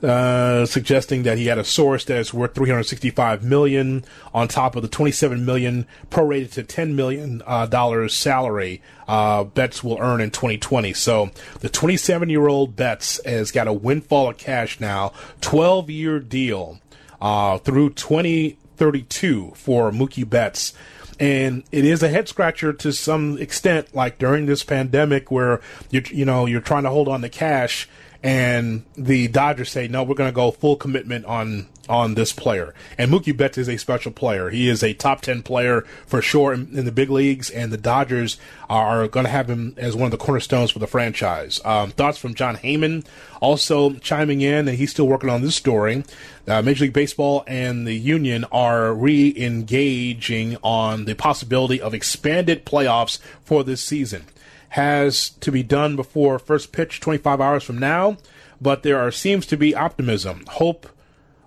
Uh, 0.01 0.65
suggesting 0.65 1.23
that 1.23 1.37
he 1.37 1.47
had 1.47 1.57
a 1.57 1.63
source 1.63 2.05
that 2.05 2.17
is 2.17 2.33
worth 2.33 2.55
365 2.55 3.43
million 3.43 4.05
on 4.33 4.47
top 4.47 4.77
of 4.77 4.81
the 4.81 4.87
27 4.87 5.45
million 5.45 5.85
prorated 6.09 6.51
to 6.51 6.63
10 6.63 6.95
million 6.95 7.43
uh, 7.45 7.65
dollars 7.65 8.13
salary 8.13 8.81
uh, 9.09 9.43
Betts 9.43 9.83
will 9.83 9.97
earn 9.99 10.21
in 10.21 10.31
2020. 10.31 10.93
So 10.93 11.31
the 11.59 11.67
27 11.67 12.29
year 12.29 12.47
old 12.47 12.77
Betts 12.77 13.19
has 13.25 13.51
got 13.51 13.67
a 13.67 13.73
windfall 13.73 14.29
of 14.29 14.37
cash 14.37 14.79
now, 14.79 15.11
12 15.41 15.89
year 15.89 16.19
deal 16.21 16.79
uh, 17.19 17.57
through 17.57 17.89
2032 17.89 19.51
for 19.53 19.91
Mookie 19.91 20.27
Betts. 20.27 20.73
And 21.19 21.63
it 21.71 21.83
is 21.83 22.01
a 22.01 22.09
head 22.09 22.29
scratcher 22.29 22.71
to 22.71 22.93
some 22.93 23.37
extent, 23.37 23.93
like 23.93 24.17
during 24.17 24.45
this 24.45 24.63
pandemic 24.63 25.29
where 25.29 25.59
you 25.89 26.01
you 26.09 26.25
know 26.25 26.45
you're 26.45 26.61
trying 26.61 26.83
to 26.83 26.89
hold 26.89 27.07
on 27.07 27.21
to 27.21 27.29
cash 27.29 27.89
and 28.21 28.83
the 28.95 29.27
Dodgers 29.27 29.71
say 29.71 29.87
no, 29.87 30.03
we're 30.03 30.15
going 30.15 30.29
to 30.29 30.35
go 30.35 30.51
full 30.51 30.75
commitment 30.75 31.25
on 31.25 31.67
on 31.89 32.13
this 32.13 32.31
player. 32.31 32.73
And 32.97 33.11
Mookie 33.11 33.35
Betts 33.35 33.57
is 33.57 33.67
a 33.67 33.77
special 33.77 34.11
player. 34.11 34.49
He 34.49 34.69
is 34.69 34.83
a 34.83 34.93
top 34.93 35.21
ten 35.21 35.41
player 35.41 35.81
for 36.05 36.21
sure 36.21 36.53
in, 36.53 36.77
in 36.77 36.85
the 36.85 36.91
big 36.91 37.09
leagues, 37.09 37.49
and 37.49 37.71
the 37.71 37.77
Dodgers 37.77 38.37
are 38.69 39.07
going 39.07 39.25
to 39.25 39.31
have 39.31 39.49
him 39.49 39.73
as 39.77 39.95
one 39.95 40.05
of 40.05 40.11
the 40.11 40.17
cornerstones 40.17 40.71
for 40.71 40.79
the 40.79 40.87
franchise. 40.87 41.59
Um, 41.65 41.91
thoughts 41.91 42.17
from 42.17 42.35
Jon 42.35 42.57
Heyman 42.57 43.05
also 43.41 43.93
chiming 43.95 44.41
in, 44.41 44.67
and 44.67 44.77
he's 44.77 44.91
still 44.91 45.07
working 45.07 45.29
on 45.29 45.41
this 45.41 45.55
story. 45.55 46.03
Uh, 46.47 46.61
Major 46.61 46.85
League 46.85 46.93
Baseball 46.93 47.43
and 47.47 47.87
the 47.87 47.95
union 47.95 48.45
are 48.51 48.93
re-engaging 48.93 50.57
on 50.63 51.05
the 51.05 51.15
possibility 51.15 51.81
of 51.81 51.93
expanded 51.93 52.65
playoffs 52.65 53.19
for 53.43 53.63
this 53.63 53.83
season 53.83 54.25
has 54.69 55.29
to 55.29 55.51
be 55.51 55.63
done 55.63 55.95
before 55.95 56.39
first 56.39 56.71
pitch 56.71 56.99
25 56.99 57.41
hours 57.41 57.63
from 57.63 57.77
now, 57.77 58.17
but 58.61 58.83
there 58.83 58.99
are, 58.99 59.11
seems 59.11 59.45
to 59.47 59.57
be 59.57 59.75
optimism. 59.75 60.43
Hope 60.47 60.87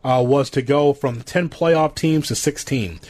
uh, 0.05 0.23
was 0.27 0.51
to 0.51 0.63
go 0.63 0.93
from 0.93 1.23
10 1.23 1.49
playoff 1.49 1.95
teams 1.95 2.29
to 2.29 2.35
16. 2.35 3.01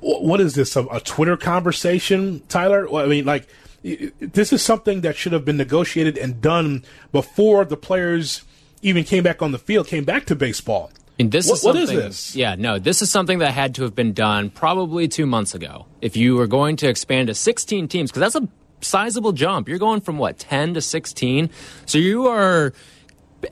What 0.00 0.40
is 0.40 0.54
this, 0.54 0.76
a, 0.76 0.84
a 0.86 1.00
Twitter 1.00 1.36
conversation, 1.36 2.42
Tyler? 2.48 2.88
Well, 2.88 3.04
I 3.04 3.08
mean, 3.08 3.24
like, 3.24 3.48
this 3.82 4.52
is 4.52 4.62
something 4.62 5.00
that 5.02 5.16
should 5.16 5.32
have 5.32 5.44
been 5.44 5.56
negotiated 5.56 6.18
and 6.18 6.40
done 6.40 6.84
before 7.12 7.64
the 7.64 7.76
players 7.76 8.42
even 8.82 9.04
came 9.04 9.22
back 9.22 9.42
on 9.42 9.52
the 9.52 9.58
field, 9.58 9.86
came 9.86 10.04
back 10.04 10.26
to 10.26 10.36
baseball. 10.36 10.90
And 11.18 11.32
this 11.32 11.48
what, 11.48 11.54
is 11.54 11.62
something, 11.62 11.82
what 11.82 11.94
is 11.94 12.04
this? 12.04 12.36
Yeah, 12.36 12.56
no, 12.56 12.78
this 12.78 13.00
is 13.00 13.10
something 13.10 13.38
that 13.38 13.52
had 13.52 13.74
to 13.76 13.82
have 13.84 13.94
been 13.94 14.12
done 14.12 14.50
probably 14.50 15.08
two 15.08 15.24
months 15.24 15.54
ago. 15.54 15.86
If 16.02 16.16
you 16.16 16.36
were 16.36 16.46
going 16.46 16.76
to 16.76 16.88
expand 16.88 17.28
to 17.28 17.34
16 17.34 17.88
teams, 17.88 18.10
because 18.10 18.32
that's 18.32 18.44
a 18.44 18.48
sizable 18.82 19.32
jump. 19.32 19.68
You're 19.68 19.78
going 19.78 20.00
from 20.00 20.18
what, 20.18 20.38
10 20.38 20.74
to 20.74 20.80
16? 20.80 21.50
So 21.86 21.98
you 21.98 22.26
are 22.26 22.72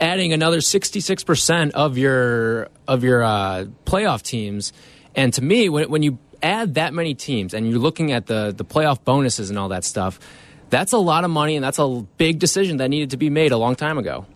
adding 0.00 0.32
another 0.32 0.58
66% 0.58 1.70
of 1.72 1.98
your 1.98 2.68
of 2.88 3.04
your 3.04 3.22
uh, 3.22 3.66
playoff 3.84 4.22
teams. 4.22 4.72
And 5.14 5.32
to 5.34 5.42
me, 5.42 5.68
when, 5.68 5.90
when 5.90 6.02
you 6.02 6.18
add 6.42 6.74
that 6.74 6.92
many 6.92 7.14
teams 7.14 7.54
and 7.54 7.68
you're 7.68 7.78
looking 7.78 8.12
at 8.12 8.26
the, 8.26 8.52
the 8.56 8.64
playoff 8.64 9.02
bonuses 9.04 9.50
and 9.50 9.58
all 9.58 9.68
that 9.68 9.84
stuff, 9.84 10.18
that's 10.70 10.92
a 10.92 10.98
lot 10.98 11.24
of 11.24 11.30
money 11.30 11.56
and 11.56 11.64
that's 11.64 11.78
a 11.78 12.06
big 12.18 12.38
decision 12.38 12.78
that 12.78 12.88
needed 12.88 13.10
to 13.10 13.16
be 13.16 13.30
made 13.30 13.52
a 13.52 13.56
long 13.56 13.76
time 13.76 13.98
ago. 13.98 14.26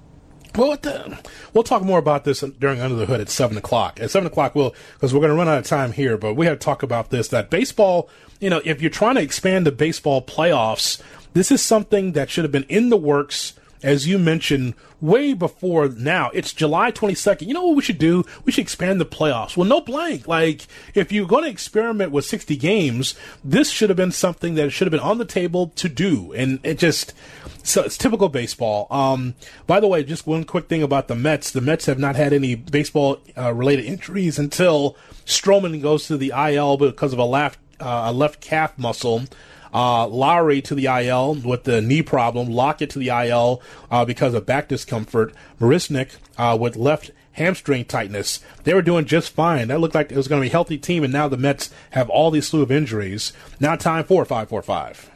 Well, 0.55 0.77
the, 0.77 1.19
we'll 1.53 1.63
talk 1.63 1.83
more 1.83 1.99
about 1.99 2.25
this 2.25 2.41
during 2.41 2.81
Under 2.81 2.97
the 2.97 3.07
Hood 3.07 3.21
at 3.21 3.29
seven 3.29 3.57
o'clock. 3.57 4.01
At 4.01 4.11
seven 4.11 4.27
o'clock, 4.27 4.55
we'll 4.55 4.75
because 4.95 5.13
we're 5.13 5.21
going 5.21 5.31
to 5.31 5.37
run 5.37 5.49
out 5.49 5.59
of 5.59 5.67
time 5.67 5.93
here, 5.93 6.17
but 6.17 6.35
we 6.35 6.47
have 6.47 6.59
to 6.59 6.65
talk 6.65 6.83
about 6.83 7.11
this. 7.11 7.29
That 7.29 7.51
baseball, 7.51 8.09
you 8.41 8.51
know, 8.51 8.61
if 8.65 8.81
you're 8.81 8.91
trying 8.91 9.17
to 9.17 9.21
expand 9.21 9.67
the 9.67 9.73
baseball 9.73 10.23
playoffs, 10.23 11.01
this 11.35 11.53
is 11.53 11.63
something 11.63 12.13
that 12.13 12.31
should 12.31 12.45
have 12.45 12.53
been 12.53 12.65
in 12.65 12.89
the 12.89 12.97
works 12.97 13.53
as 13.83 14.07
you 14.07 14.19
mentioned, 14.19 14.75
way 15.01 15.33
before 15.33 15.89
now. 15.89 16.31
It's 16.35 16.53
July 16.53 16.91
22nd. 16.91 17.47
You 17.47 17.55
know 17.55 17.65
what 17.65 17.77
we 17.77 17.83
should 17.83 17.99
do? 17.99 18.25
We 18.45 18.53
should 18.53 18.63
expand 18.63 19.01
the 19.01 19.07
playoffs. 19.07 19.57
Well, 19.57 19.69
no 19.69 19.81
blank. 19.81 20.27
Like, 20.27 20.67
if 20.95 21.13
you're 21.13 21.27
going 21.27 21.45
to 21.45 21.51
experiment 21.51 22.13
with 22.13 22.25
60 22.25 22.57
games, 22.57 23.15
this 23.45 23.71
should 23.71 23.91
have 23.91 23.97
been 23.97 24.13
something 24.13 24.55
that 24.55 24.71
should 24.71 24.87
have 24.87 24.93
been 24.93 25.01
on 25.01 25.19
the 25.19 25.25
table 25.25 25.69
to 25.77 25.89
do. 25.89 26.33
And 26.33 26.59
it 26.63 26.79
just, 26.79 27.15
so 27.63 27.83
it's 27.83 27.99
typical 27.99 28.29
baseball. 28.29 28.87
Um, 28.91 29.35
by 29.67 29.81
the 29.81 29.89
way, 29.89 30.03
just 30.03 30.27
one 30.27 30.45
quick 30.45 30.69
thing 30.69 30.83
about 30.83 31.09
the 31.09 31.15
Mets. 31.15 31.51
The 31.51 31.61
Mets 31.61 31.87
have 31.87 31.99
not 31.99 32.17
had 32.17 32.33
any 32.33 32.55
baseball 32.55 33.21
uh, 33.37 33.53
related 33.53 33.85
injuries 33.85 34.39
until 34.39 34.97
Stroman 35.25 35.81
goes 35.81 36.07
to 36.09 36.17
the 36.17 36.33
IL 36.37 36.77
because 36.77 37.13
of 37.13 37.19
a 37.19 37.25
left, 37.25 37.59
uh, 37.81 38.05
a 38.07 38.13
left 38.13 38.41
calf 38.41 38.77
muscle. 38.79 39.25
Uh, 39.73 40.07
Lowrie 40.07 40.63
to 40.65 40.75
the 40.75 40.87
IL 40.87 41.35
with 41.35 41.65
the 41.65 41.81
knee 41.81 42.03
problem. 42.03 42.51
Lockett 42.51 42.91
to 42.91 42.99
the 42.99 43.09
IL 43.09 43.63
uh, 43.91 44.05
because 44.05 44.35
of 44.35 44.47
back 44.47 44.69
discomfort. 44.69 45.35
Marisnick 45.61 46.17
uh, 46.37 46.57
with 46.59 46.77
left 46.77 47.11
hamstring 47.33 47.85
tightness. 47.85 48.41
They 48.65 48.75
were 48.75 48.83
doing 48.83 49.05
just 49.05 49.33
fine. 49.33 49.69
That 49.69 49.81
looked 49.81 49.95
like 49.95 50.11
it 50.11 50.17
was 50.17 50.29
going 50.29 50.43
to 50.43 50.45
be 50.45 50.49
a 50.49 50.53
healthy 50.53 50.77
team, 50.77 51.05
and 51.05 51.13
now 51.13 51.29
the 51.29 51.37
Mets 51.37 51.71
have 51.91 52.11
all 52.11 52.31
these 52.31 52.49
slew 52.49 52.63
of 52.63 52.71
injuries. 52.71 53.33
Now 53.61 53.77
time 53.77 54.05
for 54.05 54.25
545. 54.25 55.11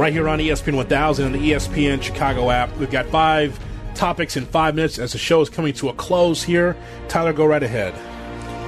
Right 0.00 0.12
here 0.14 0.28
on 0.30 0.38
ESPN 0.38 0.76
1000 0.76 1.26
and 1.26 1.34
the 1.34 1.50
ESPN 1.52 2.02
Chicago 2.02 2.50
app. 2.50 2.74
We've 2.78 2.90
got 2.90 3.06
five 3.08 3.60
topics 3.94 4.34
in 4.38 4.46
five 4.46 4.74
minutes 4.74 4.98
as 4.98 5.12
the 5.12 5.18
show 5.18 5.42
is 5.42 5.50
coming 5.50 5.74
to 5.74 5.90
a 5.90 5.92
close 5.92 6.42
here. 6.42 6.74
Tyler, 7.08 7.34
go 7.34 7.44
right 7.44 7.62
ahead. 7.62 7.92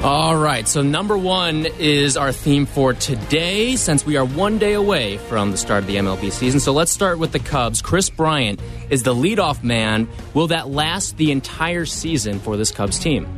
All 0.04 0.34
right, 0.34 0.66
so 0.66 0.82
number 0.82 1.16
one 1.16 1.64
is 1.78 2.16
our 2.16 2.32
theme 2.32 2.66
for 2.66 2.92
today 2.92 3.76
since 3.76 4.04
we 4.04 4.16
are 4.16 4.24
one 4.24 4.58
day 4.58 4.72
away 4.72 5.18
from 5.18 5.52
the 5.52 5.56
start 5.56 5.84
of 5.84 5.86
the 5.86 5.94
MLB 5.94 6.32
season. 6.32 6.58
So 6.58 6.72
let's 6.72 6.90
start 6.90 7.20
with 7.20 7.30
the 7.30 7.38
Cubs. 7.38 7.80
Kris 7.80 8.10
Bryant 8.10 8.60
is 8.90 9.04
the 9.04 9.14
leadoff 9.14 9.62
man. 9.62 10.08
Will 10.34 10.48
that 10.48 10.68
last 10.68 11.18
the 11.18 11.30
entire 11.30 11.84
season 11.84 12.40
for 12.40 12.56
this 12.56 12.72
Cubs 12.72 12.98
team? 12.98 13.28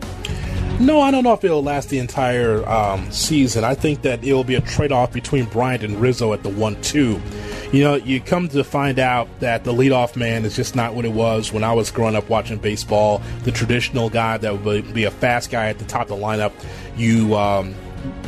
No, 0.81 1.03
I 1.03 1.11
don't 1.11 1.23
know 1.23 1.35
if 1.35 1.45
it'll 1.45 1.63
last 1.63 1.91
the 1.91 1.99
entire 1.99 2.67
um, 2.67 3.13
season. 3.13 3.63
I 3.63 3.75
think 3.75 4.01
that 4.01 4.25
it'll 4.25 4.43
be 4.43 4.55
a 4.55 4.63
trade 4.63 4.91
off 4.91 5.13
between 5.13 5.45
Bryant 5.45 5.85
and 5.85 6.01
Rizzo 6.01 6.33
at 6.33 6.43
the 6.43 6.49
1 6.49 6.81
2. 6.81 7.21
You 7.73 7.83
know, 7.83 7.95
you 7.95 8.21
come 8.21 8.49
to 8.49 8.63
find 8.63 8.99
out 8.99 9.29
that 9.41 9.65
the 9.65 9.73
leadoff 9.73 10.17
man 10.17 10.45
is 10.45 10.55
just 10.55 10.77
not 10.77 10.95
what 10.95 11.05
it 11.05 11.13
was 11.13 11.53
when 11.53 11.65
I 11.65 11.73
was 11.73 11.91
growing 11.91 12.15
up 12.15 12.29
watching 12.29 12.59
baseball. 12.59 13.21
The 13.43 13.53
traditional 13.53 14.11
guy 14.11 14.37
that 14.39 14.63
would 14.63 14.95
be 14.95 15.05
a 15.05 15.11
fast 15.11 15.51
guy 15.51 15.69
at 15.69 15.79
the 15.79 15.85
top 15.85 16.03
of 16.11 16.19
the 16.19 16.25
lineup. 16.25 16.53
You 16.97 17.35
um, 17.37 17.75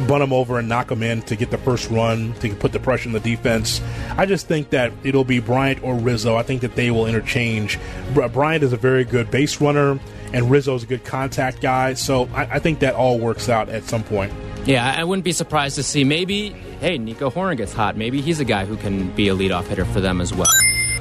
bunt 0.07 0.23
him 0.23 0.33
over 0.33 0.59
and 0.59 0.69
knock 0.69 0.91
him 0.91 1.03
in 1.03 1.23
to 1.23 1.37
get 1.37 1.51
the 1.51 1.59
first 1.59 1.91
run 1.91 2.35
to 2.35 2.55
put 2.55 2.73
the 2.73 2.81
pressure 2.81 3.09
on 3.09 3.13
the 3.13 3.21
defense. 3.21 3.81
I 4.17 4.27
just 4.27 4.47
think 4.47 4.71
that 4.71 4.93
it'll 5.05 5.25
be 5.25 5.41
Bryant 5.41 5.83
or 5.83 5.95
Rizzo. 5.95 6.37
I 6.37 6.43
think 6.43 6.63
that 6.63 6.75
they 6.75 6.91
will 6.91 7.07
interchange. 7.07 7.79
Bryant 8.15 8.65
is 8.65 8.73
a 8.73 8.77
very 8.77 9.05
good 9.05 9.31
base 9.31 9.61
runner, 9.61 9.99
and 10.33 10.51
Rizzo's 10.51 10.83
a 10.83 10.87
good 10.87 11.05
contact 11.05 11.61
guy. 11.61 11.95
So 11.95 12.29
I, 12.35 12.43
I 12.57 12.59
think 12.59 12.81
that 12.81 12.95
all 12.95 13.19
works 13.19 13.49
out 13.49 13.69
at 13.69 13.85
some 13.85 14.03
point. 14.03 14.33
Yeah, 14.67 14.93
I 14.97 15.05
wouldn't 15.05 15.25
be 15.25 15.31
surprised 15.31 15.77
to 15.77 15.85
see 15.85 16.03
maybe, 16.03 16.51
hey, 16.81 16.99
Nico 16.99 17.31
Hoerner 17.31 17.57
gets 17.57 17.73
hot. 17.73 17.97
Maybe 17.97 18.21
he's 18.21 18.41
a 18.41 18.45
guy 18.45 18.65
who 18.65 18.77
can 18.77 19.11
be 19.13 19.29
a 19.29 19.35
leadoff 19.35 19.69
hitter 19.69 19.85
for 19.85 20.01
them 20.01 20.21
as 20.21 20.35
well. 20.35 20.51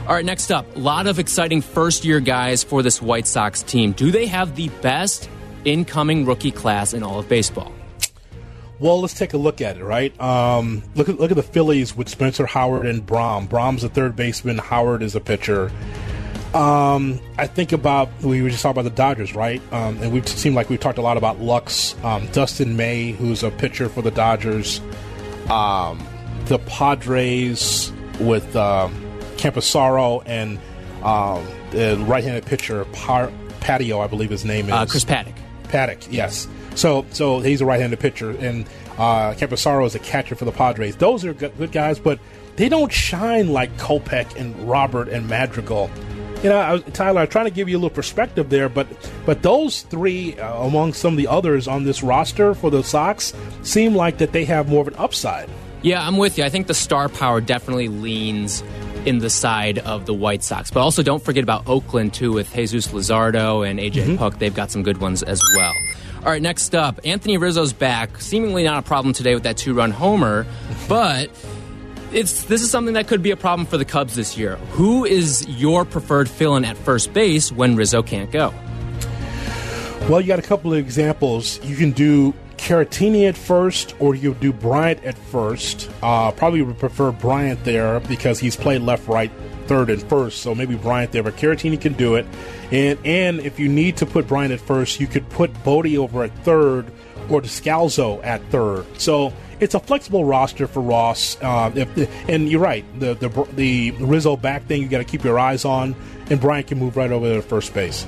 All 0.08 0.14
right, 0.14 0.24
next 0.24 0.52
up, 0.52 0.76
a 0.76 0.80
lot 0.80 1.08
of 1.08 1.18
exciting 1.18 1.62
first 1.62 2.06
year 2.06 2.20
guys 2.20 2.64
for 2.64 2.84
this 2.84 3.02
White 3.02 3.26
Sox 3.26 3.64
team. 3.64 3.92
Do 3.92 4.12
they 4.12 4.28
have 4.28 4.56
the 4.56 4.70
best 4.84 5.28
incoming 5.66 6.28
rookie 6.28 6.52
class 6.52 6.94
in 6.94 7.02
all 7.02 7.18
of 7.18 7.28
baseball? 7.28 7.74
Well, 8.78 9.02
let's 9.02 9.16
take 9.16 9.34
a 9.34 9.38
look 9.38 9.62
at 9.62 9.78
it, 9.78 9.84
right? 9.84 10.20
Um, 10.22 10.84
look 10.94 11.10
at 11.10 11.20
look 11.20 11.32
at 11.32 11.38
the 11.38 11.44
Phillies 11.44 11.96
with 11.96 12.08
Spencer 12.08 12.46
Howard 12.46 12.86
and 12.86 13.04
Braun. 13.04 13.48
Braun's 13.48 13.84
a 13.84 13.90
third 13.90 14.16
baseman. 14.16 14.60
Howard 14.60 15.02
is 15.02 15.16
a 15.16 15.22
pitcher. 15.22 15.72
Um, 16.56 17.20
I 17.38 17.48
think 17.48 17.74
about 17.74 18.10
we 18.24 18.42
were 18.42 18.50
just 18.50 18.64
talking 18.64 18.80
about 18.80 18.90
the 18.90 18.96
Dodgers, 18.96 19.36
right? 19.36 19.62
Um, 19.74 20.02
and 20.02 20.14
we've 20.14 20.26
seemed 20.26 20.56
like 20.56 20.70
we've 20.70 20.80
talked 20.80 20.98
a 20.98 21.02
lot 21.02 21.18
about 21.18 21.42
Lux, 21.42 22.02
um, 22.02 22.28
Dustin 22.28 22.78
May, 22.78 23.12
who's 23.12 23.44
a 23.44 23.52
pitcher 23.52 23.90
for 23.90 24.02
the 24.02 24.10
Dodgers, 24.12 24.80
um, 25.50 26.02
the 26.46 26.58
Padres 26.60 27.92
with 28.22 28.56
uh, 28.56 28.88
Campusano 29.36 30.24
and 30.26 30.58
um, 31.04 31.46
the 31.72 32.02
right-handed 32.08 32.46
pitcher 32.46 32.86
Par- 32.86 33.34
Patio, 33.60 34.00
I 34.00 34.08
believe 34.08 34.30
his 34.30 34.46
name 34.46 34.68
is 34.68 34.72
uh, 34.72 34.86
Chris 34.86 35.04
Paddack. 35.04 35.36
Paddack, 35.66 36.08
yes. 36.10 36.48
So, 36.76 37.06
so 37.12 37.42
he's 37.42 37.60
a 37.60 37.66
right-handed 37.66 38.00
pitcher, 38.00 38.32
and 38.32 38.66
uh, 38.98 39.34
Campusano 39.34 39.86
is 39.86 39.96
a 39.96 40.00
catcher 40.00 40.36
for 40.36 40.46
the 40.46 40.54
Padres. 40.54 40.96
Those 40.96 41.26
are 41.26 41.34
good, 41.34 41.58
good 41.58 41.74
guys, 41.74 42.00
but 42.00 42.18
they 42.56 42.70
don't 42.70 42.94
shine 42.94 43.50
like 43.50 43.76
Kopech 43.78 44.38
and 44.38 44.58
Robert 44.70 45.10
and 45.10 45.28
Madrigal 45.28 45.90
you 46.46 46.52
know, 46.52 46.60
I 46.60 46.74
was, 46.74 46.84
Tyler, 46.94 47.22
I'm 47.22 47.28
trying 47.28 47.46
to 47.46 47.52
give 47.52 47.68
you 47.70 47.76
a 47.76 47.80
little 47.80 47.90
perspective 47.90 48.52
there, 48.52 48.70
but 48.70 48.86
but 49.26 49.42
those 49.42 49.82
three, 49.82 50.38
uh, 50.38 50.62
among 50.62 50.94
some 50.94 51.14
of 51.14 51.18
the 51.18 51.28
others 51.28 51.68
on 51.68 51.86
this 51.86 52.04
roster 52.04 52.54
for 52.54 52.70
the 52.70 52.84
Sox, 52.84 53.34
seem 53.64 53.96
like 53.96 54.20
that 54.20 54.32
they 54.32 54.46
have 54.46 54.70
more 54.70 54.84
of 54.84 54.88
an 54.88 54.94
upside. 54.98 55.50
Yeah, 55.82 56.06
I'm 56.06 56.18
with 56.18 56.38
you. 56.38 56.44
I 56.44 56.50
think 56.50 56.68
the 56.68 56.76
star 56.76 57.10
power 57.10 57.42
definitely 57.42 57.88
leans 57.88 58.62
in 59.08 59.18
the 59.18 59.30
side 59.32 59.80
of 59.80 60.06
the 60.06 60.14
White 60.14 60.44
Sox. 60.44 60.70
But 60.70 60.82
also 60.82 61.02
don't 61.02 61.24
forget 61.24 61.42
about 61.44 61.68
Oakland, 61.68 62.14
too, 62.14 62.34
with 62.34 62.54
Jesus 62.54 62.90
Luzardo 62.90 63.68
and 63.68 63.80
AJ 63.80 64.04
Mm-hmm. 64.04 64.16
Puk. 64.18 64.38
They've 64.38 64.54
got 64.54 64.70
some 64.70 64.84
good 64.84 65.00
ones 65.00 65.24
as 65.24 65.42
well. 65.58 65.74
All 66.20 66.30
right, 66.32 66.42
next 66.44 66.76
up, 66.76 67.00
Anthony 67.04 67.38
Rizzo's 67.40 67.74
back. 67.74 68.22
Seemingly 68.22 68.64
not 68.64 68.78
a 68.78 68.82
problem 68.84 69.14
today 69.14 69.34
with 69.34 69.44
that 69.44 69.58
two 69.58 69.74
run 69.74 69.90
homer, 69.90 70.46
but 70.88 71.32
it's 72.16 72.46
this 72.46 72.62
is 72.62 72.72
something 72.72 72.94
that 72.94 73.08
could 73.08 73.22
be 73.22 73.32
a 73.32 73.38
problem 73.38 73.68
for 73.68 73.78
the 73.78 73.86
Cubs 73.86 74.16
this 74.16 74.38
year. 74.38 74.56
Who 74.72 75.06
is 75.06 75.46
your 75.48 75.84
preferred 75.84 76.30
fill 76.30 76.56
in 76.56 76.64
at 76.64 76.78
first 76.78 77.14
base 77.14 77.52
when 77.52 77.76
Rizzo 77.76 78.02
can't 78.02 78.32
go? 78.32 78.54
Well, 80.10 80.22
you 80.22 80.28
got 80.28 80.40
a 80.40 80.44
couple 80.44 80.72
of 80.72 80.80
examples. 80.80 81.64
You 81.66 81.76
can 81.76 81.92
do 81.92 82.34
Caratini 82.58 83.28
at 83.28 83.36
first, 83.36 83.96
or 84.00 84.16
you 84.16 84.34
do 84.36 84.54
Bryant 84.54 85.04
at 85.04 85.18
first. 85.18 85.90
Uh, 86.02 86.32
probably 86.32 86.62
would 86.62 86.80
prefer 86.80 87.12
Bryant 87.12 87.64
there 87.66 88.00
because 88.02 88.40
he's 88.40 88.56
played 88.56 88.82
left, 88.82 89.08
right, 89.08 89.32
third, 89.66 89.90
and 89.90 90.02
first. 90.04 90.42
So 90.42 90.56
maybe 90.56 90.76
Bryant 90.76 91.12
there, 91.12 91.24
but 91.24 91.36
Caratini 91.36 91.80
can 91.80 91.94
do 91.94 92.16
it. 92.16 92.26
And 92.72 92.98
and 93.06 93.40
if 93.42 93.60
you 93.60 93.68
need 93.68 93.98
to 93.98 94.06
put 94.06 94.26
Bryant 94.28 94.54
at 94.54 94.62
first, 94.62 95.02
you 95.02 95.08
could 95.08 95.30
put 95.32 95.52
Bote 95.66 95.94
over 95.98 96.24
at 96.24 96.38
third, 96.46 96.86
or 97.30 97.42
Descalso 97.42 98.24
at 98.24 98.42
third. 98.52 98.86
So 99.02 99.34
it's 99.66 99.74
a 99.74 99.80
flexible 99.80 100.24
roster 100.24 100.68
for 100.68 100.80
Ross. 100.82 101.38
Uh, 101.42 101.72
if, 101.76 102.30
and 102.30 102.48
you're 102.48 102.62
right, 102.62 102.86
the 103.00 103.16
the 103.16 103.30
the 103.56 103.92
Rizzo 104.00 104.38
back 104.38 104.66
thing 104.68 104.82
you 104.84 104.88
got 104.88 105.00
to 105.00 105.04
keep 105.04 105.24
your 105.24 105.40
eyes 105.40 105.66
on, 105.66 105.96
and 106.30 106.40
Bryant 106.40 106.68
can 106.68 106.78
move 106.80 106.96
right 106.96 107.12
over 107.12 107.34
to 107.34 107.42
first 107.42 107.74
base. 107.74 108.06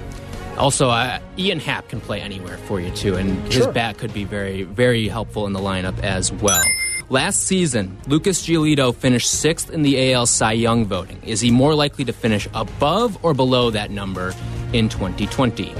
Also, 0.57 0.89
uh, 0.89 1.19
Ian 1.37 1.59
Happ 1.59 1.87
can 1.89 1.99
play 1.99 2.21
anywhere 2.21 2.57
for 2.59 2.79
you 2.79 2.91
too, 2.91 3.15
and 3.15 3.43
his 3.45 3.55
Sure. 3.63 3.71
bat 3.71 3.97
could 3.97 4.13
be 4.13 4.23
very, 4.23 4.63
very 4.63 5.07
helpful 5.07 5.45
in 5.47 5.53
the 5.53 5.59
lineup 5.59 5.99
as 6.03 6.31
well. 6.31 6.63
Last 7.09 7.43
season, 7.43 7.97
Lucas 8.07 8.45
Giolito 8.45 8.93
finished 8.93 9.29
sixth 9.31 9.69
in 9.71 9.81
the 9.81 10.13
AL 10.13 10.25
Cy 10.25 10.51
Young 10.53 10.85
voting. 10.85 11.19
Is 11.23 11.41
he 11.41 11.51
more 11.51 11.73
likely 11.73 12.05
to 12.05 12.13
finish 12.13 12.47
above 12.53 13.17
or 13.23 13.33
below 13.33 13.69
that 13.71 13.91
number 13.91 14.33
in 14.73 14.89
2020? 14.89 15.73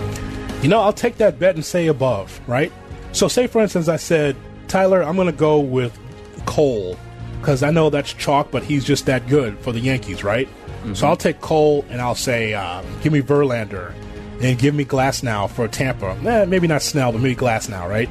You 0.62 0.70
know, 0.70 0.80
I'll 0.82 0.94
take 0.94 1.18
that 1.18 1.38
bet 1.38 1.56
and 1.56 1.66
say 1.66 1.88
above, 1.88 2.40
right? 2.48 2.72
So, 3.12 3.28
say 3.28 3.48
for 3.48 3.62
instance, 3.62 3.88
I 3.88 3.98
said, 3.98 4.36
Tyler, 4.68 5.04
I'm 5.04 5.16
going 5.16 5.28
to 5.28 5.32
go 5.32 5.60
with 5.60 5.98
Cole 6.46 6.98
because 7.40 7.64
I 7.64 7.72
know 7.72 7.90
that's 7.90 8.14
chalk, 8.14 8.52
but 8.52 8.64
he's 8.64 8.84
just 8.84 9.06
that 9.06 9.28
good 9.28 9.58
for 9.60 9.72
the 9.72 9.80
Yankees, 9.80 10.24
right? 10.24 10.48
So 10.94 11.06
I'll 11.08 11.18
take 11.18 11.42
Cole 11.42 11.86
and 11.90 12.02
I'll 12.02 12.16
say, 12.16 12.54
uh, 12.54 12.82
give 13.02 13.12
me 13.12 13.22
Verlander 13.22 13.94
and 14.42 14.58
give 14.58 14.74
me 14.74 14.86
Glasnow 14.86 15.50
for 15.50 15.68
Tampa. 15.68 16.18
Eh, 16.26 16.46
maybe 16.46 16.66
not 16.68 16.82
Snell, 16.82 17.12
but 17.12 17.20
maybe 17.20 17.36
Glasnow, 17.36 17.90
right? 17.90 18.10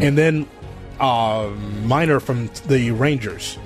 And 0.00 0.16
then 0.16 0.48
uh, 1.00 1.50
Minor 1.82 2.20
from 2.20 2.48
the 2.66 2.92
Rangers. 2.92 3.58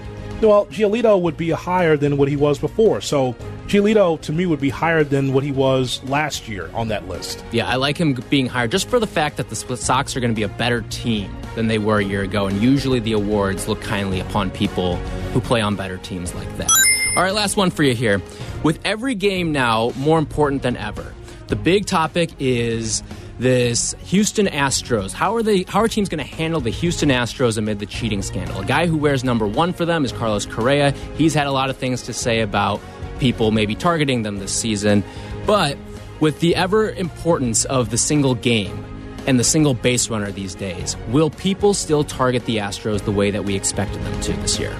Well, 0.42 0.66
Giolito 0.66 1.20
would 1.20 1.36
be 1.36 1.50
higher 1.50 1.96
than 1.96 2.16
what 2.16 2.28
he 2.28 2.36
was 2.36 2.58
before. 2.58 3.00
So 3.00 3.36
Giolito, 3.68 4.18
to 4.22 4.32
me, 4.32 4.46
would 4.46 4.60
be 4.60 4.70
higher 4.70 5.04
than 5.04 5.34
what 5.34 5.44
he 5.44 5.52
was 5.52 6.02
last 6.04 6.48
year 6.48 6.70
on 6.72 6.88
that 6.88 7.06
list. 7.06 7.44
Yeah, 7.52 7.68
I 7.68 7.76
like 7.76 7.98
him 7.98 8.14
being 8.30 8.46
higher 8.46 8.66
just 8.66 8.88
for 8.88 8.98
the 8.98 9.06
fact 9.06 9.36
that 9.36 9.50
the 9.50 9.56
Split 9.56 9.78
Sox 9.78 10.16
are 10.16 10.20
going 10.20 10.30
to 10.30 10.34
be 10.34 10.42
a 10.42 10.48
better 10.48 10.80
team 10.88 11.30
than 11.54 11.66
they 11.66 11.76
were 11.76 11.98
a 11.98 12.04
year 12.04 12.22
ago, 12.22 12.46
and 12.46 12.62
usually 12.62 12.98
the 12.98 13.12
awards 13.12 13.68
look 13.68 13.82
kindly 13.82 14.20
upon 14.20 14.50
people 14.50 14.96
who 15.34 15.40
play 15.42 15.60
on 15.60 15.76
better 15.76 15.98
teams 15.98 16.34
like 16.34 16.56
that. 16.56 16.70
All 17.14 17.22
right, 17.22 17.34
last 17.34 17.58
one 17.58 17.70
for 17.70 17.82
you 17.82 17.94
here. 17.94 18.22
With 18.62 18.80
every 18.86 19.14
game 19.14 19.52
now 19.52 19.92
more 19.96 20.18
important 20.18 20.62
than 20.62 20.78
ever, 20.78 21.12
the 21.48 21.56
big 21.56 21.84
topic 21.84 22.30
is 22.38 23.02
this 23.38 23.94
Houston 24.06 24.46
Astros. 24.46 25.12
How 25.12 25.36
are 25.36 25.42
they? 25.42 25.64
How 25.68 25.80
are 25.80 25.88
teams 25.88 26.08
going 26.08 26.26
to 26.26 26.36
handle 26.36 26.62
the 26.62 26.70
Houston 26.70 27.10
Astros 27.10 27.58
amid 27.58 27.80
the 27.80 27.86
cheating 27.86 28.22
scandal? 28.22 28.60
A 28.60 28.64
guy 28.64 28.86
who 28.86 28.96
wears 28.96 29.24
number 29.24 29.46
one 29.46 29.74
for 29.74 29.84
them 29.84 30.06
is 30.06 30.12
Carlos 30.12 30.46
Correa. 30.46 30.92
He's 31.16 31.34
had 31.34 31.46
a 31.46 31.52
lot 31.52 31.68
of 31.70 31.76
things 31.76 32.02
to 32.02 32.12
say 32.12 32.40
about 32.40 32.80
people 33.18 33.50
maybe 33.50 33.74
targeting 33.74 34.22
them 34.22 34.38
this 34.38 34.52
season, 34.52 35.04
but 35.46 35.76
with 36.20 36.40
the 36.40 36.56
ever 36.56 36.90
importance 36.90 37.64
of 37.66 37.90
the 37.90 37.98
single 37.98 38.34
game 38.34 38.84
and 39.26 39.38
the 39.38 39.44
single 39.44 39.74
base 39.74 40.08
runner 40.08 40.30
these 40.30 40.54
days, 40.54 40.96
will 41.08 41.30
people 41.30 41.74
still 41.74 42.04
target 42.04 42.44
the 42.46 42.56
Astros 42.56 43.04
the 43.04 43.12
way 43.12 43.30
that 43.30 43.44
we 43.44 43.54
expected 43.54 44.02
them 44.02 44.20
to 44.22 44.32
this 44.34 44.58
year? 44.58 44.76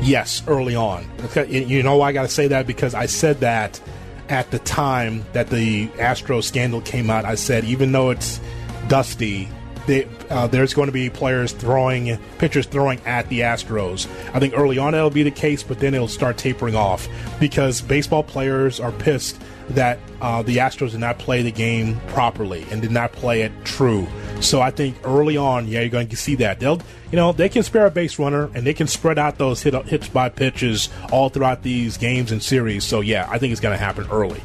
Yes, 0.00 0.42
early 0.46 0.74
on. 0.76 1.08
Okay, 1.24 1.64
You 1.64 1.82
know 1.82 1.96
why 1.96 2.08
I 2.08 2.12
got 2.12 2.22
to 2.22 2.28
say 2.28 2.48
that? 2.48 2.66
Because 2.66 2.94
I 2.94 3.06
said 3.06 3.40
that 3.40 3.80
at 4.28 4.50
the 4.50 4.58
time 4.60 5.24
that 5.32 5.48
the 5.50 5.90
Astro 5.98 6.40
scandal 6.40 6.80
came 6.80 7.10
out. 7.10 7.24
I 7.24 7.34
said, 7.34 7.64
even 7.64 7.92
though 7.92 8.10
it's 8.10 8.40
dusty, 8.88 9.48
they, 9.88 10.06
uh, 10.30 10.46
there's 10.46 10.74
going 10.74 10.86
to 10.86 10.92
be 10.92 11.10
players 11.10 11.52
throwing, 11.52 12.16
pitchers 12.38 12.66
throwing 12.66 13.00
at 13.00 13.28
the 13.28 13.40
Astros. 13.40 14.06
I 14.34 14.38
think 14.38 14.54
early 14.56 14.78
on 14.78 14.92
that'll 14.92 15.10
be 15.10 15.24
the 15.24 15.30
case, 15.30 15.62
but 15.62 15.80
then 15.80 15.94
it'll 15.94 16.06
start 16.06 16.36
tapering 16.36 16.76
off 16.76 17.08
because 17.40 17.80
baseball 17.80 18.22
players 18.22 18.78
are 18.78 18.92
pissed 18.92 19.40
that 19.70 19.98
uh, 20.20 20.42
the 20.42 20.58
Astros 20.58 20.92
did 20.92 21.00
not 21.00 21.18
play 21.18 21.42
the 21.42 21.50
game 21.50 22.00
properly 22.08 22.66
and 22.70 22.80
did 22.80 22.90
not 22.90 23.12
play 23.12 23.42
it 23.42 23.52
true. 23.64 24.06
So 24.40 24.60
I 24.60 24.70
think 24.70 24.96
early 25.04 25.36
on, 25.36 25.66
yeah, 25.66 25.80
you're 25.80 25.88
going 25.88 26.08
to 26.08 26.16
see 26.16 26.36
that. 26.36 26.60
They'll, 26.60 26.80
you 27.10 27.16
know, 27.16 27.32
they 27.32 27.48
can 27.48 27.62
spare 27.62 27.86
a 27.86 27.90
base 27.90 28.18
runner 28.18 28.50
and 28.54 28.66
they 28.66 28.74
can 28.74 28.86
spread 28.86 29.18
out 29.18 29.38
those 29.38 29.62
hit, 29.62 29.74
hits 29.86 30.08
by 30.08 30.28
pitches 30.28 30.88
all 31.10 31.28
throughout 31.28 31.62
these 31.62 31.96
games 31.96 32.30
and 32.30 32.42
series. 32.42 32.84
So 32.84 33.00
yeah, 33.00 33.26
I 33.30 33.38
think 33.38 33.52
it's 33.52 33.60
going 33.60 33.76
to 33.76 33.82
happen 33.82 34.06
early. 34.10 34.42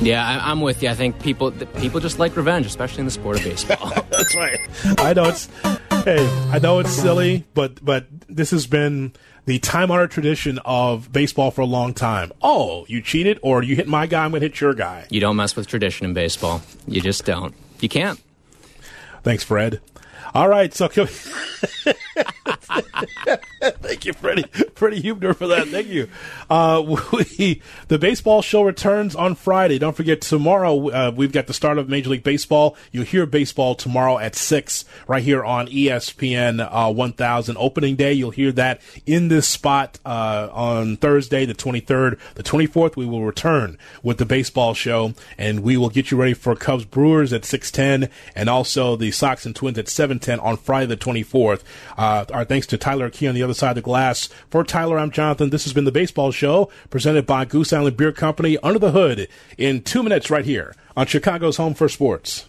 Yeah, 0.00 0.26
I, 0.26 0.50
I'm 0.50 0.60
with 0.60 0.82
you. 0.82 0.88
I 0.90 0.94
think 0.94 1.20
people 1.22 1.50
people 1.78 2.00
just 2.00 2.18
like 2.18 2.36
revenge, 2.36 2.66
especially 2.66 3.00
in 3.00 3.04
the 3.06 3.10
sport 3.10 3.38
of 3.38 3.44
baseball. 3.44 3.88
That's 4.10 4.36
right. 4.36 4.58
I 4.98 5.14
know 5.14 5.24
it's 5.24 5.48
hey, 6.04 6.26
I 6.50 6.58
know 6.58 6.78
it's 6.80 6.90
silly, 6.90 7.44
but 7.54 7.82
but 7.82 8.06
this 8.28 8.50
has 8.50 8.66
been 8.66 9.12
the 9.46 9.58
time 9.60 9.90
honored 9.90 10.10
tradition 10.10 10.58
of 10.64 11.10
baseball 11.12 11.50
for 11.50 11.62
a 11.62 11.66
long 11.66 11.94
time. 11.94 12.32
Oh, 12.42 12.84
you 12.88 13.00
cheated 13.00 13.38
or 13.42 13.62
you 13.62 13.76
hit 13.76 13.88
my 13.88 14.06
guy, 14.06 14.24
I'm 14.24 14.32
gonna 14.32 14.40
hit 14.40 14.60
your 14.60 14.74
guy. 14.74 15.06
you 15.10 15.20
don't 15.20 15.36
mess 15.36 15.56
with 15.56 15.66
tradition 15.68 16.04
in 16.06 16.12
baseball. 16.12 16.60
You 16.86 17.00
just 17.00 17.24
don't. 17.24 17.54
You 17.80 17.88
can't. 17.88 18.20
Thanks, 19.22 19.42
Fred. 19.44 19.80
All 20.34 20.48
right, 20.48 20.74
so 20.74 20.88
can 20.88 21.06
we- 21.86 21.92
thank 23.60 24.04
you, 24.04 24.12
Freddie, 24.12 24.44
Freddie 24.74 25.02
Hubner, 25.02 25.34
for 25.34 25.46
that. 25.48 25.68
Thank 25.68 25.88
you. 25.88 26.08
Uh, 26.50 26.82
we, 27.12 27.62
the 27.88 27.98
baseball 27.98 28.42
show 28.42 28.62
returns 28.62 29.14
on 29.14 29.34
Friday. 29.34 29.78
Don't 29.78 29.96
forget 29.96 30.20
tomorrow. 30.20 30.88
Uh, 30.88 31.12
we've 31.14 31.32
got 31.32 31.46
the 31.46 31.54
start 31.54 31.78
of 31.78 31.88
Major 31.88 32.10
League 32.10 32.24
Baseball. 32.24 32.76
You'll 32.92 33.04
hear 33.04 33.26
baseball 33.26 33.74
tomorrow 33.74 34.18
at 34.18 34.34
six, 34.34 34.84
right 35.06 35.22
here 35.22 35.44
on 35.44 35.68
ESPN 35.68 36.60
uh, 36.60 36.92
1000 36.92 37.56
opening 37.58 37.96
day. 37.96 38.12
You'll 38.12 38.30
hear 38.30 38.52
that 38.52 38.80
in 39.06 39.28
this 39.28 39.46
spot 39.46 39.98
uh, 40.04 40.48
on 40.52 40.96
Thursday, 40.96 41.46
the 41.46 41.54
23rd, 41.54 42.18
the 42.34 42.42
24th. 42.42 42.96
We 42.96 43.06
will 43.06 43.24
return 43.24 43.78
with 44.02 44.18
the 44.18 44.26
baseball 44.26 44.74
show, 44.74 45.14
and 45.38 45.60
we 45.60 45.76
will 45.76 45.90
get 45.90 46.10
you 46.10 46.16
ready 46.16 46.34
for 46.34 46.56
Cubs 46.56 46.84
Brewers 46.84 47.32
at 47.32 47.42
6:10, 47.42 48.10
and 48.34 48.48
also 48.48 48.96
the 48.96 49.10
Sox 49.10 49.46
and 49.46 49.54
Twins 49.54 49.78
at 49.78 49.86
7:10 49.86 50.40
on 50.40 50.56
Friday 50.56 50.86
the 50.86 50.96
24th. 50.96 51.62
Uh, 51.96 52.24
our 52.32 52.44
thanks 52.44 52.63
to 52.66 52.78
Tyler 52.78 53.10
Key 53.10 53.28
on 53.28 53.34
the 53.34 53.42
other 53.42 53.54
side 53.54 53.70
of 53.70 53.74
the 53.76 53.82
glass. 53.82 54.28
For 54.50 54.64
Tyler, 54.64 54.98
I'm 54.98 55.10
Jonathan. 55.10 55.50
This 55.50 55.64
has 55.64 55.72
been 55.72 55.84
the 55.84 55.92
Baseball 55.92 56.30
Show 56.30 56.70
presented 56.90 57.26
by 57.26 57.44
Goose 57.44 57.72
Island 57.72 57.96
Beer 57.96 58.12
Company. 58.12 58.58
Under 58.58 58.78
the 58.78 58.92
hood 58.92 59.28
in 59.58 59.82
two 59.82 60.02
minutes, 60.02 60.30
right 60.30 60.44
here 60.44 60.74
on 60.96 61.06
Chicago's 61.06 61.56
Home 61.56 61.74
for 61.74 61.88
Sports. 61.88 62.46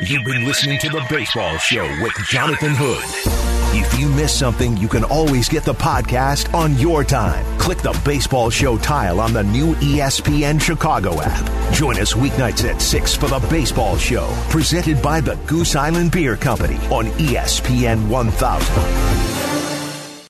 You've 0.00 0.24
been 0.24 0.44
listening 0.44 0.78
to 0.80 0.88
The 0.88 1.04
Baseball 1.08 1.56
Show 1.58 1.84
with 2.02 2.14
Jonathan 2.28 2.72
Hood. 2.74 3.52
If 3.74 3.98
you 3.98 4.08
miss 4.08 4.34
something, 4.36 4.76
you 4.76 4.88
can 4.88 5.04
always 5.04 5.48
get 5.48 5.64
the 5.64 5.74
podcast 5.74 6.52
on 6.52 6.76
your 6.78 7.04
time. 7.04 7.44
Click 7.58 7.78
the 7.78 7.98
Baseball 8.04 8.50
Show 8.50 8.76
tile 8.78 9.20
on 9.20 9.32
the 9.32 9.44
new 9.44 9.74
ESPN 9.76 10.60
Chicago 10.60 11.20
app. 11.22 11.72
Join 11.72 11.98
us 11.98 12.12
weeknights 12.14 12.68
at 12.68 12.82
6 12.82 13.14
for 13.14 13.28
The 13.28 13.38
Baseball 13.48 13.96
Show, 13.96 14.28
presented 14.50 15.00
by 15.00 15.20
the 15.20 15.36
Goose 15.46 15.74
Island 15.74 16.10
Beer 16.10 16.36
Company 16.36 16.76
on 16.88 17.06
ESPN 17.18 18.08
1000. 18.08 19.31